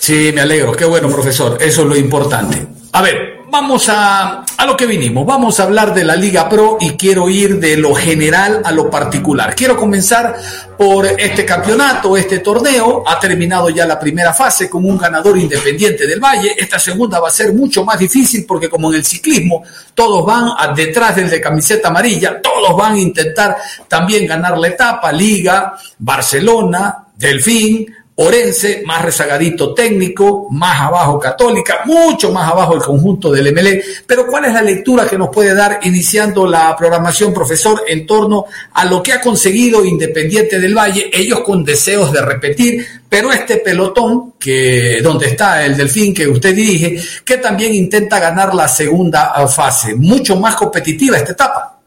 Sí, 0.00 0.30
me 0.32 0.40
alegro, 0.40 0.72
qué 0.72 0.84
bueno 0.84 1.08
profesor, 1.08 1.58
eso 1.60 1.82
es 1.82 1.88
lo 1.88 1.96
importante. 1.96 2.64
A 2.92 3.02
ver, 3.02 3.37
vamos 3.50 3.88
a, 3.88 4.44
a 4.56 4.66
lo 4.66 4.76
que 4.76 4.86
vinimos. 4.86 5.26
Vamos 5.26 5.60
a 5.60 5.64
hablar 5.64 5.94
de 5.94 6.04
la 6.04 6.16
Liga 6.16 6.48
Pro 6.48 6.78
y 6.80 6.90
quiero 6.90 7.28
ir 7.28 7.58
de 7.58 7.76
lo 7.76 7.94
general 7.94 8.62
a 8.64 8.72
lo 8.72 8.90
particular. 8.90 9.54
Quiero 9.54 9.76
comenzar 9.76 10.36
por 10.76 11.06
este 11.06 11.44
campeonato, 11.44 12.16
este 12.16 12.38
torneo. 12.38 13.02
Ha 13.06 13.18
terminado 13.18 13.68
ya 13.70 13.86
la 13.86 13.98
primera 13.98 14.32
fase 14.32 14.68
con 14.68 14.84
un 14.84 14.96
ganador 14.96 15.36
independiente 15.38 16.06
del 16.06 16.20
Valle. 16.20 16.54
Esta 16.56 16.78
segunda 16.78 17.20
va 17.20 17.28
a 17.28 17.32
ser 17.32 17.52
mucho 17.52 17.84
más 17.84 17.98
difícil 17.98 18.44
porque 18.46 18.68
como 18.68 18.90
en 18.90 18.96
el 18.96 19.04
ciclismo 19.04 19.62
todos 19.94 20.24
van 20.24 20.74
detrás 20.74 21.16
del 21.16 21.30
de 21.30 21.40
camiseta 21.40 21.88
amarilla, 21.88 22.40
todos 22.40 22.76
van 22.76 22.94
a 22.94 22.98
intentar 22.98 23.56
también 23.88 24.26
ganar 24.26 24.58
la 24.58 24.68
etapa. 24.68 25.12
Liga, 25.12 25.76
Barcelona, 25.98 27.06
Delfín, 27.16 27.86
Orense, 28.20 28.82
más 28.84 29.02
rezagadito 29.02 29.72
técnico, 29.72 30.48
más 30.50 30.80
abajo 30.80 31.20
Católica, 31.20 31.82
mucho 31.84 32.32
más 32.32 32.50
abajo 32.50 32.74
el 32.74 32.80
conjunto 32.80 33.30
del 33.30 33.54
MLE. 33.54 33.80
Pero 34.04 34.26
¿cuál 34.26 34.46
es 34.46 34.54
la 34.54 34.62
lectura 34.62 35.08
que 35.08 35.16
nos 35.16 35.28
puede 35.28 35.54
dar 35.54 35.78
iniciando 35.84 36.44
la 36.44 36.74
programación, 36.76 37.32
profesor, 37.32 37.82
en 37.86 38.04
torno 38.06 38.46
a 38.72 38.84
lo 38.86 39.00
que 39.04 39.12
ha 39.12 39.20
conseguido 39.20 39.84
Independiente 39.84 40.58
del 40.58 40.76
Valle, 40.76 41.08
ellos 41.12 41.42
con 41.42 41.62
deseos 41.62 42.12
de 42.12 42.20
repetir, 42.20 42.84
pero 43.08 43.30
este 43.30 43.58
pelotón, 43.58 44.32
que 44.32 45.00
donde 45.00 45.26
está 45.26 45.64
el 45.64 45.76
Delfín 45.76 46.12
que 46.12 46.26
usted 46.26 46.52
dirige, 46.56 47.00
que 47.24 47.36
también 47.36 47.72
intenta 47.72 48.18
ganar 48.18 48.52
la 48.52 48.66
segunda 48.66 49.32
fase, 49.46 49.94
mucho 49.94 50.34
más 50.34 50.56
competitiva 50.56 51.18
esta 51.18 51.32
etapa? 51.32 51.78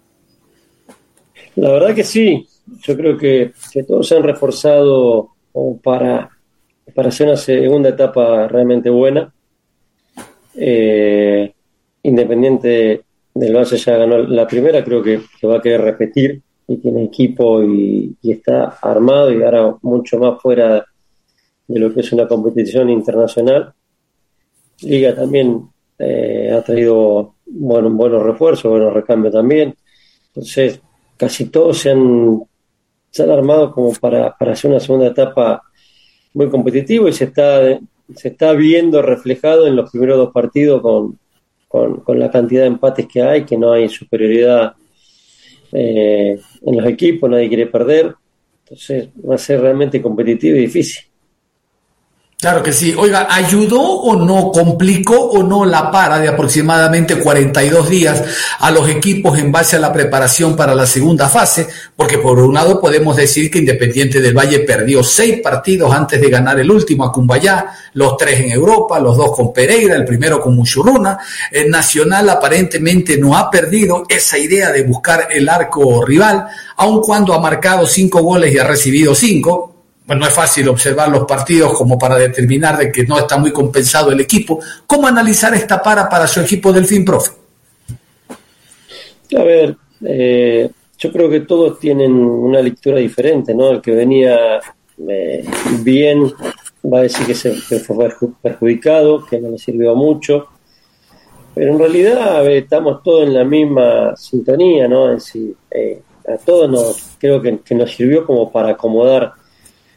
La 1.57 1.71
verdad 1.71 1.93
que 1.93 2.05
sí, 2.05 2.47
yo 2.83 2.95
creo 2.95 3.17
que, 3.17 3.51
que 3.69 3.83
todos 3.83 4.07
se 4.07 4.15
han 4.15 4.23
reforzado 4.23 5.31
o 5.53 5.77
para, 5.77 6.29
para 6.93 7.09
hacer 7.09 7.27
una 7.27 7.37
segunda 7.37 7.89
etapa 7.89 8.47
realmente 8.47 8.89
buena. 8.89 9.33
Eh, 10.55 11.53
Independiente 12.03 13.03
del 13.33 13.55
Valle 13.55 13.77
ya 13.77 13.97
ganó 13.97 14.17
la 14.17 14.47
primera, 14.47 14.83
creo 14.83 15.03
que, 15.03 15.21
va 15.45 15.57
a 15.57 15.61
querer 15.61 15.81
repetir 15.81 16.41
y 16.67 16.77
tiene 16.77 17.03
equipo 17.03 17.63
y, 17.63 18.15
está 18.23 18.77
armado 18.81 19.31
y 19.31 19.43
ahora 19.43 19.75
mucho 19.81 20.17
más 20.17 20.41
fuera 20.41 20.85
de 21.67 21.79
lo 21.79 21.93
que 21.93 22.01
es 22.01 22.11
una 22.11 22.27
competición 22.27 22.89
internacional. 22.89 23.73
Liga 24.81 25.13
también 25.13 25.69
eh, 25.99 26.51
ha 26.51 26.61
traído 26.63 27.35
bueno, 27.45 27.89
buenos 27.91 28.23
refuerzos, 28.23 28.71
buenos 28.71 28.93
recambios 28.93 29.33
también. 29.33 29.75
Entonces, 30.27 30.81
casi 31.17 31.45
todos 31.45 31.77
se 31.77 31.91
han 31.91 32.41
se 33.11 33.23
han 33.23 33.29
armado 33.29 33.71
como 33.71 33.93
para, 33.93 34.35
para 34.37 34.53
hacer 34.53 34.71
una 34.71 34.79
segunda 34.79 35.07
etapa 35.07 35.61
muy 36.33 36.49
competitiva 36.49 37.09
y 37.09 37.13
se 37.13 37.25
está, 37.25 37.79
se 38.15 38.27
está 38.29 38.53
viendo 38.53 39.01
reflejado 39.01 39.67
en 39.67 39.75
los 39.75 39.91
primeros 39.91 40.17
dos 40.17 40.31
partidos 40.33 40.81
con, 40.81 41.19
con, 41.67 42.19
la 42.19 42.31
cantidad 42.31 42.61
de 42.61 42.67
empates 42.67 43.07
que 43.07 43.21
hay, 43.21 43.45
que 43.45 43.57
no 43.57 43.73
hay 43.73 43.89
superioridad 43.89 44.73
eh, 45.73 46.39
en 46.61 46.77
los 46.77 46.85
equipos, 46.87 47.29
nadie 47.29 47.49
quiere 47.49 47.67
perder. 47.67 48.15
Entonces 48.63 49.09
va 49.29 49.35
a 49.35 49.37
ser 49.37 49.61
realmente 49.61 50.01
competitivo 50.01 50.55
y 50.55 50.61
difícil. 50.61 51.10
Claro 52.41 52.63
que 52.63 52.73
sí. 52.73 52.95
Oiga, 52.97 53.27
¿ayudó 53.29 53.79
o 53.79 54.15
no, 54.15 54.51
complicó 54.51 55.15
o 55.15 55.43
no 55.43 55.63
la 55.63 55.91
para 55.91 56.17
de 56.17 56.27
aproximadamente 56.27 57.19
42 57.19 57.87
días 57.87 58.23
a 58.57 58.71
los 58.71 58.89
equipos 58.89 59.37
en 59.37 59.51
base 59.51 59.75
a 59.75 59.79
la 59.79 59.93
preparación 59.93 60.55
para 60.55 60.73
la 60.73 60.87
segunda 60.87 61.29
fase? 61.29 61.67
Porque 61.95 62.17
por 62.17 62.39
un 62.39 62.55
lado 62.55 62.81
podemos 62.81 63.15
decir 63.15 63.51
que 63.51 63.59
Independiente 63.59 64.19
del 64.19 64.35
Valle 64.35 64.61
perdió 64.61 65.03
seis 65.03 65.39
partidos 65.39 65.93
antes 65.93 66.19
de 66.19 66.31
ganar 66.31 66.59
el 66.59 66.71
último 66.71 67.05
a 67.05 67.11
Cumbayá, 67.11 67.75
los 67.93 68.17
tres 68.17 68.39
en 68.39 68.49
Europa, 68.49 68.99
los 68.99 69.15
dos 69.17 69.35
con 69.35 69.53
Pereira, 69.53 69.95
el 69.95 70.03
primero 70.03 70.41
con 70.41 70.55
Muchurruna. 70.55 71.19
El 71.51 71.69
Nacional 71.69 72.27
aparentemente 72.27 73.19
no 73.19 73.37
ha 73.37 73.51
perdido 73.51 74.05
esa 74.09 74.39
idea 74.39 74.71
de 74.71 74.81
buscar 74.81 75.27
el 75.29 75.47
arco 75.47 76.03
rival, 76.03 76.47
aun 76.77 77.01
cuando 77.01 77.35
ha 77.35 77.39
marcado 77.39 77.85
cinco 77.85 78.23
goles 78.23 78.51
y 78.51 78.57
ha 78.57 78.63
recibido 78.63 79.13
cinco 79.13 79.71
no 80.15 80.25
es 80.25 80.33
fácil 80.33 80.67
observar 80.69 81.09
los 81.09 81.25
partidos 81.25 81.73
como 81.73 81.97
para 81.97 82.17
determinar 82.17 82.77
de 82.77 82.91
que 82.91 83.05
no 83.05 83.19
está 83.19 83.37
muy 83.37 83.51
compensado 83.51 84.11
el 84.11 84.19
equipo. 84.19 84.59
¿Cómo 84.85 85.07
analizar 85.07 85.53
esta 85.53 85.81
para 85.81 86.09
para 86.09 86.27
su 86.27 86.41
equipo 86.41 86.73
del 86.73 86.85
fin, 86.85 87.05
profe? 87.05 87.31
A 89.37 89.43
ver, 89.43 89.75
eh, 90.05 90.69
yo 90.97 91.11
creo 91.11 91.29
que 91.29 91.41
todos 91.41 91.79
tienen 91.79 92.11
una 92.13 92.61
lectura 92.61 92.97
diferente, 92.97 93.53
¿no? 93.53 93.71
El 93.71 93.81
que 93.81 93.91
venía 93.91 94.59
eh, 95.07 95.45
bien 95.79 96.31
va 96.83 96.99
a 96.99 97.03
decir 97.03 97.25
que 97.25 97.35
se 97.35 97.53
fue 97.79 98.09
perjudicado, 98.41 99.25
que 99.25 99.39
no 99.39 99.51
le 99.51 99.57
sirvió 99.57 99.95
mucho, 99.95 100.47
pero 101.55 101.71
en 101.71 101.79
realidad 101.79 102.47
estamos 102.49 103.01
todos 103.03 103.27
en 103.27 103.33
la 103.33 103.43
misma 103.43 104.15
sintonía, 104.15 104.87
¿no? 104.87 105.07
Decir, 105.07 105.55
eh, 105.69 106.01
a 106.27 106.37
todos 106.37 106.69
nos, 106.69 107.15
creo 107.17 107.41
que 107.41 107.75
nos 107.75 107.91
sirvió 107.91 108.25
como 108.25 108.51
para 108.51 108.71
acomodar 108.71 109.33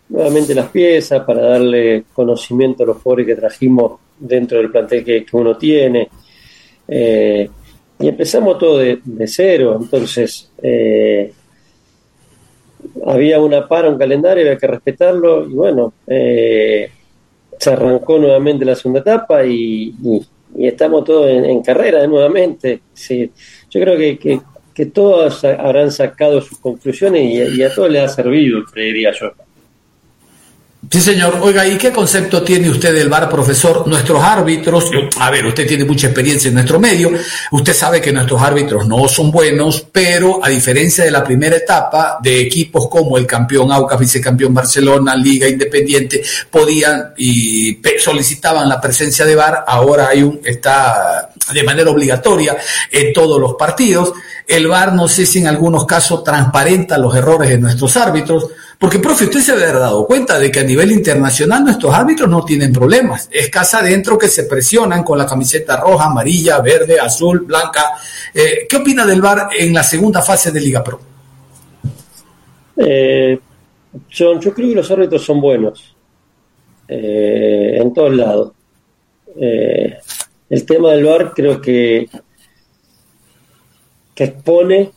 nuevamente 0.08 0.54
las 0.54 0.68
piezas 0.68 1.24
para 1.24 1.42
darle 1.42 2.04
conocimiento 2.12 2.82
a 2.82 2.86
los 2.86 2.98
jugadores 2.98 3.26
que 3.26 3.36
trajimos 3.36 4.00
dentro 4.18 4.58
del 4.58 4.70
plantel 4.70 5.04
que, 5.04 5.26
uno 5.32 5.56
tiene. 5.56 6.08
Eh, 6.86 7.48
y 7.98 8.09
empezamos 8.09 8.59
todo 8.59 8.78
de, 8.78 9.00
cero, 9.26 9.78
entonces 9.80 10.50
eh, 10.61 11.32
había 13.07 13.40
una 13.40 13.66
para, 13.66 13.88
un 13.88 13.96
calendario, 13.96 14.44
había 14.44 14.59
que 14.59 14.66
respetarlo 14.66 15.48
y 15.48 15.55
bueno, 15.55 15.94
eh, 16.07 16.90
se 17.59 17.70
arrancó 17.70 18.18
nuevamente 18.18 18.64
la 18.64 18.74
segunda 18.74 19.00
etapa 19.00 19.44
y, 19.46 19.94
estamos 20.59 21.05
todos 21.05 21.28
en, 21.30 21.62
carrera 21.62 22.07
nuevamente. 22.07 22.80
Sí. 22.92 23.30
Yo 23.70 23.80
creo 23.80 23.96
que, 23.96 24.40
que, 24.74 24.86
todos 24.86 25.44
habrán 25.44 25.90
sacado 25.90 26.40
sus 26.40 26.59
conclusiones 26.59 27.22
y, 27.22 27.59
y 27.59 27.62
a 27.62 27.74
todos 27.74 27.90
les 27.90 28.02
ha 28.02 28.09
servido, 28.09 28.62
creería 28.64 29.12
yo. 29.12 29.32
Sí, 30.91 31.01
señor. 31.01 31.39
Oiga, 31.41 31.66
¿y 31.66 31.76
qué 31.76 31.93
concepto 31.93 32.43
tiene 32.43 32.68
usted 32.68 32.95
del 32.95 33.09
VAR, 33.09 33.28
profesor? 33.28 33.87
Nuestros 33.87 34.22
árbitros, 34.22 34.91
a 35.18 35.30
ver, 35.30 35.47
usted 35.47 35.66
tiene 35.66 35.85
mucha 35.85 36.09
experiencia 36.09 36.49
en 36.49 36.55
nuestro 36.55 36.78
medio, 36.78 37.11
usted 37.53 37.74
sabe 37.74 38.01
que 38.01 38.12
nuestros 38.12 38.41
árbitros 38.41 38.87
no 38.87 39.09
son 39.09 39.30
buenos, 39.30 39.87
pero 39.93 40.45
a 40.45 40.49
diferencia 40.49 41.05
de 41.05 41.11
la 41.11 41.24
primera 41.24 41.57
etapa, 41.57 42.18
de 42.22 42.41
equipos 42.41 42.89
como 42.89 43.16
el 43.18 43.26
campeón 43.26 43.72
Aucas, 43.72 43.99
vicecampeón 43.99 44.53
Barcelona, 44.53 45.16
Liga 45.16 45.49
Independiente, 45.49 46.22
podían 46.51 47.12
y 47.16 47.78
solicitaban 47.99 48.68
la 48.68 48.80
presencia 48.80 49.24
de 49.24 49.35
VAR, 49.35 49.64
ahora 49.66 50.09
hay 50.09 50.22
un, 50.22 50.41
está 50.45 51.30
de 51.53 51.62
manera 51.62 51.91
obligatoria 51.91 52.57
en 52.91 53.12
todos 53.12 53.41
los 53.41 53.55
partidos. 53.55 54.12
El 54.47 54.66
VAR, 54.66 54.92
no 54.92 55.09
sé 55.09 55.24
si 55.24 55.38
en 55.38 55.47
algunos 55.47 55.86
casos 55.86 56.22
transparenta 56.22 56.99
los 56.99 57.14
errores 57.16 57.49
de 57.49 57.59
nuestros 57.59 57.97
árbitros, 57.97 58.49
porque, 58.78 58.99
profe, 58.99 59.24
usted 59.24 59.40
se 59.40 59.53
ha 59.53 59.72
dado 59.72 60.07
cuenta 60.07 60.38
de 60.38 60.51
que 60.51 60.61
a 60.61 60.64
nivel 60.64 60.92
internacional 60.92 61.64
nuestros 61.64 61.95
árbitros 61.95 62.28
no 62.28 62.45
tienen 62.45 62.72
problemas. 62.72 63.28
Es 63.32 63.49
casa 63.49 63.78
adentro 63.78 64.18
que 64.18 64.28
se 64.28 64.45
presionan 64.45 65.03
con 65.03 65.16
la 65.16 65.26
camiseta 65.26 65.78
roja, 65.78 66.07
amarilla, 66.07 66.61
verde, 66.61 67.01
azul, 67.01 67.40
blanca. 67.40 67.95
Eh, 68.34 68.66
¿Qué 68.68 68.76
opina 68.76 69.07
del 69.07 69.22
VAR 69.22 69.49
en 69.59 69.72
la 69.72 69.82
segunda 69.82 70.20
fase 70.20 70.51
de 70.51 70.61
Liga 70.61 70.84
Pro? 70.84 71.01
Eh, 72.76 73.38
yo 74.11 74.38
creo 74.40 74.55
que 74.55 74.74
los 74.74 74.90
árbitros 74.90 75.24
son 75.24 75.40
buenos 75.40 75.97
eh, 76.88 77.78
en 77.80 77.95
todos 77.95 78.14
lados. 78.14 78.53
el 79.36 80.66
tema 80.66 80.90
del 80.90 81.05
VAR 81.05 81.32
creo 81.34 81.61
que, 81.61 82.09
que 84.14 84.24
expone 84.24 84.90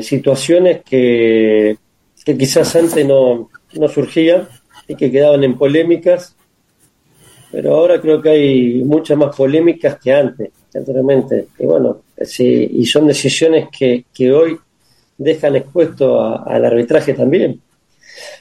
situaciones 0.00 0.82
que 0.84 1.76
que 2.28 2.36
quizás 2.36 2.76
antes 2.76 3.06
no, 3.06 3.48
no 3.72 3.88
surgían 3.88 4.46
y 4.86 4.94
que 4.96 5.10
quedaban 5.10 5.44
en 5.44 5.56
polémicas, 5.56 6.36
pero 7.50 7.74
ahora 7.74 8.02
creo 8.02 8.20
que 8.20 8.28
hay 8.28 8.84
muchas 8.84 9.16
más 9.16 9.34
polémicas 9.34 9.98
que 9.98 10.12
antes, 10.12 10.50
anteriormente. 10.74 11.46
Y 11.58 11.64
bueno, 11.64 12.02
sí, 12.20 12.68
y 12.70 12.84
son 12.84 13.06
decisiones 13.06 13.68
que, 13.70 14.04
que 14.12 14.30
hoy 14.30 14.58
dejan 15.16 15.56
expuesto 15.56 16.20
al 16.20 16.66
arbitraje 16.66 17.14
también, 17.14 17.62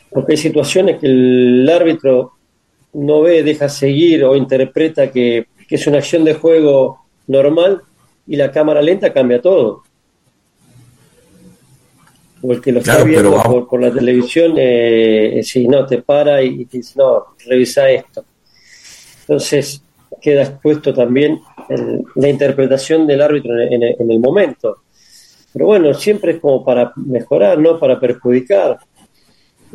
porque 0.10 0.34
hay 0.34 0.38
situaciones 0.38 1.00
que 1.00 1.08
el 1.08 1.70
árbitro 1.70 2.34
no 2.92 3.22
ve, 3.22 3.42
deja 3.42 3.70
seguir 3.70 4.26
o 4.26 4.36
interpreta 4.36 5.14
que, 5.14 5.48
que 5.66 5.76
es 5.76 5.88
una 5.88 6.00
acción 6.00 6.26
de 6.26 6.34
juego 6.34 7.06
normal 7.28 7.84
y 8.28 8.36
la 8.36 8.52
cámara 8.52 8.82
lenta 8.82 9.14
cambia 9.14 9.42
todo 9.42 9.84
o 12.42 12.54
el 12.54 12.62
que 12.62 12.72
lo 12.72 12.80
está 12.80 13.04
viendo 13.04 13.42
por, 13.70 13.82
la 13.82 13.92
televisión, 13.92 14.54
eh, 14.58 15.42
si 15.44 15.68
no, 15.68 15.86
te 15.86 16.02
para 16.02 16.42
y, 16.42 16.66
te 16.66 16.78
dice, 16.78 16.94
no, 16.98 17.26
revisa 17.46 17.90
esto. 17.90 18.24
Entonces 19.22 19.82
queda 20.22 20.44
expuesto 20.44 20.94
también 20.94 21.40
la 22.16 22.30
interpretación 22.30 23.06
del 23.06 23.22
árbitro 23.22 23.60
en, 23.60 23.84
el 23.84 24.20
momento. 24.20 24.78
Pero 25.52 25.66
bueno, 25.66 25.94
siempre 25.94 26.34
es 26.34 26.40
como 26.40 26.64
para 26.64 26.94
mejorar, 26.96 27.58
no 27.58 27.80
para 27.80 28.00
perjudicar. 28.00 28.78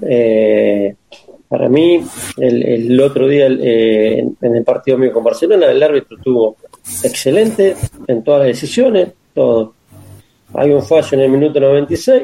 Eh, 0.02 0.94
para 1.48 1.68
mí, 1.68 2.02
el, 2.38 3.00
otro 3.00 3.28
día 3.28 3.46
eh, 3.48 4.24
en, 4.40 4.56
el 4.56 4.64
partido 4.64 4.96
mío 4.96 5.12
con 5.12 5.24
Barcelona, 5.24 5.70
el 5.70 5.82
árbitro 5.82 6.16
estuvo 6.16 6.56
excelente 7.02 7.76
en 8.06 8.22
todas 8.22 8.40
las 8.40 8.48
decisiones, 8.48 9.12
todo. 9.34 9.74
Hay 10.54 10.70
un 10.70 10.82
fallo 10.82 11.08
en 11.12 11.20
el 11.20 11.30
minuto 11.30 11.60
96, 11.60 12.22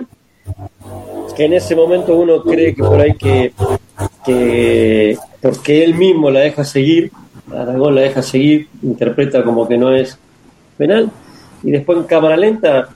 que 1.37 1.45
en 1.45 1.55
ese 1.55 1.75
momento 1.75 2.17
uno 2.17 2.43
cree 2.43 2.75
que 2.75 2.83
por 2.83 3.01
ahí 3.01 3.15
que, 3.15 3.53
porque 5.41 5.85
él 5.85 5.95
mismo 5.95 6.31
la 6.31 6.41
deja 6.41 6.65
seguir, 6.65 7.11
Aragón 7.51 7.95
la 7.95 8.03
deja 8.03 8.23
seguir, 8.23 8.69
interpreta 8.83 9.43
como 9.43 9.67
que 9.67 9.79
no 9.79 9.95
es 9.95 10.19
penal, 10.77 11.11
y 11.63 11.71
después 11.71 11.99
en 11.99 12.05
cámara 12.05 12.37
lenta, 12.37 12.89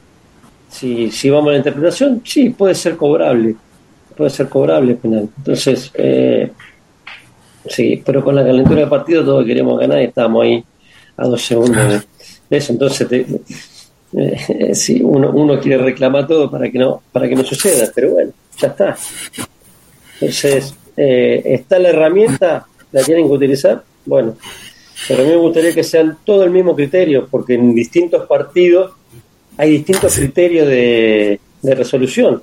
si, 0.69 1.11
si 1.11 1.31
vamos 1.31 1.49
a 1.49 1.53
la 1.53 1.59
interpretación, 1.59 2.21
sí, 2.25 2.51
puede 2.51 2.75
ser 2.75 2.97
cobrable, 2.97 3.57
puede 4.17 4.31
ser 4.31 4.49
cobrable 4.49 4.95
penal. 4.95 5.29
Entonces, 5.39 5.91
eh, 5.95 6.51
sí, 7.67 8.03
pero 8.05 8.23
con 8.23 8.35
la 8.35 8.45
calentura 8.45 8.81
del 8.81 8.89
partido 8.89 9.25
todos 9.25 9.47
queremos 9.47 9.79
ganar 9.81 10.01
y 10.01 10.05
estamos 10.05 10.45
ahí 10.45 10.65
a 11.17 11.27
dos 11.27 11.45
segundos 11.45 12.05
de 12.49 12.57
eso. 12.57 12.73
Entonces, 12.73 13.09
te, 13.09 13.27
eh, 14.15 14.75
sí, 14.75 15.01
uno, 15.03 15.31
uno 15.31 15.59
quiere 15.59 15.83
reclamar 15.83 16.27
todo 16.27 16.51
para 16.51 16.71
que 16.71 16.79
no 16.79 17.03
para 17.13 17.29
que 17.29 17.35
no 17.35 17.45
suceda, 17.45 17.91
pero 17.95 18.11
bueno, 18.11 18.33
ya 18.59 18.69
está. 18.69 18.97
Entonces, 20.15 20.75
eh, 20.97 21.43
está 21.45 21.79
la 21.79 21.89
herramienta, 21.89 22.67
la 22.93 23.03
tienen 23.03 23.27
que 23.27 23.33
utilizar, 23.33 23.83
bueno, 24.05 24.37
pero 25.09 25.23
a 25.23 25.25
mí 25.25 25.31
me 25.31 25.37
gustaría 25.37 25.73
que 25.73 25.83
sean 25.83 26.19
todo 26.25 26.45
el 26.45 26.51
mismo 26.51 26.77
criterio, 26.77 27.27
porque 27.31 27.55
en 27.55 27.75
distintos 27.75 28.27
partidos 28.27 28.93
hay 29.57 29.71
distintos 29.71 30.15
criterios 30.15 30.69
de, 30.69 31.41
resolución, 31.63 32.43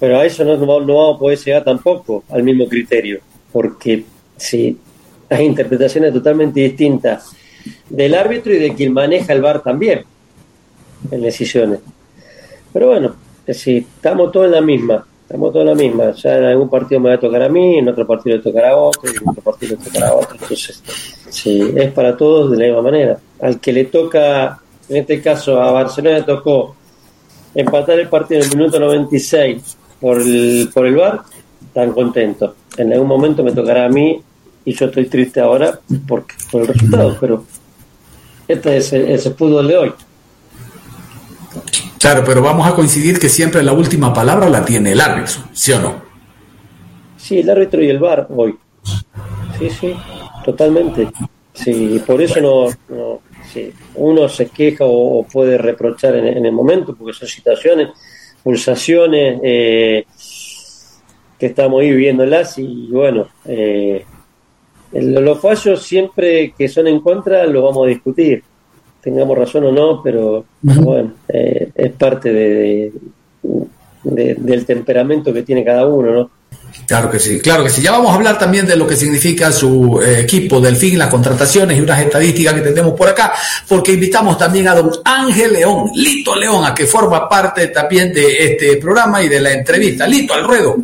pero 0.00 0.18
a 0.18 0.24
eso 0.24 0.44
no, 0.44 0.56
no, 0.56 0.66
vamos 0.66 1.16
a 1.16 1.18
poder 1.18 1.38
llegar 1.38 1.64
tampoco 1.64 2.24
al 2.30 2.42
mismo 2.42 2.66
criterio, 2.66 3.20
porque 3.52 4.04
si 4.36 4.78
hay 5.28 5.44
interpretaciones 5.44 6.12
totalmente 6.12 6.60
distintas 6.60 7.32
del 7.88 8.14
árbitro 8.14 8.52
y 8.52 8.58
de 8.58 8.74
quien 8.74 8.92
maneja 8.92 9.32
el 9.32 9.42
VAR 9.42 9.62
también 9.62 10.04
en 11.10 11.22
decisiones. 11.22 11.80
Pero 12.72 12.88
bueno, 12.88 13.14
si 13.48 13.78
estamos 13.78 14.32
todos 14.32 14.46
en 14.46 14.52
la 14.52 14.60
misma, 14.60 15.06
estamos 15.22 15.52
todos 15.52 15.62
en 15.62 15.68
la 15.68 15.74
misma. 15.74 16.12
Ya 16.12 16.38
en 16.38 16.44
algún 16.44 16.68
partido 16.68 17.00
me 17.00 17.10
va 17.10 17.16
a 17.16 17.20
tocar 17.20 17.42
a 17.42 17.48
mí, 17.48 17.78
en 17.78 17.88
otro 17.88 18.06
partido 18.06 18.36
le 18.36 18.42
tocará 18.42 18.70
a 18.70 18.76
otro, 18.76 19.10
en 19.10 19.28
otro 19.28 19.42
partido 19.42 19.76
le 19.76 19.84
tocará 19.84 20.08
a 20.08 20.14
otro. 20.14 20.36
Entonces, 20.40 20.82
sí, 21.30 21.72
es 21.74 21.92
para 21.92 22.16
todos 22.16 22.50
de 22.50 22.58
la 22.58 22.64
misma 22.66 22.82
manera. 22.82 23.18
Al 23.40 23.60
que 23.60 23.72
le 23.72 23.84
toca, 23.84 24.60
en 24.88 24.96
este 24.96 25.20
caso 25.20 25.60
a 25.60 25.70
Barcelona 25.70 26.18
le 26.18 26.24
tocó 26.24 26.74
empatar 27.54 27.98
el 27.98 28.08
partido 28.08 28.40
en 28.42 28.50
el 28.50 28.56
minuto 28.56 28.78
96 28.78 29.76
por 30.00 30.20
el, 30.20 30.70
por 30.72 30.86
el 30.86 30.96
bar, 30.96 31.22
tan 31.72 31.92
contento. 31.92 32.54
En 32.76 32.92
algún 32.92 33.08
momento 33.08 33.42
me 33.42 33.52
tocará 33.52 33.86
a 33.86 33.88
mí 33.88 34.20
y 34.64 34.72
yo 34.72 34.86
estoy 34.86 35.06
triste 35.06 35.40
ahora 35.40 35.80
porque, 36.06 36.34
por 36.50 36.62
el 36.62 36.68
resultado, 36.68 37.16
pero 37.20 37.44
este 38.48 38.76
es 38.78 38.92
el, 38.92 39.10
es 39.10 39.26
el 39.26 39.34
fútbol 39.34 39.68
de 39.68 39.76
hoy. 39.76 39.92
Claro, 41.98 42.22
pero 42.24 42.40
vamos 42.42 42.66
a 42.66 42.74
coincidir 42.74 43.18
que 43.18 43.28
siempre 43.28 43.62
la 43.62 43.72
última 43.72 44.12
palabra 44.14 44.48
la 44.48 44.64
tiene 44.64 44.92
el 44.92 45.00
árbitro, 45.00 45.42
¿sí 45.52 45.72
o 45.72 45.80
no? 45.80 46.00
Sí, 47.16 47.40
el 47.40 47.50
árbitro 47.50 47.82
y 47.82 47.90
el 47.90 47.98
VAR 47.98 48.26
hoy. 48.30 48.56
Sí, 49.58 49.68
sí, 49.70 49.94
totalmente. 50.44 51.08
Sí, 51.52 52.00
por 52.06 52.22
eso 52.22 52.40
no, 52.40 53.20
uno 53.96 54.28
se 54.28 54.46
queja 54.46 54.84
o, 54.86 55.24
puede 55.24 55.58
reprochar 55.58 56.14
en, 56.16 56.46
el 56.46 56.52
momento, 56.52 56.94
porque 56.94 57.12
son 57.12 57.26
situaciones, 57.26 57.88
pulsaciones 58.44 59.40
eh, 59.42 60.04
que 61.38 61.46
estamos 61.46 61.80
ahí 61.80 61.90
viviéndolas 61.90 62.56
y 62.58 62.88
bueno, 62.90 63.28
eh, 63.44 64.04
los 64.92 65.40
fallos 65.40 65.82
siempre 65.82 66.54
que 66.56 66.68
son 66.68 66.86
en 66.86 67.00
contra 67.00 67.46
los 67.46 67.62
vamos 67.62 67.86
a 67.86 67.88
discutir 67.88 68.42
tengamos 69.00 69.38
razón 69.38 69.64
o 69.64 69.72
no, 69.72 70.02
pero 70.02 70.44
bueno, 70.60 71.14
eh, 71.28 71.70
es 71.74 71.92
parte 71.92 72.32
de, 72.32 72.92
del 74.02 74.64
temperamento 74.66 75.32
que 75.32 75.42
tiene 75.42 75.64
cada 75.64 75.86
uno, 75.86 76.12
¿no? 76.12 76.30
Claro 76.86 77.10
que 77.10 77.18
sí, 77.18 77.40
claro 77.40 77.64
que 77.64 77.70
sí. 77.70 77.82
Ya 77.82 77.92
vamos 77.92 78.10
a 78.10 78.14
hablar 78.14 78.38
también 78.38 78.66
de 78.66 78.76
lo 78.76 78.86
que 78.86 78.96
significa 78.96 79.50
su 79.52 80.00
eh, 80.02 80.20
equipo 80.20 80.60
Delfín, 80.60 80.98
las 80.98 81.08
contrataciones 81.08 81.78
y 81.78 81.80
unas 81.80 82.00
estadísticas 82.00 82.54
que 82.54 82.60
tenemos 82.60 82.94
por 82.94 83.08
acá, 83.08 83.32
porque 83.66 83.92
invitamos 83.92 84.36
también 84.38 84.68
a 84.68 84.74
don 84.74 84.90
Ángel 85.04 85.54
León, 85.54 85.90
Lito 85.94 86.34
León, 86.34 86.64
a 86.64 86.74
que 86.74 86.86
forma 86.86 87.28
parte 87.28 87.68
también 87.68 88.12
de 88.12 88.44
este 88.44 88.76
programa 88.76 89.22
y 89.22 89.28
de 89.28 89.40
la 89.40 89.52
entrevista. 89.52 90.06
Lito, 90.06 90.34
al 90.34 90.44
ruedo. 90.44 90.76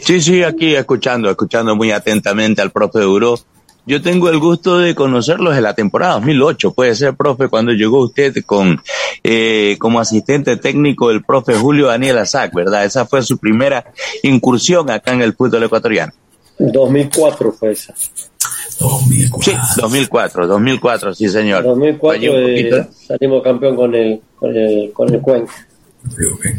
Sí, 0.00 0.20
sí, 0.20 0.42
aquí 0.42 0.74
escuchando, 0.74 1.30
escuchando 1.30 1.74
muy 1.76 1.90
atentamente 1.90 2.62
al 2.62 2.70
profe 2.70 3.00
Duro 3.00 3.38
yo 3.86 4.02
tengo 4.02 4.28
el 4.28 4.38
gusto 4.38 4.78
de 4.78 4.94
conocerlos 4.94 5.56
en 5.56 5.62
la 5.62 5.74
temporada 5.74 6.14
2008, 6.14 6.74
puede 6.74 6.94
ser, 6.94 7.14
profe, 7.14 7.48
cuando 7.48 7.72
llegó 7.72 8.00
usted 8.02 8.34
con 8.44 8.80
eh, 9.24 9.76
como 9.80 9.98
asistente 9.98 10.56
técnico 10.58 11.08
del 11.08 11.24
profe 11.24 11.54
Julio 11.54 11.86
Daniel 11.86 12.18
Azac, 12.18 12.54
¿verdad? 12.54 12.84
Esa 12.84 13.06
fue 13.06 13.22
su 13.22 13.38
primera 13.38 13.92
incursión 14.22 14.90
acá 14.90 15.12
en 15.12 15.22
el 15.22 15.34
fútbol 15.34 15.64
ecuatoriano. 15.64 16.12
2004 16.58 17.52
fue 17.52 17.72
esa. 17.72 17.94
2004. 18.78 19.42
Sí, 19.42 19.80
2004, 19.80 20.46
2004, 20.46 21.14
sí 21.14 21.28
señor. 21.28 21.64
2004 21.64 22.20
eh, 22.22 22.86
salimos 23.08 23.42
campeón 23.42 23.76
con 23.76 23.94
el, 23.94 24.20
con 24.36 24.56
el, 24.56 24.92
con 24.92 25.12
el 25.12 25.20
Cuenca. 25.20 25.66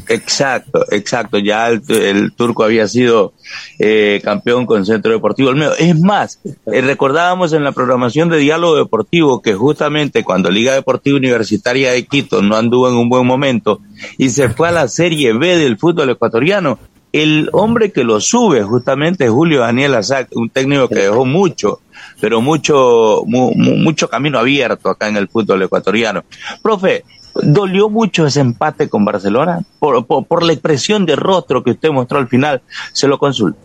Exacto, 0.08 0.86
exacto. 0.92 1.38
Ya 1.38 1.70
el, 1.70 2.34
turco 2.34 2.64
había 2.64 2.88
sido 2.88 3.34
eh, 3.80 4.22
campeón 4.24 4.66
con 4.66 4.86
Centro 4.86 5.12
Deportivo 5.12 5.50
Olmedo. 5.50 5.74
Es 5.78 6.00
más, 6.00 6.40
eh, 6.44 6.82
recordábamos 6.82 7.54
en 7.54 7.64
la 7.64 7.72
programación 7.72 8.30
de 8.30 8.38
Diálogo 8.38 8.76
Deportivo 8.76 9.42
que 9.42 9.54
justamente 9.54 10.24
cuando 10.24 10.50
Liga 10.50 10.74
Deportiva 10.74 11.18
Universitaria 11.18 11.92
de 11.92 12.06
Quito 12.06 12.42
no 12.42 12.56
anduvo 12.56 12.90
en 12.90 12.96
un 12.96 13.10
buen 13.10 13.26
momento 13.26 13.82
y 14.18 14.30
se 14.30 14.50
fue 14.50 14.70
a 14.70 14.72
la 14.72 14.88
Serie 14.88 15.34
B 15.34 15.58
del 15.58 15.78
fútbol 15.78 16.10
ecuatoriano, 16.10 16.80
el 17.12 17.50
hombre 17.52 17.92
que 17.92 18.04
lo 18.04 18.22
sube 18.22 18.64
justamente 18.64 19.26
es 19.26 19.32
Julio 19.32 19.62
Daniel 19.62 19.96
Azac, 19.96 20.30
un 20.34 20.50
técnico 20.50 20.88
que 20.88 21.02
dejó 21.02 21.26
mucho, 21.26 21.82
pero 22.22 22.42
mucho, 22.42 23.24
mucho 23.26 24.08
camino 24.08 24.40
abierto 24.40 24.90
acá 24.90 25.10
en 25.10 25.18
el 25.18 25.28
fútbol 25.28 25.64
ecuatoriano. 25.64 26.24
Profe, 26.62 27.04
¿Dolió 27.36 27.90
mucho 27.90 28.26
ese 28.26 28.42
empate 28.42 28.90
con 28.90 29.06
Barcelona? 29.06 29.62
Por, 29.80 30.06
por, 30.06 30.44
la 30.44 30.54
expresión 30.54 31.06
de 31.06 31.16
rostro 31.16 31.64
que 31.64 31.72
usted 31.72 31.90
mostró 31.90 32.20
al 32.20 32.28
final, 32.28 32.62
se 32.92 33.08
lo 33.08 33.18
consulto. 33.18 33.60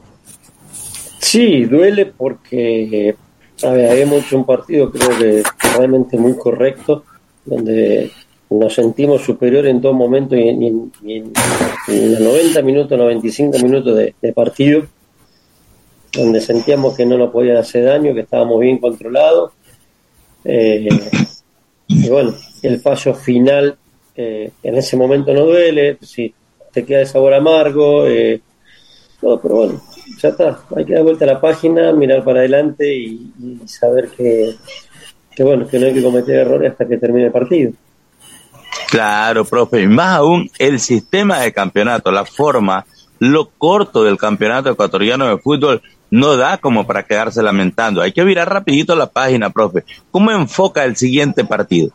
Sí, 1.18 1.64
duele 1.64 2.06
porque 2.06 3.16
habíamos 3.62 4.24
hecho 4.24 4.36
un 4.36 4.44
partido 4.44 4.90
creo 4.90 5.18
que 5.18 5.42
realmente 5.76 6.18
muy 6.18 6.36
correcto, 6.36 7.04
donde 7.44 8.10
nos 8.50 8.74
sentimos 8.74 9.22
superiores 9.22 9.70
en 9.70 9.80
todo 9.80 9.92
momento 9.92 10.36
y, 10.36 10.48
en, 10.48 10.92
los 11.88 12.20
90 12.20 12.62
minutos, 12.62 12.98
95 12.98 13.58
minutos 13.58 13.96
de, 13.96 14.32
partido, 14.32 14.84
donde 16.12 16.40
sentíamos 16.40 16.96
que 16.96 17.06
no 17.06 17.18
nos 17.18 17.30
podían 17.30 17.56
hacer 17.56 17.84
daño, 17.84 18.14
que 18.14 18.20
estábamos 18.20 18.60
bien 18.60 18.78
controlados. 18.78 19.52
Eh, 20.44 20.88
y 21.88 22.08
bueno, 22.08 22.34
el 22.66 22.80
fallo 22.80 23.14
final 23.14 23.76
eh, 24.14 24.50
en 24.62 24.74
ese 24.76 24.96
momento 24.96 25.32
no 25.32 25.44
duele, 25.44 25.98
si 26.00 26.34
te 26.72 26.84
queda 26.84 27.00
de 27.00 27.06
sabor 27.06 27.34
amargo, 27.34 28.06
eh, 28.06 28.40
pero 29.20 29.54
bueno, 29.54 29.82
ya 30.20 30.28
está, 30.30 30.60
hay 30.74 30.84
que 30.84 30.94
dar 30.94 31.02
vuelta 31.02 31.24
a 31.24 31.28
la 31.28 31.40
página, 31.40 31.92
mirar 31.92 32.24
para 32.24 32.40
adelante 32.40 32.94
y, 32.94 33.32
saber 33.66 34.08
que, 34.08 34.54
que, 35.34 35.42
bueno, 35.42 35.66
que 35.68 35.78
no 35.78 35.86
hay 35.86 35.94
que 35.94 36.02
cometer 36.02 36.38
errores 36.38 36.72
hasta 36.72 36.86
que 36.86 36.98
termine 36.98 37.26
el 37.26 37.32
partido. 37.32 37.72
Claro, 38.88 39.44
profe, 39.44 39.82
y 39.82 39.86
más 39.86 40.16
aún 40.16 40.50
el 40.58 40.80
sistema 40.80 41.40
de 41.40 41.52
campeonato, 41.52 42.10
la 42.10 42.24
forma, 42.24 42.86
lo 43.18 43.50
corto 43.50 44.04
del 44.04 44.16
campeonato 44.16 44.70
ecuatoriano 44.70 45.26
de 45.26 45.38
fútbol 45.38 45.82
no 46.10 46.36
da 46.36 46.58
como 46.58 46.86
para 46.86 47.02
quedarse 47.02 47.42
lamentando. 47.42 48.00
Hay 48.00 48.12
que 48.12 48.24
virar 48.24 48.48
rapidito 48.48 48.94
la 48.94 49.06
página, 49.06 49.50
profe. 49.50 49.84
¿Cómo 50.10 50.30
enfoca 50.30 50.84
el 50.84 50.96
siguiente 50.96 51.44
partido? 51.44 51.90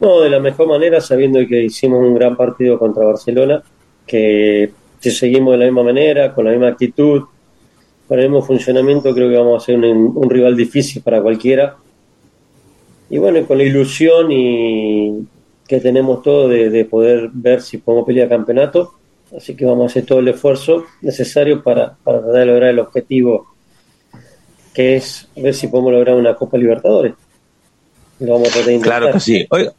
No, 0.00 0.20
de 0.20 0.30
la 0.30 0.40
mejor 0.40 0.68
manera, 0.68 1.00
sabiendo 1.00 1.38
que 1.46 1.64
hicimos 1.64 2.00
un 2.00 2.14
gran 2.14 2.36
partido 2.36 2.78
contra 2.78 3.04
Barcelona, 3.04 3.62
que 4.06 4.70
si 5.00 5.10
seguimos 5.10 5.52
de 5.52 5.58
la 5.58 5.64
misma 5.66 5.84
manera, 5.84 6.34
con 6.34 6.44
la 6.44 6.50
misma 6.50 6.68
actitud, 6.68 7.24
con 8.06 8.18
el 8.18 8.26
mismo 8.26 8.42
funcionamiento, 8.42 9.14
creo 9.14 9.28
que 9.28 9.36
vamos 9.36 9.62
a 9.62 9.66
ser 9.66 9.78
un, 9.78 10.30
rival 10.30 10.56
difícil 10.56 11.02
para 11.02 11.22
cualquiera. 11.22 11.76
Y 13.08 13.18
bueno, 13.18 13.44
con 13.46 13.58
la 13.58 13.64
ilusión 13.64 14.30
y 14.30 15.26
que 15.66 15.80
tenemos 15.80 16.22
todo 16.22 16.48
de, 16.48 16.84
poder 16.84 17.30
ver 17.32 17.62
si 17.62 17.78
podemos 17.78 18.06
pelear 18.06 18.28
campeonato. 18.28 18.92
Así 19.36 19.56
que 19.56 19.64
vamos 19.64 19.84
a 19.84 19.86
hacer 19.86 20.06
todo 20.06 20.20
el 20.20 20.28
esfuerzo 20.28 20.84
necesario 21.02 21.62
para, 21.62 21.96
para 22.04 22.20
lograr 22.44 22.70
el 22.70 22.78
objetivo, 22.78 23.54
que 24.72 24.96
es 24.96 25.28
ver 25.34 25.54
si 25.54 25.66
podemos 25.66 25.92
lograr 25.92 26.16
una 26.16 26.36
Copa 26.36 26.58
Libertadores. 26.58 27.14
Lo 28.20 28.34
vamos 28.34 28.48
a 28.48 28.52
tratar 28.52 28.72
de 28.72 28.80
Claro 28.80 29.12
que 29.12 29.20
sí. 29.20 29.46
Oiga, 29.50 29.72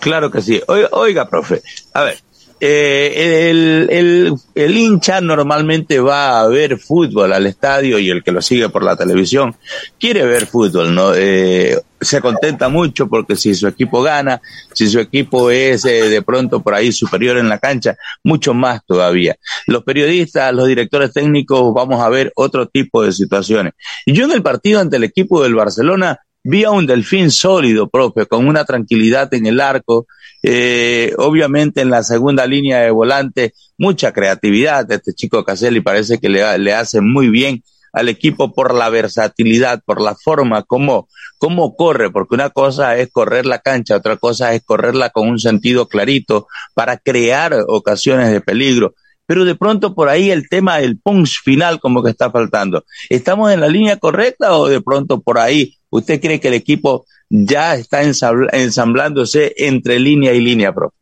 Claro 0.00 0.30
que 0.30 0.40
sí. 0.40 0.60
Oiga, 0.66 1.28
profe, 1.28 1.62
a 1.92 2.02
ver, 2.04 2.18
eh, 2.60 3.50
el, 3.50 4.34
el, 4.54 4.76
hincha 4.78 5.20
normalmente 5.20 5.98
va 5.98 6.40
a 6.40 6.48
ver 6.48 6.78
fútbol 6.78 7.32
al 7.32 7.46
estadio 7.46 7.98
y 7.98 8.08
el 8.08 8.22
que 8.22 8.32
lo 8.32 8.40
sigue 8.40 8.70
por 8.70 8.82
la 8.82 8.96
televisión 8.96 9.54
quiere 9.98 10.24
ver 10.24 10.46
fútbol, 10.46 10.94
¿no? 10.94 11.14
Eh, 11.14 11.78
se 12.00 12.20
contenta 12.20 12.68
mucho 12.68 13.08
porque 13.08 13.36
si 13.36 13.54
su 13.54 13.66
equipo 13.66 14.02
gana, 14.02 14.40
si 14.72 14.88
su 14.88 15.00
equipo 15.00 15.50
es 15.50 15.84
eh, 15.84 16.08
de 16.08 16.22
pronto 16.22 16.62
por 16.62 16.74
ahí 16.74 16.92
superior 16.92 17.36
en 17.38 17.48
la 17.48 17.58
cancha, 17.58 17.96
mucho 18.22 18.54
más 18.54 18.80
todavía. 18.86 19.36
Los 19.66 19.82
periodistas, 19.82 20.54
los 20.54 20.66
directores 20.68 21.12
técnicos, 21.12 21.74
vamos 21.74 22.00
a 22.00 22.08
ver 22.08 22.32
otro 22.36 22.68
tipo 22.68 23.02
de 23.02 23.12
situaciones. 23.12 23.74
Y 24.06 24.12
yo 24.12 24.24
en 24.24 24.32
el 24.32 24.42
partido 24.42 24.80
ante 24.80 24.96
el 24.96 25.04
equipo 25.04 25.42
del 25.42 25.54
Barcelona 25.54 26.20
vi 26.44 26.64
a 26.64 26.70
un 26.70 26.86
delfín 26.86 27.30
sólido, 27.30 27.88
profe, 27.88 28.26
con 28.26 28.46
una 28.46 28.64
tranquilidad 28.64 29.32
en 29.32 29.46
el 29.46 29.60
arco, 29.60 30.06
eh, 30.42 31.14
obviamente 31.16 31.80
en 31.80 31.90
la 31.90 32.02
segunda 32.02 32.46
línea 32.46 32.80
de 32.80 32.90
volante, 32.90 33.54
mucha 33.78 34.12
creatividad. 34.12 34.90
Este 34.92 35.14
chico 35.14 35.42
Caselli 35.42 35.80
parece 35.80 36.18
que 36.18 36.28
le, 36.28 36.58
le 36.58 36.74
hace 36.74 37.00
muy 37.00 37.28
bien 37.28 37.62
al 37.94 38.08
equipo 38.08 38.52
por 38.52 38.74
la 38.74 38.90
versatilidad, 38.90 39.82
por 39.86 40.02
la 40.02 40.14
forma 40.14 40.64
como, 40.64 41.08
cómo 41.38 41.76
corre, 41.76 42.10
porque 42.10 42.34
una 42.34 42.50
cosa 42.50 42.96
es 42.98 43.10
correr 43.10 43.46
la 43.46 43.60
cancha, 43.60 43.96
otra 43.96 44.16
cosa 44.16 44.52
es 44.52 44.62
correrla 44.64 45.10
con 45.10 45.28
un 45.28 45.38
sentido 45.38 45.88
clarito 45.88 46.46
para 46.74 46.98
crear 46.98 47.56
ocasiones 47.68 48.30
de 48.30 48.40
peligro 48.40 48.94
pero 49.26 49.44
de 49.44 49.54
pronto 49.54 49.94
por 49.94 50.08
ahí 50.08 50.30
el 50.30 50.48
tema 50.48 50.78
del 50.78 50.98
punch 50.98 51.42
final 51.42 51.80
como 51.80 52.02
que 52.02 52.10
está 52.10 52.30
faltando. 52.30 52.84
¿Estamos 53.08 53.52
en 53.52 53.60
la 53.60 53.68
línea 53.68 53.96
correcta 53.98 54.58
o 54.58 54.68
de 54.68 54.80
pronto 54.80 55.20
por 55.20 55.38
ahí 55.38 55.74
usted 55.90 56.20
cree 56.20 56.40
que 56.40 56.48
el 56.48 56.54
equipo 56.54 57.06
ya 57.30 57.74
está 57.74 58.02
ensamblándose 58.02 59.54
entre 59.56 59.98
línea 59.98 60.32
y 60.32 60.40
línea, 60.40 60.72
profe? 60.72 60.96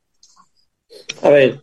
A 1.22 1.30
ver, 1.30 1.60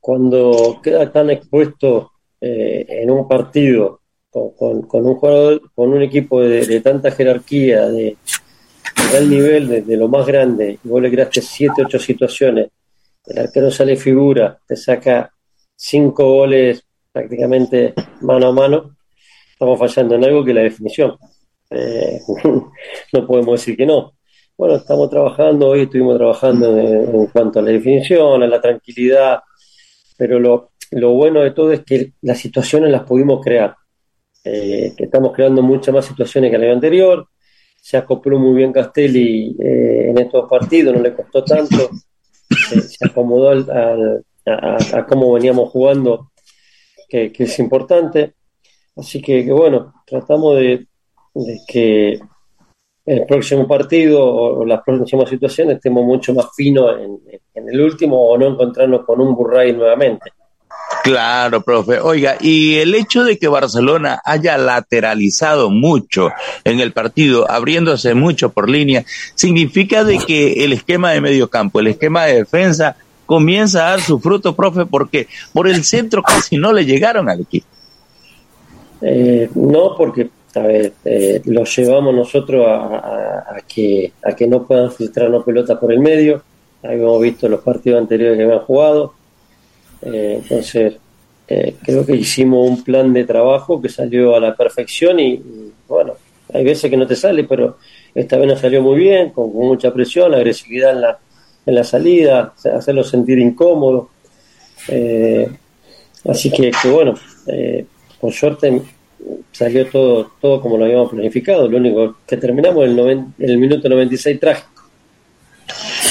cuando 0.00 0.80
queda 0.82 1.10
tan 1.10 1.30
expuesto 1.30 2.12
eh, 2.40 2.86
en 2.88 3.10
un 3.10 3.28
partido 3.28 4.00
con, 4.30 4.86
un 4.90 5.14
jugador, 5.14 5.62
con 5.74 5.92
un 5.92 6.02
equipo 6.02 6.40
de, 6.40 6.80
tanta 6.80 7.12
jerarquía, 7.12 7.88
de, 7.88 8.16
tal 9.12 9.30
nivel, 9.30 9.86
de, 9.86 9.96
lo 9.96 10.08
más 10.08 10.26
grande, 10.26 10.78
y 10.82 10.88
vos 10.88 11.00
le 11.00 11.10
creaste 11.10 11.40
siete, 11.40 11.84
ocho 11.84 11.98
situaciones, 11.98 12.68
el 13.26 13.38
arquero 13.38 13.70
sale 13.70 13.96
figura, 13.96 14.58
te 14.66 14.76
saca 14.76 15.32
cinco 15.84 16.24
goles 16.24 16.82
prácticamente 17.12 17.92
mano 18.22 18.48
a 18.48 18.52
mano, 18.52 18.96
estamos 19.52 19.78
fallando 19.78 20.14
en 20.14 20.24
algo 20.24 20.44
que 20.44 20.54
la 20.54 20.62
definición. 20.62 21.16
Eh, 21.70 22.20
no 23.12 23.26
podemos 23.26 23.60
decir 23.60 23.76
que 23.76 23.84
no. 23.84 24.14
Bueno, 24.56 24.76
estamos 24.76 25.10
trabajando, 25.10 25.68
hoy 25.68 25.82
estuvimos 25.82 26.16
trabajando 26.16 26.78
en, 26.78 27.26
cuanto 27.26 27.58
a 27.58 27.62
la 27.62 27.70
definición, 27.70 28.42
a 28.42 28.46
la 28.46 28.60
tranquilidad, 28.60 29.40
pero 30.16 30.40
lo, 30.40 30.70
lo, 30.92 31.10
bueno 31.10 31.40
de 31.40 31.50
todo 31.50 31.72
es 31.72 31.84
que 31.84 32.12
las 32.22 32.38
situaciones 32.38 32.90
las 32.90 33.02
pudimos 33.02 33.44
crear. 33.44 33.74
Eh, 34.42 34.92
que 34.96 35.04
estamos 35.04 35.32
creando 35.32 35.62
muchas 35.62 35.94
más 35.94 36.06
situaciones 36.06 36.50
que 36.50 36.56
el 36.56 36.64
año 36.64 36.72
anterior. 36.72 37.28
Se 37.80 37.96
acopló 37.96 38.38
muy 38.38 38.54
bien 38.54 38.72
Castelli 38.72 39.56
eh, 39.60 40.10
en 40.10 40.18
estos 40.18 40.48
partidos, 40.48 40.94
no 40.94 41.02
le 41.02 41.14
costó 41.14 41.44
tanto. 41.44 41.90
Se, 42.70 43.04
acomodó 43.04 43.50
al 43.50 44.24
a, 44.46 45.06
cómo 45.06 45.32
veníamos 45.32 45.70
jugando, 45.70 46.30
que, 47.08 47.32
es 47.36 47.58
importante. 47.58 48.34
Así 48.96 49.20
que, 49.20 49.44
bueno, 49.52 49.94
tratamos 50.06 50.56
de, 50.56 50.86
que 51.66 52.20
el 53.06 53.26
próximo 53.26 53.66
partido 53.66 54.24
o, 54.24 54.64
las 54.64 54.82
próximas 54.82 55.28
situaciones 55.28 55.76
estemos 55.76 56.04
mucho 56.04 56.32
más 56.34 56.46
finos 56.56 56.96
en, 57.00 57.68
el 57.68 57.80
último 57.80 58.20
o 58.28 58.38
no 58.38 58.48
encontrarnos 58.48 59.04
con 59.04 59.20
un 59.20 59.34
Burray 59.34 59.72
nuevamente. 59.72 60.32
Claro, 61.02 61.62
profe. 61.62 62.00
Oiga, 62.00 62.36
y 62.40 62.76
el 62.76 62.94
hecho 62.94 63.24
de 63.24 63.38
que 63.38 63.48
Barcelona 63.48 64.20
haya 64.24 64.56
lateralizado 64.56 65.70
mucho 65.70 66.30
en 66.64 66.80
el 66.80 66.92
partido, 66.92 67.50
abriéndose 67.50 68.14
mucho 68.14 68.50
por 68.50 68.70
línea, 68.70 69.04
significa 69.34 70.04
de 70.04 70.18
que 70.18 70.64
el 70.64 70.72
esquema 70.72 71.10
de 71.12 71.20
medio 71.20 71.50
campo, 71.50 71.80
el 71.80 71.88
esquema 71.88 72.24
de 72.24 72.36
defensa, 72.36 72.96
comienza 73.26 73.86
a 73.86 73.90
dar 73.90 74.00
su 74.00 74.18
fruto, 74.18 74.54
profe, 74.54 74.86
porque 74.86 75.28
por 75.52 75.68
el 75.68 75.84
centro 75.84 76.22
casi 76.22 76.56
no 76.56 76.72
le 76.72 76.84
llegaron 76.84 77.28
al 77.28 77.40
equipo. 77.40 77.66
Eh, 79.00 79.50
no, 79.54 79.94
porque 79.96 80.30
a 80.54 80.60
ver, 80.60 80.92
eh, 81.04 81.42
lo 81.46 81.64
llevamos 81.64 82.14
nosotros 82.14 82.64
a, 82.66 83.56
que, 83.66 84.12
a 84.22 84.34
que 84.34 84.46
no 84.46 84.64
puedan 84.66 84.92
filtrarnos 84.92 85.44
pelotas 85.44 85.78
por 85.78 85.92
el 85.92 86.00
medio. 86.00 86.42
Habíamos 86.82 87.20
visto 87.20 87.48
los 87.48 87.60
partidos 87.60 88.00
anteriores 88.00 88.36
que 88.36 88.44
habían 88.44 88.60
jugado. 88.60 89.14
Eh, 90.02 90.40
entonces, 90.42 90.94
creo 91.46 92.06
que 92.06 92.16
hicimos 92.16 92.68
un 92.68 92.84
plan 92.84 93.12
de 93.12 93.24
trabajo 93.24 93.80
que 93.82 93.88
salió 93.88 94.36
a 94.36 94.40
la 94.40 94.54
perfección 94.54 95.18
y, 95.18 95.42
bueno, 95.88 96.14
hay 96.52 96.64
veces 96.64 96.90
que 96.90 96.96
no 96.96 97.06
te 97.06 97.16
sale, 97.16 97.44
pero 97.44 97.78
esta 98.14 98.36
vez 98.36 98.46
nos 98.46 98.60
salió 98.60 98.80
muy 98.80 98.98
bien, 98.98 99.30
con 99.30 99.52
mucha 99.52 99.92
presión, 99.92 100.34
agresividad 100.34 100.92
en 100.92 101.00
la, 101.00 101.18
en 101.66 101.74
la 101.74 101.84
salida, 101.84 102.54
hacerlo 102.76 103.04
sentir 103.04 103.38
incómodo. 103.38 104.10
Eh, 104.88 105.48
así 106.28 106.50
que, 106.50 106.70
bueno, 106.90 107.14
eh, 107.46 107.86
por 108.20 108.32
suerte 108.32 108.82
salió 109.52 109.86
todo, 109.88 110.32
todo 110.40 110.60
como 110.60 110.76
lo 110.76 110.84
habíamos 110.84 111.10
planificado. 111.10 111.68
Lo 111.68 111.78
único 111.78 112.16
que 112.26 112.36
terminamos 112.36 112.84
el, 112.84 113.26
el 113.38 113.58
minuto 113.58 113.88
96 113.88 114.40
trágico. 114.40 114.68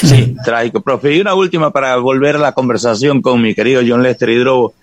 Sí, 0.04 0.36
trágico, 0.44 0.82
profe. 0.82 1.14
Y 1.14 1.22
una 1.22 1.36
última 1.36 1.72
para 1.72 1.96
volver 1.98 2.36
a 2.36 2.40
la 2.40 2.52
conversación 2.54 3.22
con 3.22 3.42
mi 3.42 3.54
querido 3.54 3.82
John 3.88 4.04
Lester 4.04 4.30
Hidrobo. 4.30 4.74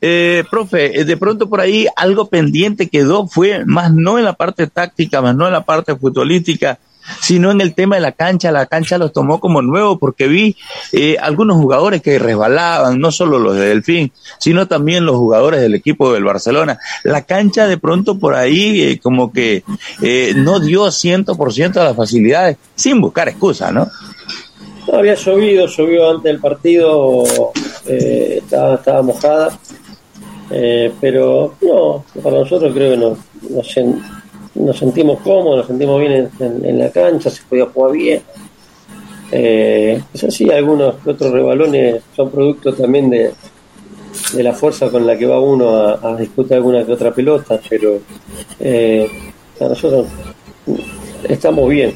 Eh, 0.00 0.44
profe, 0.48 1.00
eh, 1.00 1.04
de 1.04 1.16
pronto 1.16 1.48
por 1.48 1.60
ahí 1.60 1.88
algo 1.96 2.28
pendiente 2.28 2.88
quedó, 2.88 3.26
fue 3.26 3.64
más 3.64 3.92
no 3.92 4.16
en 4.16 4.24
la 4.24 4.34
parte 4.34 4.68
táctica, 4.68 5.20
más 5.20 5.34
no 5.34 5.46
en 5.46 5.52
la 5.52 5.64
parte 5.64 5.96
futbolística, 5.96 6.78
sino 7.20 7.50
en 7.50 7.60
el 7.60 7.74
tema 7.74 7.96
de 7.96 8.02
la 8.02 8.12
cancha. 8.12 8.50
La 8.52 8.66
cancha 8.66 8.98
los 8.98 9.12
tomó 9.12 9.40
como 9.40 9.62
nuevo 9.62 9.98
porque 9.98 10.26
vi 10.28 10.56
eh, 10.92 11.16
algunos 11.20 11.56
jugadores 11.56 12.02
que 12.02 12.18
resbalaban, 12.18 12.98
no 13.00 13.10
solo 13.12 13.38
los 13.38 13.54
de 13.56 13.66
Delfín, 13.68 14.12
sino 14.38 14.66
también 14.68 15.04
los 15.06 15.16
jugadores 15.16 15.60
del 15.60 15.74
equipo 15.74 16.12
del 16.12 16.24
Barcelona. 16.24 16.78
La 17.04 17.22
cancha 17.22 17.66
de 17.66 17.78
pronto 17.78 18.18
por 18.18 18.34
ahí 18.34 18.82
eh, 18.82 19.00
como 19.00 19.32
que 19.32 19.62
eh, 20.02 20.32
no 20.36 20.60
dio 20.60 20.86
100% 20.86 21.72
de 21.72 21.84
las 21.84 21.96
facilidades, 21.96 22.56
sin 22.74 23.00
buscar 23.00 23.28
excusas, 23.28 23.72
¿no? 23.72 23.88
No, 24.90 24.98
había 24.98 25.14
llovido, 25.14 25.66
llovió 25.66 26.10
antes 26.10 26.24
del 26.24 26.40
partido, 26.40 27.24
estaba, 27.86 29.02
mojada, 29.02 29.58
pero 31.00 31.54
no, 31.60 32.04
para 32.22 32.38
nosotros 32.38 32.72
creo 32.74 32.90
que 32.92 32.96
nos, 32.96 33.18
sen- 33.74 34.00
nos 34.54 34.78
sentimos 34.78 35.20
cómodos, 35.20 35.58
nos 35.58 35.66
sentimos 35.66 36.00
bien 36.00 36.30
en, 36.40 36.64
en- 36.64 36.78
la 36.78 36.90
cancha, 36.90 37.30
se 37.30 37.42
podía 37.48 37.66
jugar 37.66 37.92
bien. 37.92 38.22
Eh, 39.30 40.00
eso 40.14 40.30
sí, 40.30 40.50
algunos 40.50 40.94
otros 41.06 41.30
rebalones 41.32 42.02
son 42.16 42.30
producto 42.30 42.72
también 42.74 43.10
de, 43.10 43.32
de 44.32 44.42
la 44.42 44.54
fuerza 44.54 44.88
con 44.90 45.06
la 45.06 45.16
que 45.18 45.26
va 45.26 45.38
uno 45.40 45.68
a, 45.76 46.00
a 46.12 46.16
disputar 46.16 46.56
alguna 46.56 46.84
que 46.84 46.92
otra 46.92 47.12
pelota, 47.12 47.60
pero 47.68 47.98
eh, 48.58 49.08
nosotros 49.60 50.06
estamos 51.28 51.68
bien. 51.68 51.94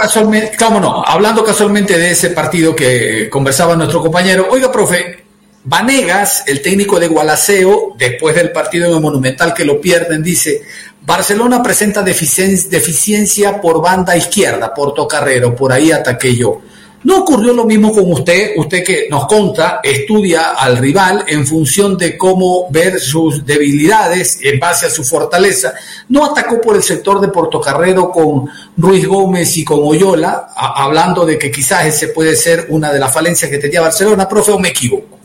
Casualmente, 0.00 0.52
cómo 0.58 0.80
no, 0.80 1.02
hablando 1.06 1.44
casualmente 1.44 1.96
de 1.96 2.10
ese 2.10 2.30
partido 2.30 2.74
que 2.74 3.28
conversaba 3.30 3.76
nuestro 3.76 4.00
compañero, 4.02 4.48
oiga, 4.50 4.70
profe, 4.70 5.24
Vanegas, 5.64 6.44
el 6.48 6.60
técnico 6.60 6.98
de 7.00 7.08
Gualaceo, 7.08 7.94
después 7.96 8.34
del 8.34 8.50
partido 8.52 8.88
en 8.88 8.94
el 8.94 9.00
Monumental 9.00 9.54
que 9.54 9.64
lo 9.64 9.80
pierden, 9.80 10.22
dice, 10.22 10.60
Barcelona 11.06 11.62
presenta 11.62 12.04
deficien- 12.04 12.68
deficiencia 12.68 13.60
por 13.60 13.80
banda 13.80 14.16
izquierda, 14.16 14.74
por 14.74 14.92
Tocarrero, 14.92 15.54
por 15.54 15.72
ahí 15.72 15.92
ataqué 15.92 16.34
yo. 16.34 16.60
¿No 17.04 17.18
ocurrió 17.20 17.52
lo 17.52 17.64
mismo 17.64 17.92
con 17.92 18.10
usted? 18.12 18.54
Usted 18.56 18.82
que 18.82 19.06
nos 19.08 19.26
conta, 19.26 19.78
estudia 19.80 20.50
al 20.58 20.76
rival 20.78 21.24
en 21.28 21.46
función 21.46 21.96
de 21.96 22.18
cómo 22.18 22.66
ver 22.70 22.98
sus 22.98 23.46
debilidades 23.46 24.40
en 24.42 24.58
base 24.58 24.86
a 24.86 24.90
su 24.90 25.04
fortaleza. 25.04 25.74
¿No 26.08 26.24
atacó 26.24 26.60
por 26.60 26.74
el 26.74 26.82
sector 26.82 27.20
de 27.20 27.28
Portocarrero 27.28 28.10
con 28.10 28.48
Ruiz 28.76 29.06
Gómez 29.06 29.56
y 29.56 29.64
con 29.64 29.78
Oyola, 29.84 30.48
hablando 30.56 31.24
de 31.24 31.38
que 31.38 31.52
quizás 31.52 31.86
ese 31.86 32.08
puede 32.08 32.34
ser 32.34 32.66
una 32.70 32.92
de 32.92 32.98
las 32.98 33.14
falencias 33.14 33.48
que 33.48 33.58
tenía 33.58 33.80
Barcelona? 33.82 34.26
Profe, 34.28 34.50
o 34.50 34.58
me 34.58 34.70
equivoco? 34.70 35.20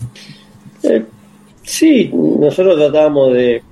Eh, 0.83 1.03
sí, 1.63 2.11
nosotros 2.13 2.75
tratábamos 2.77 3.33
de, 3.33 3.63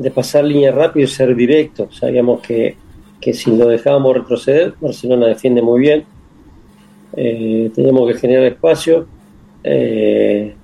de 0.00 0.10
pasar 0.10 0.44
línea 0.44 0.70
rápido 0.72 1.04
y 1.04 1.08
ser 1.08 1.34
directos. 1.34 1.96
Sabíamos 1.96 2.40
que, 2.40 2.76
que 3.20 3.32
si 3.34 3.54
lo 3.56 3.66
dejábamos 3.68 4.16
retroceder, 4.16 4.74
Barcelona 4.80 5.26
defiende 5.26 5.60
muy 5.62 5.80
bien. 5.80 6.04
Eh, 7.16 7.70
teníamos 7.74 8.10
que 8.12 8.18
generar 8.18 8.44
espacio. 8.44 9.06
Eh, 9.64 10.54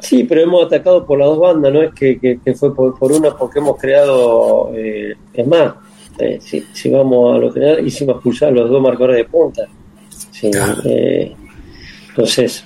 sí, 0.00 0.24
pero 0.24 0.42
hemos 0.42 0.66
atacado 0.66 1.06
por 1.06 1.18
las 1.18 1.28
dos 1.28 1.38
bandas, 1.40 1.72
no 1.72 1.82
es 1.82 1.94
que, 1.94 2.18
que- 2.18 2.38
que 2.44 2.54
fue 2.54 2.74
por, 2.74 2.98
por 2.98 3.12
una 3.12 3.36
porque 3.36 3.58
hemos 3.58 3.78
creado. 3.78 4.70
eh, 4.74 5.14
es 5.32 5.46
más, 5.46 5.74
eh, 6.18 6.38
si, 6.40 6.60
si 6.72 6.90
vamos 6.90 7.34
a 7.34 7.38
lo 7.38 7.52
general, 7.52 7.86
hicimos 7.86 8.16
expulsar 8.16 8.48
a 8.50 8.52
los 8.52 8.70
dos 8.70 8.82
marcadores 8.82 9.16
de 9.16 9.24
punta. 9.24 9.62
Sí, 10.30 10.50
eh, 10.84 11.34
entonces, 12.10 12.64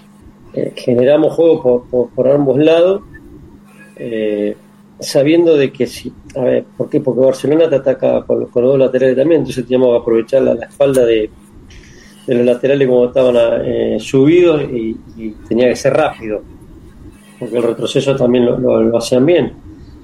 generamos 0.75 1.33
juego 1.35 1.63
por, 1.63 1.89
por, 1.89 2.11
por 2.11 2.29
ambos 2.29 2.59
lados, 2.59 3.03
eh, 3.97 4.57
sabiendo 5.01 5.57
de 5.57 5.73
que 5.73 5.87
si, 5.87 6.13
a 6.37 6.43
ver, 6.43 6.65
¿por 6.77 6.89
qué? 6.91 7.01
Porque 7.01 7.21
Barcelona 7.25 7.69
te 7.69 7.77
ataca 7.77 8.23
con, 8.25 8.41
los- 8.41 8.51
con 8.51 8.63
los 8.63 8.73
dos 8.73 8.79
laterales 8.81 9.17
también, 9.17 9.41
entonces 9.41 9.65
teníamos 9.65 9.91
que 9.97 10.03
aprovechar 10.03 10.43
la, 10.43 10.55
la 10.55 10.67
espalda 10.67 11.05
de, 11.05 11.31
de 12.27 12.35
los 12.35 12.45
laterales 12.47 12.87
como 12.89 13.07
estaban 13.07 13.37
eh, 13.65 13.97
subidos 14.01 14.63
y, 14.71 14.97
y 15.17 15.31
tenía 15.49 15.69
que 15.69 15.77
ser 15.77 15.95
rápido, 15.95 16.43
porque 17.39 17.57
el 17.57 17.63
retroceso 17.63 18.15
también 18.17 18.47
lo, 18.47 18.59
lo- 18.59 18.83
lo 18.83 18.99
hacían 18.99 19.25
bien. 19.27 19.53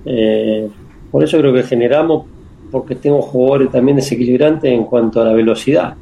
Eh, 0.04 0.68
por 1.10 1.22
eso 1.24 1.38
creo 1.38 1.52
que 1.52 1.62
generamos, 1.62 2.26
porque 2.70 2.94
tengo 2.96 3.22
jugadores 3.22 3.70
también 3.70 3.96
desequilibrantes 3.96 4.70
en 4.70 4.84
cuanto 4.84 5.20
a 5.20 5.24
la 5.24 5.32
velocidad. 5.32 5.94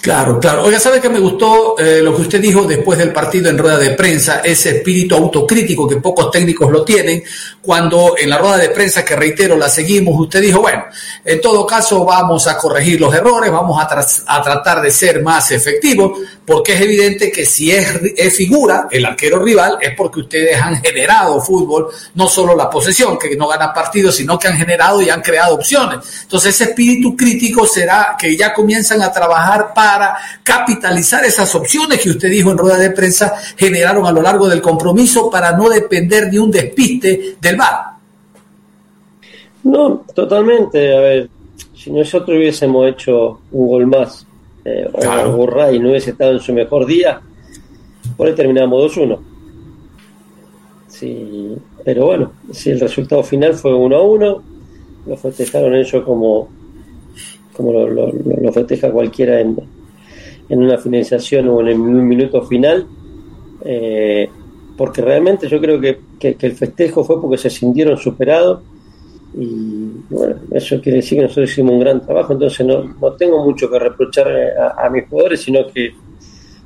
Claro, 0.00 0.40
claro. 0.40 0.64
Oiga, 0.64 0.80
¿sabe 0.80 0.98
que 0.98 1.10
me 1.10 1.20
gustó 1.20 1.78
eh, 1.78 2.00
lo 2.02 2.16
que 2.16 2.22
usted 2.22 2.40
dijo 2.40 2.64
después 2.64 2.98
del 2.98 3.12
partido 3.12 3.50
en 3.50 3.58
rueda 3.58 3.76
de 3.76 3.90
prensa? 3.90 4.40
Ese 4.42 4.78
espíritu 4.78 5.14
autocrítico 5.14 5.86
que 5.86 5.96
pocos 5.96 6.30
técnicos 6.30 6.70
lo 6.70 6.82
tienen. 6.82 7.22
Cuando 7.60 8.14
en 8.16 8.30
la 8.30 8.38
rueda 8.38 8.56
de 8.56 8.70
prensa, 8.70 9.04
que 9.04 9.14
reitero, 9.14 9.58
la 9.58 9.68
seguimos, 9.68 10.18
usted 10.18 10.40
dijo, 10.40 10.62
bueno, 10.62 10.84
en 11.22 11.40
todo 11.40 11.66
caso 11.66 12.04
vamos 12.04 12.46
a 12.46 12.56
corregir 12.56 12.98
los 12.98 13.14
errores, 13.14 13.50
vamos 13.52 13.78
a, 13.82 14.42
tratar 14.42 14.80
de 14.80 14.90
ser 14.90 15.22
más 15.22 15.50
efectivos, 15.50 16.18
porque 16.46 16.72
es 16.72 16.80
evidente 16.80 17.30
que 17.30 17.44
si 17.44 17.70
es, 17.70 18.00
es 18.16 18.34
figura 18.34 18.88
el 18.90 19.04
arquero 19.04 19.38
rival, 19.38 19.76
es 19.82 19.94
porque 19.94 20.20
ustedes 20.20 20.60
han 20.60 20.82
generado 20.82 21.40
fútbol, 21.42 21.88
no 22.14 22.26
solo 22.26 22.56
la 22.56 22.70
posesión, 22.70 23.18
que 23.18 23.36
no 23.36 23.48
gana 23.48 23.74
partidos, 23.74 24.16
sino 24.16 24.38
que 24.38 24.48
han 24.48 24.56
generado 24.56 25.02
y 25.02 25.10
han 25.10 25.20
creado 25.20 25.54
opciones. 25.54 25.98
Entonces 26.22 26.54
ese 26.54 26.70
espíritu 26.70 27.14
crítico 27.14 27.66
será 27.66 28.16
que 28.18 28.34
ya 28.34 28.54
comienzan 28.54 29.02
a 29.02 29.12
trabajar 29.12 29.69
para 29.74 30.16
capitalizar 30.42 31.24
esas 31.24 31.54
opciones 31.54 32.00
que 32.00 32.10
usted 32.10 32.30
dijo 32.30 32.50
en 32.50 32.58
rueda 32.58 32.78
de 32.78 32.90
prensa 32.90 33.34
generaron 33.56 34.06
a 34.06 34.12
lo 34.12 34.22
largo 34.22 34.48
del 34.48 34.60
compromiso 34.60 35.30
para 35.30 35.56
no 35.56 35.68
depender 35.68 36.30
de 36.30 36.40
un 36.40 36.50
despiste 36.50 37.36
del 37.40 37.56
VAR. 37.56 37.90
No, 39.64 40.04
totalmente. 40.14 40.96
A 40.96 41.00
ver, 41.00 41.30
si 41.74 41.90
nosotros 41.90 42.36
hubiésemos 42.36 42.88
hecho 42.88 43.40
un 43.52 43.68
gol 43.68 43.86
más, 43.86 44.26
eh, 44.64 44.88
o 44.92 45.32
Burray 45.32 45.78
no 45.78 45.90
hubiese 45.90 46.10
estado 46.10 46.32
en 46.32 46.40
su 46.40 46.52
mejor 46.52 46.86
día, 46.86 47.20
por 48.16 48.26
ahí 48.26 48.34
terminamos 48.34 48.96
2-1. 48.96 49.18
Sí, 50.88 51.56
pero 51.84 52.06
bueno, 52.06 52.32
si 52.52 52.70
el 52.70 52.80
resultado 52.80 53.22
final 53.22 53.54
fue 53.54 53.72
1-1, 53.72 54.42
lo 55.06 55.16
festejaron 55.16 55.74
ellos 55.74 56.04
como, 56.04 56.48
como 57.60 57.72
lo, 57.88 58.52
festeja 58.52 58.90
cualquiera 58.92 59.40
en, 59.40 59.56
en 60.48 60.62
una 60.62 60.78
finalización 60.78 61.48
o 61.48 61.60
en 61.66 61.80
un 61.80 62.06
minuto 62.08 62.42
final. 62.42 62.90
eh, 63.64 64.34
porque 64.76 65.02
realmente 65.02 65.48
yo 65.48 65.60
creo 65.60 65.80
que, 65.80 66.06
que- 66.18 66.36
el 66.40 66.54
festejo 66.56 67.04
fue 67.04 67.20
porque 67.20 67.38
se 67.38 67.50
sintieron 67.50 67.98
superados 67.98 68.64
y 69.32 70.04
bueno, 70.10 70.36
eso 70.52 70.80
quiere 70.80 70.98
decir 70.98 71.18
que 71.18 71.22
nosotros 71.24 71.50
hicimos 71.50 71.72
un 71.74 71.80
gran 71.80 72.00
trabajo, 72.04 72.32
entonces 72.34 72.66
no, 72.66 72.84
no 73.00 73.16
tengo 73.16 73.44
mucho 73.44 73.70
que 73.70 73.78
reprochar 73.78 74.28
a, 74.28 74.86
a 74.86 74.90
mis 74.90 75.08
jugadores, 75.08 75.42
sino 75.42 75.60
que 75.72 75.98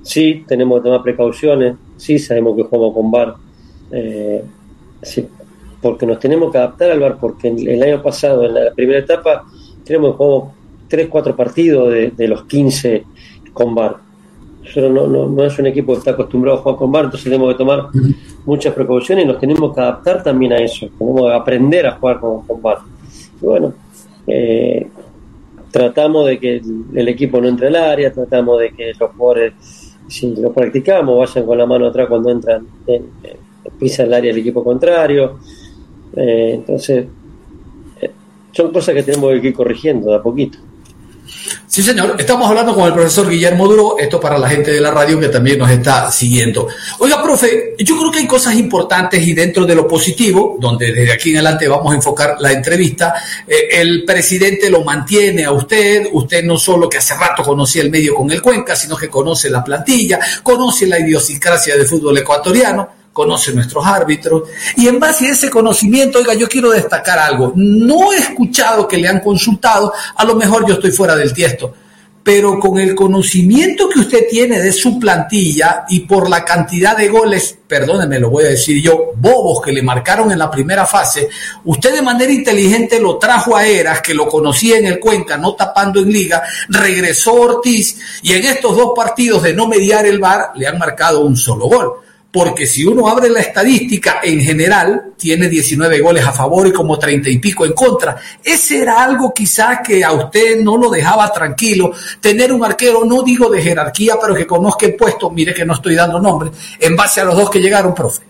sí 0.02 0.44
tenemos 0.46 0.80
que 0.80 0.84
tomar 0.84 1.02
precauciones, 1.02 1.78
sí 1.96 2.18
sabemos 2.18 2.56
que 2.56 2.64
jugamos 2.64 2.94
con 2.94 3.10
VAR, 3.10 3.36
eh, 3.90 4.50
sí, 5.02 5.28
porque 5.80 6.06
nos 6.06 6.18
tenemos 6.18 6.50
que 6.52 6.58
adaptar 6.58 6.90
al 6.92 7.00
VAR, 7.00 7.18
porque 7.20 7.48
el, 7.48 7.68
el 7.68 7.82
año 7.82 8.02
pasado, 8.02 8.44
en 8.46 8.54
la 8.54 8.74
primera 8.74 9.00
etapa, 9.00 9.44
tenemos 9.84 10.12
que 10.12 10.16
jugamos 10.18 10.53
3, 10.88 11.08
4 11.08 11.36
partidos 11.36 11.90
de, 11.92 12.10
de 12.10 12.28
los 12.28 12.44
15 12.44 13.04
con 13.52 13.74
VAR. 13.74 13.96
Nosotros 14.62 14.92
no, 14.92 15.06
no, 15.06 15.26
no 15.28 15.44
es 15.44 15.58
un 15.58 15.66
equipo 15.66 15.92
que 15.92 15.98
está 15.98 16.12
acostumbrado 16.12 16.58
a 16.58 16.62
jugar 16.62 16.76
con 16.78 16.92
VAR, 16.92 17.04
entonces 17.06 17.24
tenemos 17.24 17.52
que 17.52 17.58
tomar 17.58 17.88
muchas 18.46 18.72
precauciones 18.74 19.24
y 19.24 19.28
nos 19.28 19.38
tenemos 19.38 19.74
que 19.74 19.80
adaptar 19.80 20.22
también 20.22 20.52
a 20.52 20.56
eso, 20.56 20.88
tenemos 20.98 21.22
que 21.30 21.34
aprender 21.36 21.86
a 21.86 21.92
jugar 21.92 22.20
con, 22.20 22.46
con 22.46 22.62
VAR. 22.62 22.78
Y 23.40 23.44
bueno, 23.46 23.72
eh, 24.26 24.86
tratamos 25.70 26.26
de 26.26 26.38
que 26.38 26.56
el, 26.56 26.84
el 26.94 27.08
equipo 27.08 27.40
no 27.40 27.48
entre 27.48 27.66
al 27.68 27.76
área, 27.76 28.12
tratamos 28.12 28.60
de 28.60 28.70
que 28.70 28.92
los 28.98 29.10
jugadores, 29.10 29.52
si 30.08 30.34
lo 30.36 30.52
practicamos, 30.52 31.18
vayan 31.18 31.46
con 31.46 31.58
la 31.58 31.66
mano 31.66 31.86
atrás 31.86 32.08
cuando 32.08 32.30
entran, 32.30 32.66
en, 32.86 33.02
en- 33.22 33.44
pisan 33.78 34.06
el 34.06 34.14
área 34.14 34.30
del 34.30 34.40
equipo 34.40 34.62
contrario. 34.62 35.38
Eh, 36.16 36.52
entonces, 36.54 37.06
eh, 38.00 38.10
son 38.52 38.70
cosas 38.72 38.94
que 38.94 39.02
tenemos 39.02 39.32
que 39.40 39.48
ir 39.48 39.54
corrigiendo 39.54 40.10
de 40.10 40.16
a 40.16 40.22
poquito. 40.22 40.58
Sí, 41.66 41.82
señor. 41.82 42.14
Estamos 42.18 42.48
hablando 42.48 42.74
con 42.74 42.86
el 42.86 42.92
profesor 42.92 43.28
Guillermo 43.28 43.66
Duro, 43.66 43.96
esto 43.98 44.20
para 44.20 44.38
la 44.38 44.48
gente 44.48 44.70
de 44.70 44.80
la 44.80 44.90
radio 44.90 45.18
que 45.18 45.28
también 45.28 45.58
nos 45.58 45.70
está 45.70 46.10
siguiendo. 46.10 46.68
Oiga, 47.00 47.22
profe, 47.22 47.74
yo 47.78 47.98
creo 47.98 48.10
que 48.12 48.20
hay 48.20 48.26
cosas 48.26 48.54
importantes 48.54 49.26
y 49.26 49.34
dentro 49.34 49.66
de 49.66 49.74
lo 49.74 49.88
positivo, 49.88 50.56
donde 50.60 50.92
desde 50.92 51.12
aquí 51.12 51.30
en 51.30 51.36
adelante 51.38 51.66
vamos 51.66 51.92
a 51.92 51.96
enfocar 51.96 52.36
la 52.38 52.52
entrevista, 52.52 53.14
eh, 53.46 53.68
el 53.72 54.04
presidente 54.04 54.70
lo 54.70 54.84
mantiene 54.84 55.44
a 55.44 55.52
usted, 55.52 56.06
usted 56.12 56.44
no 56.44 56.56
solo 56.56 56.88
que 56.88 56.98
hace 56.98 57.14
rato 57.14 57.42
conocía 57.42 57.82
el 57.82 57.90
medio 57.90 58.14
con 58.14 58.30
el 58.30 58.40
Cuenca, 58.40 58.76
sino 58.76 58.96
que 58.96 59.08
conoce 59.08 59.50
la 59.50 59.64
plantilla, 59.64 60.20
conoce 60.42 60.86
la 60.86 61.00
idiosincrasia 61.00 61.76
del 61.76 61.86
fútbol 61.86 62.16
ecuatoriano, 62.18 63.03
conoce 63.14 63.54
nuestros 63.54 63.86
árbitros 63.86 64.42
y 64.76 64.88
en 64.88 65.00
base 65.00 65.28
a 65.28 65.30
ese 65.30 65.48
conocimiento, 65.48 66.18
oiga, 66.18 66.34
yo 66.34 66.48
quiero 66.48 66.70
destacar 66.70 67.18
algo. 67.18 67.52
No 67.56 68.12
he 68.12 68.16
escuchado 68.16 68.86
que 68.86 68.98
le 68.98 69.08
han 69.08 69.20
consultado, 69.20 69.94
a 70.16 70.24
lo 70.24 70.34
mejor 70.34 70.66
yo 70.66 70.74
estoy 70.74 70.90
fuera 70.90 71.14
del 71.16 71.32
tiesto, 71.32 71.72
pero 72.24 72.58
con 72.58 72.78
el 72.78 72.94
conocimiento 72.94 73.88
que 73.88 74.00
usted 74.00 74.26
tiene 74.28 74.60
de 74.60 74.72
su 74.72 74.98
plantilla 74.98 75.84
y 75.88 76.00
por 76.00 76.28
la 76.28 76.44
cantidad 76.44 76.96
de 76.96 77.08
goles, 77.08 77.56
perdóneme, 77.68 78.18
lo 78.18 78.30
voy 78.30 78.46
a 78.46 78.48
decir 78.48 78.82
yo, 78.82 79.12
bobos 79.14 79.62
que 79.62 79.72
le 79.72 79.82
marcaron 79.82 80.32
en 80.32 80.38
la 80.38 80.50
primera 80.50 80.84
fase, 80.84 81.28
usted 81.64 81.94
de 81.94 82.02
manera 82.02 82.32
inteligente 82.32 82.98
lo 82.98 83.16
trajo 83.16 83.56
a 83.56 83.64
Eras, 83.64 84.00
que 84.00 84.14
lo 84.14 84.26
conocía 84.26 84.78
en 84.78 84.86
el 84.86 84.98
Cuenca, 84.98 85.36
no 85.36 85.54
tapando 85.54 86.00
en 86.00 86.10
liga, 86.10 86.42
regresó 86.68 87.34
Ortiz 87.34 87.96
y 88.22 88.32
en 88.32 88.44
estos 88.44 88.76
dos 88.76 88.92
partidos 88.96 89.44
de 89.44 89.52
no 89.52 89.68
mediar 89.68 90.04
el 90.04 90.18
VAR 90.18 90.50
le 90.56 90.66
han 90.66 90.78
marcado 90.78 91.20
un 91.20 91.36
solo 91.36 91.66
gol 91.66 92.04
porque 92.34 92.66
si 92.66 92.84
uno 92.84 93.06
abre 93.06 93.30
la 93.30 93.38
estadística 93.38 94.18
en 94.24 94.40
general, 94.40 95.12
tiene 95.16 95.48
19 95.48 96.00
goles 96.00 96.26
a 96.26 96.32
favor 96.32 96.66
y 96.66 96.72
como 96.72 96.98
30 96.98 97.30
y 97.30 97.38
pico 97.38 97.64
en 97.64 97.72
contra. 97.74 98.16
Ese 98.42 98.82
era 98.82 99.04
algo 99.04 99.32
quizás 99.32 99.78
que 99.86 100.02
a 100.02 100.12
usted 100.12 100.60
no 100.60 100.76
lo 100.76 100.90
dejaba 100.90 101.32
tranquilo, 101.32 101.92
tener 102.20 102.52
un 102.52 102.64
arquero, 102.64 103.04
no 103.04 103.22
digo 103.22 103.48
de 103.48 103.62
jerarquía, 103.62 104.16
pero 104.20 104.34
que 104.34 104.48
conozca 104.48 104.84
el 104.84 104.96
puesto, 104.96 105.30
mire 105.30 105.54
que 105.54 105.64
no 105.64 105.74
estoy 105.74 105.94
dando 105.94 106.20
nombre, 106.20 106.50
en 106.80 106.96
base 106.96 107.20
a 107.20 107.24
los 107.24 107.36
dos 107.36 107.48
que 107.48 107.60
llegaron, 107.60 107.94
profe. 107.94 108.24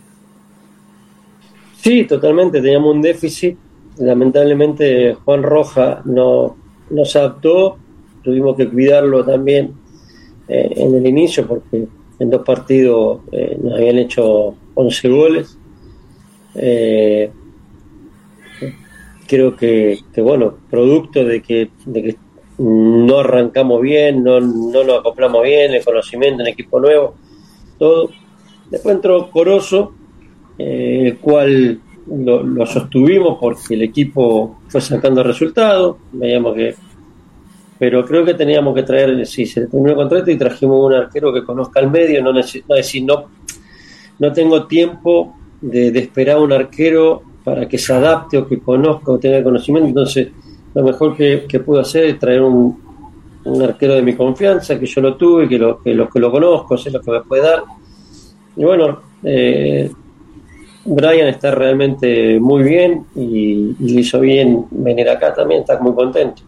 Sí, 1.80 2.04
totalmente, 2.04 2.60
teníamos 2.60 2.94
un 2.94 3.00
déficit. 3.00 3.56
Lamentablemente 3.96 5.16
Juan 5.24 5.42
Roja 5.42 6.02
no, 6.04 6.54
no 6.90 7.04
se 7.06 7.18
adaptó, 7.20 7.78
tuvimos 8.22 8.54
que 8.54 8.68
cuidarlo 8.68 9.24
también 9.24 9.72
eh, 10.46 10.74
en 10.76 10.94
el 10.94 11.06
inicio 11.06 11.46
porque 11.46 11.86
en 12.18 12.30
dos 12.30 12.42
partidos 12.44 13.20
eh, 13.32 13.58
nos 13.60 13.74
habían 13.74 13.98
hecho 13.98 14.54
11 14.74 15.08
goles. 15.08 15.58
Eh, 16.54 17.30
creo 19.26 19.56
que, 19.56 19.98
bueno, 20.18 20.54
producto 20.70 21.24
de 21.24 21.42
que, 21.42 21.70
de 21.86 22.02
que 22.02 22.16
no 22.58 23.18
arrancamos 23.18 23.80
bien, 23.80 24.22
no, 24.22 24.40
no 24.40 24.84
nos 24.84 25.00
acoplamos 25.00 25.42
bien, 25.42 25.72
el 25.72 25.84
conocimiento 25.84 26.42
en 26.42 26.48
equipo 26.48 26.78
nuevo, 26.78 27.14
todo. 27.78 28.10
Después 28.70 28.94
entró 28.94 29.30
Corozo, 29.30 29.92
eh, 30.58 31.08
el 31.08 31.18
cual 31.18 31.80
lo, 32.06 32.42
lo, 32.42 32.66
sostuvimos 32.66 33.38
porque 33.40 33.74
el 33.74 33.82
equipo 33.82 34.60
fue 34.68 34.80
sacando 34.80 35.22
resultados, 35.22 35.96
veíamos 36.12 36.54
que 36.54 36.74
pero 37.78 38.04
creo 38.04 38.24
que 38.24 38.34
teníamos 38.34 38.74
que 38.74 38.82
traer, 38.82 39.26
si 39.26 39.46
se 39.46 39.66
terminó 39.66 39.90
el 39.90 39.96
contrato 39.96 40.30
y 40.30 40.38
trajimos 40.38 40.80
un 40.80 40.94
arquero 40.94 41.32
que 41.32 41.44
conozca 41.44 41.80
el 41.80 41.90
medio, 41.90 42.22
no, 42.22 42.32
no 42.32 42.40
decir, 42.76 43.04
no, 43.04 43.24
no 44.18 44.32
tengo 44.32 44.66
tiempo 44.66 45.34
de, 45.60 45.98
esperar 45.98 46.38
un 46.38 46.52
arquero 46.52 47.22
para 47.42 47.68
que 47.68 47.78
se 47.78 47.92
adapte 47.92 48.38
o 48.38 48.46
que 48.46 48.60
conozca 48.60 49.12
o 49.12 49.18
tenga 49.18 49.42
conocimiento, 49.42 49.88
entonces 49.88 50.28
lo 50.72 50.84
mejor 50.84 51.16
que, 51.16 51.46
que 51.48 51.60
puedo 51.60 51.80
hacer 51.80 52.04
es 52.04 52.18
traer 52.18 52.42
un, 52.42 52.82
arquero 53.62 53.94
de 53.94 54.02
mi 54.02 54.14
confianza, 54.14 54.78
que 54.78 54.86
yo 54.86 55.02
lo 55.02 55.16
tuve, 55.16 55.46
que 55.46 55.58
lo, 55.58 55.82
que 55.82 55.92
lo, 55.92 56.08
que 56.08 56.18
lo 56.18 56.30
conozco, 56.30 56.78
sé 56.78 56.90
lo 56.90 57.02
que 57.02 57.10
me 57.10 57.20
puede 57.20 57.42
dar. 57.42 57.62
Y 58.56 58.64
bueno, 58.64 59.00
eh, 59.22 59.90
Brian 60.86 61.28
está 61.28 61.50
realmente 61.50 62.40
muy 62.40 62.62
bien 62.62 63.04
y, 63.14 63.76
y 63.78 63.98
hizo 64.00 64.20
bien 64.20 64.64
venir 64.70 65.10
acá 65.10 65.34
también, 65.34 65.60
está 65.60 65.78
muy 65.78 65.94
contento. 65.94 66.42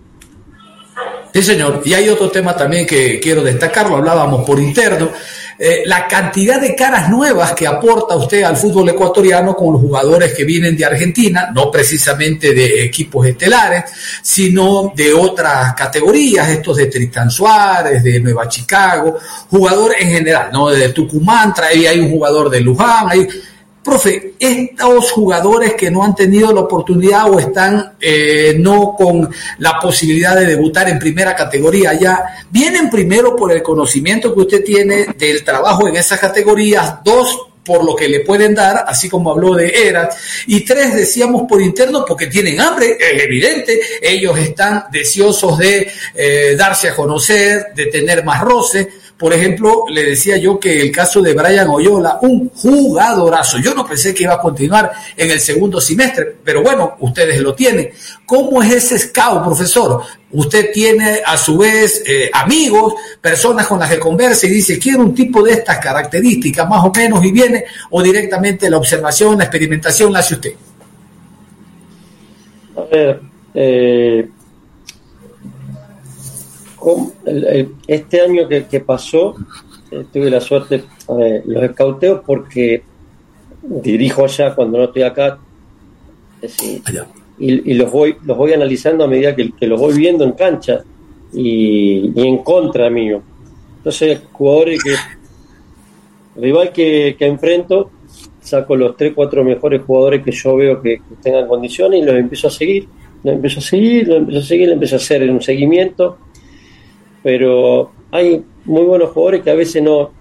Sí, 1.33 1.43
señor. 1.43 1.83
Y 1.85 1.95
hay 1.95 2.09
otro 2.09 2.31
tema 2.31 2.57
también 2.57 2.87
que 2.87 3.21
quiero 3.21 3.43
destacar, 3.43 3.89
lo 3.89 3.97
hablábamos 3.97 4.45
por 4.47 4.59
interno, 4.59 5.11
eh, 5.59 5.83
la 5.87 6.07
cantidad 6.07 6.61
de 6.61 6.75
caras 6.75 7.09
nuevas 7.09 7.53
que 7.53 7.67
aporta 7.67 8.15
usted 8.15 8.43
al 8.43 8.57
fútbol 8.59 8.91
ecuatoriano 8.91 9.57
con 9.57 9.73
los 9.73 9.81
jugadores 9.81 10.35
que 10.35 10.45
vienen 10.45 10.77
de 10.77 10.85
Argentina, 10.85 11.51
no 11.55 11.71
precisamente 11.71 12.53
de 12.53 12.85
equipos 12.85 13.27
estelares, 13.27 13.85
sino 14.21 14.93
de 14.95 15.15
otras 15.15 15.75
categorías, 15.75 16.49
estos 16.51 16.77
de 16.77 16.87
Tristan 16.87 17.31
Suárez, 17.31 18.03
de 18.03 18.21
Nueva 18.21 18.49
Chicago, 18.49 19.19
jugadores 19.51 19.97
en 20.01 20.11
general, 20.11 20.51
¿no? 20.53 20.69
De 20.69 20.91
Tucumán, 20.91 21.55
trae, 21.55 21.89
hay 21.89 22.01
un 22.01 22.11
jugador 22.11 22.51
de 22.51 22.61
Luján, 22.61 23.09
hay 23.11 23.27
Profe, 23.87 24.33
estos 24.41 25.13
jugadores 25.13 25.75
que 25.75 25.93
no 25.93 26.03
han 26.03 26.13
tenido 26.13 26.53
la 26.53 26.63
oportunidad 26.63 27.31
o 27.31 27.39
están 27.39 27.93
eh, 28.01 28.57
no 28.59 28.97
con 28.99 29.31
la 29.59 29.79
posibilidad 29.79 30.35
de 30.35 30.45
debutar 30.45 30.89
en 30.89 30.99
primera 30.99 31.37
categoría 31.37 31.95
ya, 31.95 32.25
vienen 32.51 32.91
primero 32.91 33.37
por 33.37 33.53
el 33.53 33.63
conocimiento 33.63 34.35
que 34.35 34.41
usted 34.41 34.65
tiene 34.65 35.07
del 35.17 35.45
trabajo 35.45 35.87
en 35.87 35.95
esas 35.95 36.19
categorías, 36.19 36.97
dos, 37.05 37.47
por 37.65 37.85
lo 37.85 37.95
que 37.95 38.09
le 38.09 38.21
pueden 38.21 38.57
dar, 38.57 38.85
así 38.89 39.09
como 39.09 39.31
habló 39.31 39.55
de 39.55 39.69
Eras, 39.89 40.17
y 40.49 40.65
tres, 40.65 40.93
decíamos 40.93 41.43
por 41.49 41.63
interno, 41.63 42.05
porque 42.05 42.27
tienen 42.27 42.61
hambre, 42.61 42.97
es 42.99 43.23
evidente, 43.23 43.81
ellos 44.03 44.37
están 44.37 44.87
deseosos 44.91 45.59
de 45.59 45.93
eh, 46.13 46.57
darse 46.59 46.89
a 46.89 46.97
conocer, 46.97 47.67
de 47.73 47.87
tener 47.87 48.25
más 48.25 48.41
roce, 48.41 48.89
por 49.19 49.33
ejemplo, 49.33 49.85
le 49.89 50.05
decía 50.05 50.37
yo 50.37 50.61
que 50.61 50.79
el 50.79 50.93
caso 50.93 51.23
de 51.23 51.33
Brian 51.33 51.69
Oyola, 51.69 52.19
un 52.21 52.51
jugadorazo. 52.51 53.59
Yo 53.59 53.73
no 53.73 53.87
pensé 53.87 54.15
que 54.15 54.25
iba 54.25 54.35
a 54.35 54.41
continuar 54.41 54.93
en 55.17 55.31
el 55.31 55.41
segundo 55.41 55.81
semestre, 55.81 56.37
pero 56.45 56.63
bueno, 56.63 56.97
ustedes 57.01 57.41
lo 57.41 57.55
tienen. 57.55 57.91
¿Cómo 58.27 58.63
es 58.63 58.73
ese 58.75 58.99
scout, 58.99 59.43
profesor? 59.43 60.03
Usted 60.33 60.71
tiene 60.71 61.23
a 61.25 61.39
su 61.39 61.57
vez 61.57 62.03
eh, 62.07 62.29
amigos, 62.31 62.93
personas 63.19 63.67
con 63.67 63.79
las 63.79 63.89
que 63.89 63.99
conversa 63.99 64.47
y 64.47 64.51
dice, 64.51 64.79
quiero 64.79 65.01
un 65.01 65.15
tipo 65.15 65.43
de 65.43 65.53
estas 65.53 65.79
características, 65.79 66.69
más 66.69 66.85
o 66.85 66.93
menos, 66.95 67.25
y 67.25 67.33
viene, 67.33 67.65
o 67.91 68.03
directamente 68.03 68.69
la 68.69 68.77
observación, 68.77 69.39
la 69.39 69.45
experimentación 69.45 70.13
la 70.13 70.19
hace 70.19 70.35
usted. 70.35 70.53
A 72.77 72.81
ver, 72.83 73.21
eh, 73.55 74.29
este 77.87 78.21
año 78.21 78.49
que, 78.49 78.67
que 78.67 78.81
pasó, 78.81 79.35
eh, 79.91 80.05
tuve 80.13 80.31
la 80.31 80.41
suerte, 80.41 80.85
ver, 81.09 81.43
los 81.47 81.63
escauteos 81.63 82.23
porque 82.25 82.83
dirijo 83.63 84.25
allá 84.25 84.55
cuando 84.55 84.79
no 84.79 84.85
estoy 84.85 85.03
acá, 85.03 85.39
decir, 86.41 86.83
y, 87.39 87.71
y, 87.71 87.75
los 87.75 87.91
voy 87.91 88.17
los 88.25 88.37
voy 88.37 88.53
analizando 88.53 89.05
a 89.05 89.09
medida 89.09 89.35
que, 89.35 89.53
que 89.53 89.67
los 89.67 89.81
voy 89.81 89.95
viendo 89.95 90.25
en 90.25 90.33
cancha 90.33 90.83
y, 91.33 92.13
y, 92.15 92.27
en 92.27 92.39
contra 92.39 92.89
mío. 92.89 93.23
Entonces, 93.79 94.21
jugadores 94.33 94.83
que, 94.83 94.95
rival 96.41 96.73
que, 96.73 97.17
que 97.19 97.27
enfrento, 97.27 97.91
saco 98.41 98.77
los 98.77 98.97
3, 98.97 99.13
4 99.15 99.45
mejores 99.45 99.83
jugadores 99.83 100.23
que 100.23 100.33
yo 100.33 100.57
veo 100.57 100.81
que, 100.81 100.97
que 100.97 101.15
tengan 101.23 101.47
condiciones 101.47 102.01
y 102.01 102.05
los 102.05 102.17
empiezo 102.17 102.49
a 102.49 102.51
seguir, 102.51 102.89
los 103.23 103.35
empiezo 103.35 103.59
a 103.59 103.63
seguir, 103.63 104.09
los 104.09 104.19
empiezo 104.19 104.41
a 104.41 104.47
seguir, 104.47 104.67
los 104.69 104.75
empiezo 104.75 104.95
a 104.95 104.99
hacer 104.99 105.31
un 105.31 105.43
seguimiento 105.43 106.19
pero 107.27 107.91
hay 108.13 108.41
muy 108.67 108.85
buenos 108.85 109.11
jugadores 109.11 109.43
que 109.43 109.51
a 109.51 109.57
veces 109.57 109.83
no, 109.83 110.13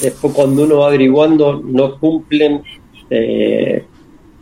después 0.00 0.32
cuando 0.32 0.64
uno 0.64 0.78
va 0.78 0.86
averiguando, 0.86 1.60
no 1.62 2.00
cumplen 2.00 2.62
eh, 3.10 3.84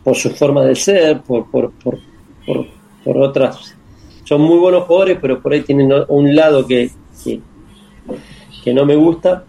por 0.01 0.15
su 0.15 0.29
forma 0.29 0.63
de 0.63 0.75
ser, 0.75 1.19
por, 1.23 1.51
por, 1.51 1.73
por, 1.73 1.99
por, 2.45 2.67
por 3.03 3.17
otras. 3.17 3.75
Son 4.23 4.39
muy 4.39 4.59
buenos 4.59 4.85
jugadores, 4.85 5.17
pero 5.21 5.41
por 5.41 5.51
ahí 5.51 5.59
tienen 5.59 5.91
un 6.07 6.33
lado 6.33 6.65
que, 6.65 6.89
que, 8.63 8.73
no 8.73 8.85
me 8.85 8.95
gusta. 8.95 9.43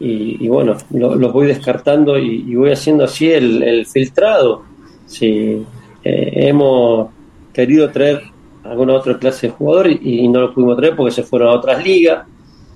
Y, 0.00 0.48
bueno, 0.48 0.78
lo, 0.88 1.16
los 1.16 1.34
voy 1.34 1.48
descartando 1.48 2.16
y, 2.16 2.54
voy 2.54 2.70
haciendo 2.70 3.04
así 3.04 3.30
el, 3.30 3.62
el 3.62 3.84
filtrado. 3.84 4.62
Si 5.04 5.62
eh, 6.02 6.32
hemos 6.48 7.10
querido 7.52 7.90
traer 7.90 8.22
alguna 8.64 8.94
otra 8.94 9.18
clase 9.18 9.48
de 9.48 9.52
jugadores 9.52 9.98
y, 10.02 10.20
y, 10.20 10.28
no 10.28 10.40
los 10.40 10.54
pudimos 10.54 10.76
traer 10.76 10.96
porque 10.96 11.12
se 11.12 11.22
fueron 11.22 11.48
a 11.48 11.52
otras 11.52 11.84
ligas. 11.84 12.26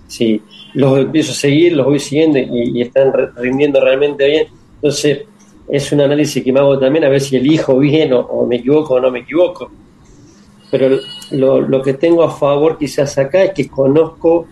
Sí, 0.07 0.41
los 0.75 0.99
empiezo 0.99 1.33
a 1.33 1.35
seguir, 1.35 1.75
los 1.75 1.87
voy 1.87 1.99
siguiendo 1.99 2.39
y, 2.39 2.79
y 2.79 2.83
están 2.83 3.13
rindiendo 3.37 3.81
realmente 3.81 4.27
bien. 4.27 4.47
Entonces, 4.77 5.21
es 5.69 5.93
un 5.93 6.01
análisis 6.01 6.43
que 6.43 6.53
me 6.53 6.61
hago 6.61 6.79
también 6.79 7.05
a 7.05 7.09
ver 7.09 7.21
si 7.21 7.37
elijo 7.37 7.79
bien 7.79 8.13
o, 8.13 8.21
o 8.21 8.47
me 8.47 8.57
equivoco 8.57 8.95
o 8.95 9.01
no 9.01 9.11
me 9.11 9.21
equivoco. 9.21 9.71
Pero 10.71 10.99
lo, 11.31 11.61
lo, 11.61 11.83
que 11.83 11.95
tengo 11.95 12.23
a 12.23 12.31
favor 12.31 12.79
quizás 12.79 13.17
acá 13.19 13.45
es 13.45 13.53
que 13.53 13.69
conozco 13.69 14.47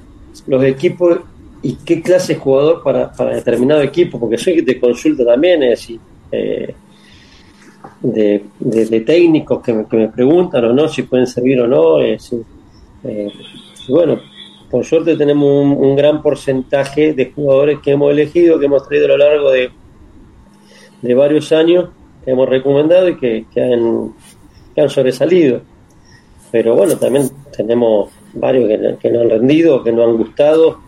los 0.47 0.63
equipos 0.65 1.21
y 1.63 1.75
qué 1.85 2.03
clase 2.03 2.35
de 2.35 2.41
jugador 2.41 2.83
para, 2.83 3.13
para 3.13 3.35
determinado 3.35 3.83
equipo, 3.83 4.21
porque 4.21 4.39
soy 4.39 4.57
que 4.57 4.63
te 4.63 4.81
consulta 4.81 5.25
también, 5.25 5.63
es 5.63 5.71
decir, 5.71 6.01
eh, 6.33 6.75
de, 8.01 8.45
de, 8.59 9.01
técnicos 9.01 9.63
que 9.63 9.73
me, 9.73 9.87
que 9.87 9.97
me, 9.97 10.09
preguntan 10.09 10.65
o 10.65 10.73
no 10.73 10.89
si 10.89 11.03
pueden 11.03 11.27
servir 11.27 11.61
o 11.61 11.67
no. 11.67 12.01
Eh, 12.01 12.19
eh, 13.05 13.33
bueno, 13.89 14.21
por 14.71 14.85
suerte 14.85 15.17
tenemos 15.17 15.49
un, 15.49 15.97
gran 15.97 16.23
porcentaje 16.23 17.13
de 17.13 17.33
jugadores 17.33 17.79
que 17.81 17.93
hemos 17.93 18.11
elegido, 18.11 18.59
que 18.59 18.67
hemos 18.67 18.87
traído 18.87 19.07
a 19.07 19.09
lo 19.11 19.19
largo 19.19 19.51
de, 19.51 19.71
de 21.03 21.15
varios 21.15 21.53
años, 21.53 21.91
que 22.25 22.33
hemos 22.33 22.49
recomendado 22.49 23.09
y 23.09 23.17
que, 23.17 23.47
que, 23.53 23.63
han, 23.63 24.13
han 24.77 24.91
sobresalido. 24.91 25.63
Pero 26.51 26.75
bueno, 26.75 26.97
también 26.97 27.29
tenemos 27.57 28.11
varios 28.35 28.69
que, 28.69 28.97
que 29.01 29.11
no 29.11 29.21
han 29.21 29.31
rendido, 29.31 29.83
que 29.83 29.93
no 29.93 30.05
han 30.05 30.17
gustado, 30.17 30.81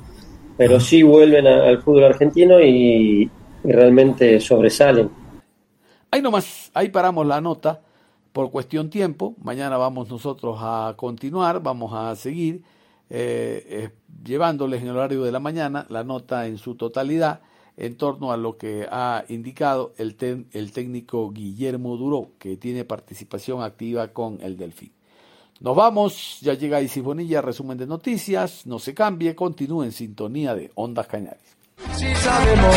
pero 0.57 0.81
sí 0.81 1.03
vuelven 1.03 1.47
al 1.47 1.83
fútbol 1.83 2.05
argentino 2.05 2.61
y 2.61 3.31
realmente 3.65 4.41
sobresalen. 4.41 5.09
Ahí 6.11 6.23
nomás, 6.23 6.71
ahí 6.75 6.89
paramos 6.89 7.27
la 7.27 7.41
nota 7.41 7.81
por 8.33 8.51
cuestión 8.51 8.91
tiempo. 8.91 9.35
Mañana 9.43 9.77
vamos 9.77 10.09
nosotros 10.09 10.59
a 10.61 10.95
continuar, 10.97 11.63
vamos 11.63 11.93
a 11.95 12.15
seguir. 12.17 12.63
eh, 13.11 13.91
llevándoles 14.23 14.83
en 14.83 14.89
el 14.89 14.97
horario 14.97 15.23
de 15.23 15.33
la 15.33 15.41
mañana 15.41 15.87
la 15.89 16.05
nota 16.05 16.47
en 16.47 16.59
su 16.59 16.75
totalidad 16.75 17.41
en 17.79 17.97
torno 17.97 18.33
a 18.33 18.37
lo 18.37 18.59
que 18.59 18.87
ha 18.91 19.25
indicado 19.29 19.95
el, 19.99 20.17
el 20.53 20.73
técnico 20.73 21.31
Guillermo 21.31 21.97
Duró, 21.97 22.33
que 22.39 22.57
tiene 22.57 22.85
participación 22.85 23.63
activa 23.63 24.09
con 24.09 24.39
el 24.43 24.57
Delfín. 24.57 24.93
Nos 25.61 25.77
vamos, 25.77 26.39
ya 26.41 26.55
llega 26.55 26.81
Isis 26.81 27.03
Bonilla, 27.03 27.41
resumen 27.41 27.79
de 27.79 27.87
noticias, 27.87 28.67
no 28.67 28.79
se 28.79 28.95
cambie, 28.95 29.35
continúe 29.35 29.85
en 29.85 29.93
sintonía 29.93 30.55
de 30.55 30.71
Ondas 30.75 31.07
Cañares. 31.07 31.57
Sabemos 32.17 32.77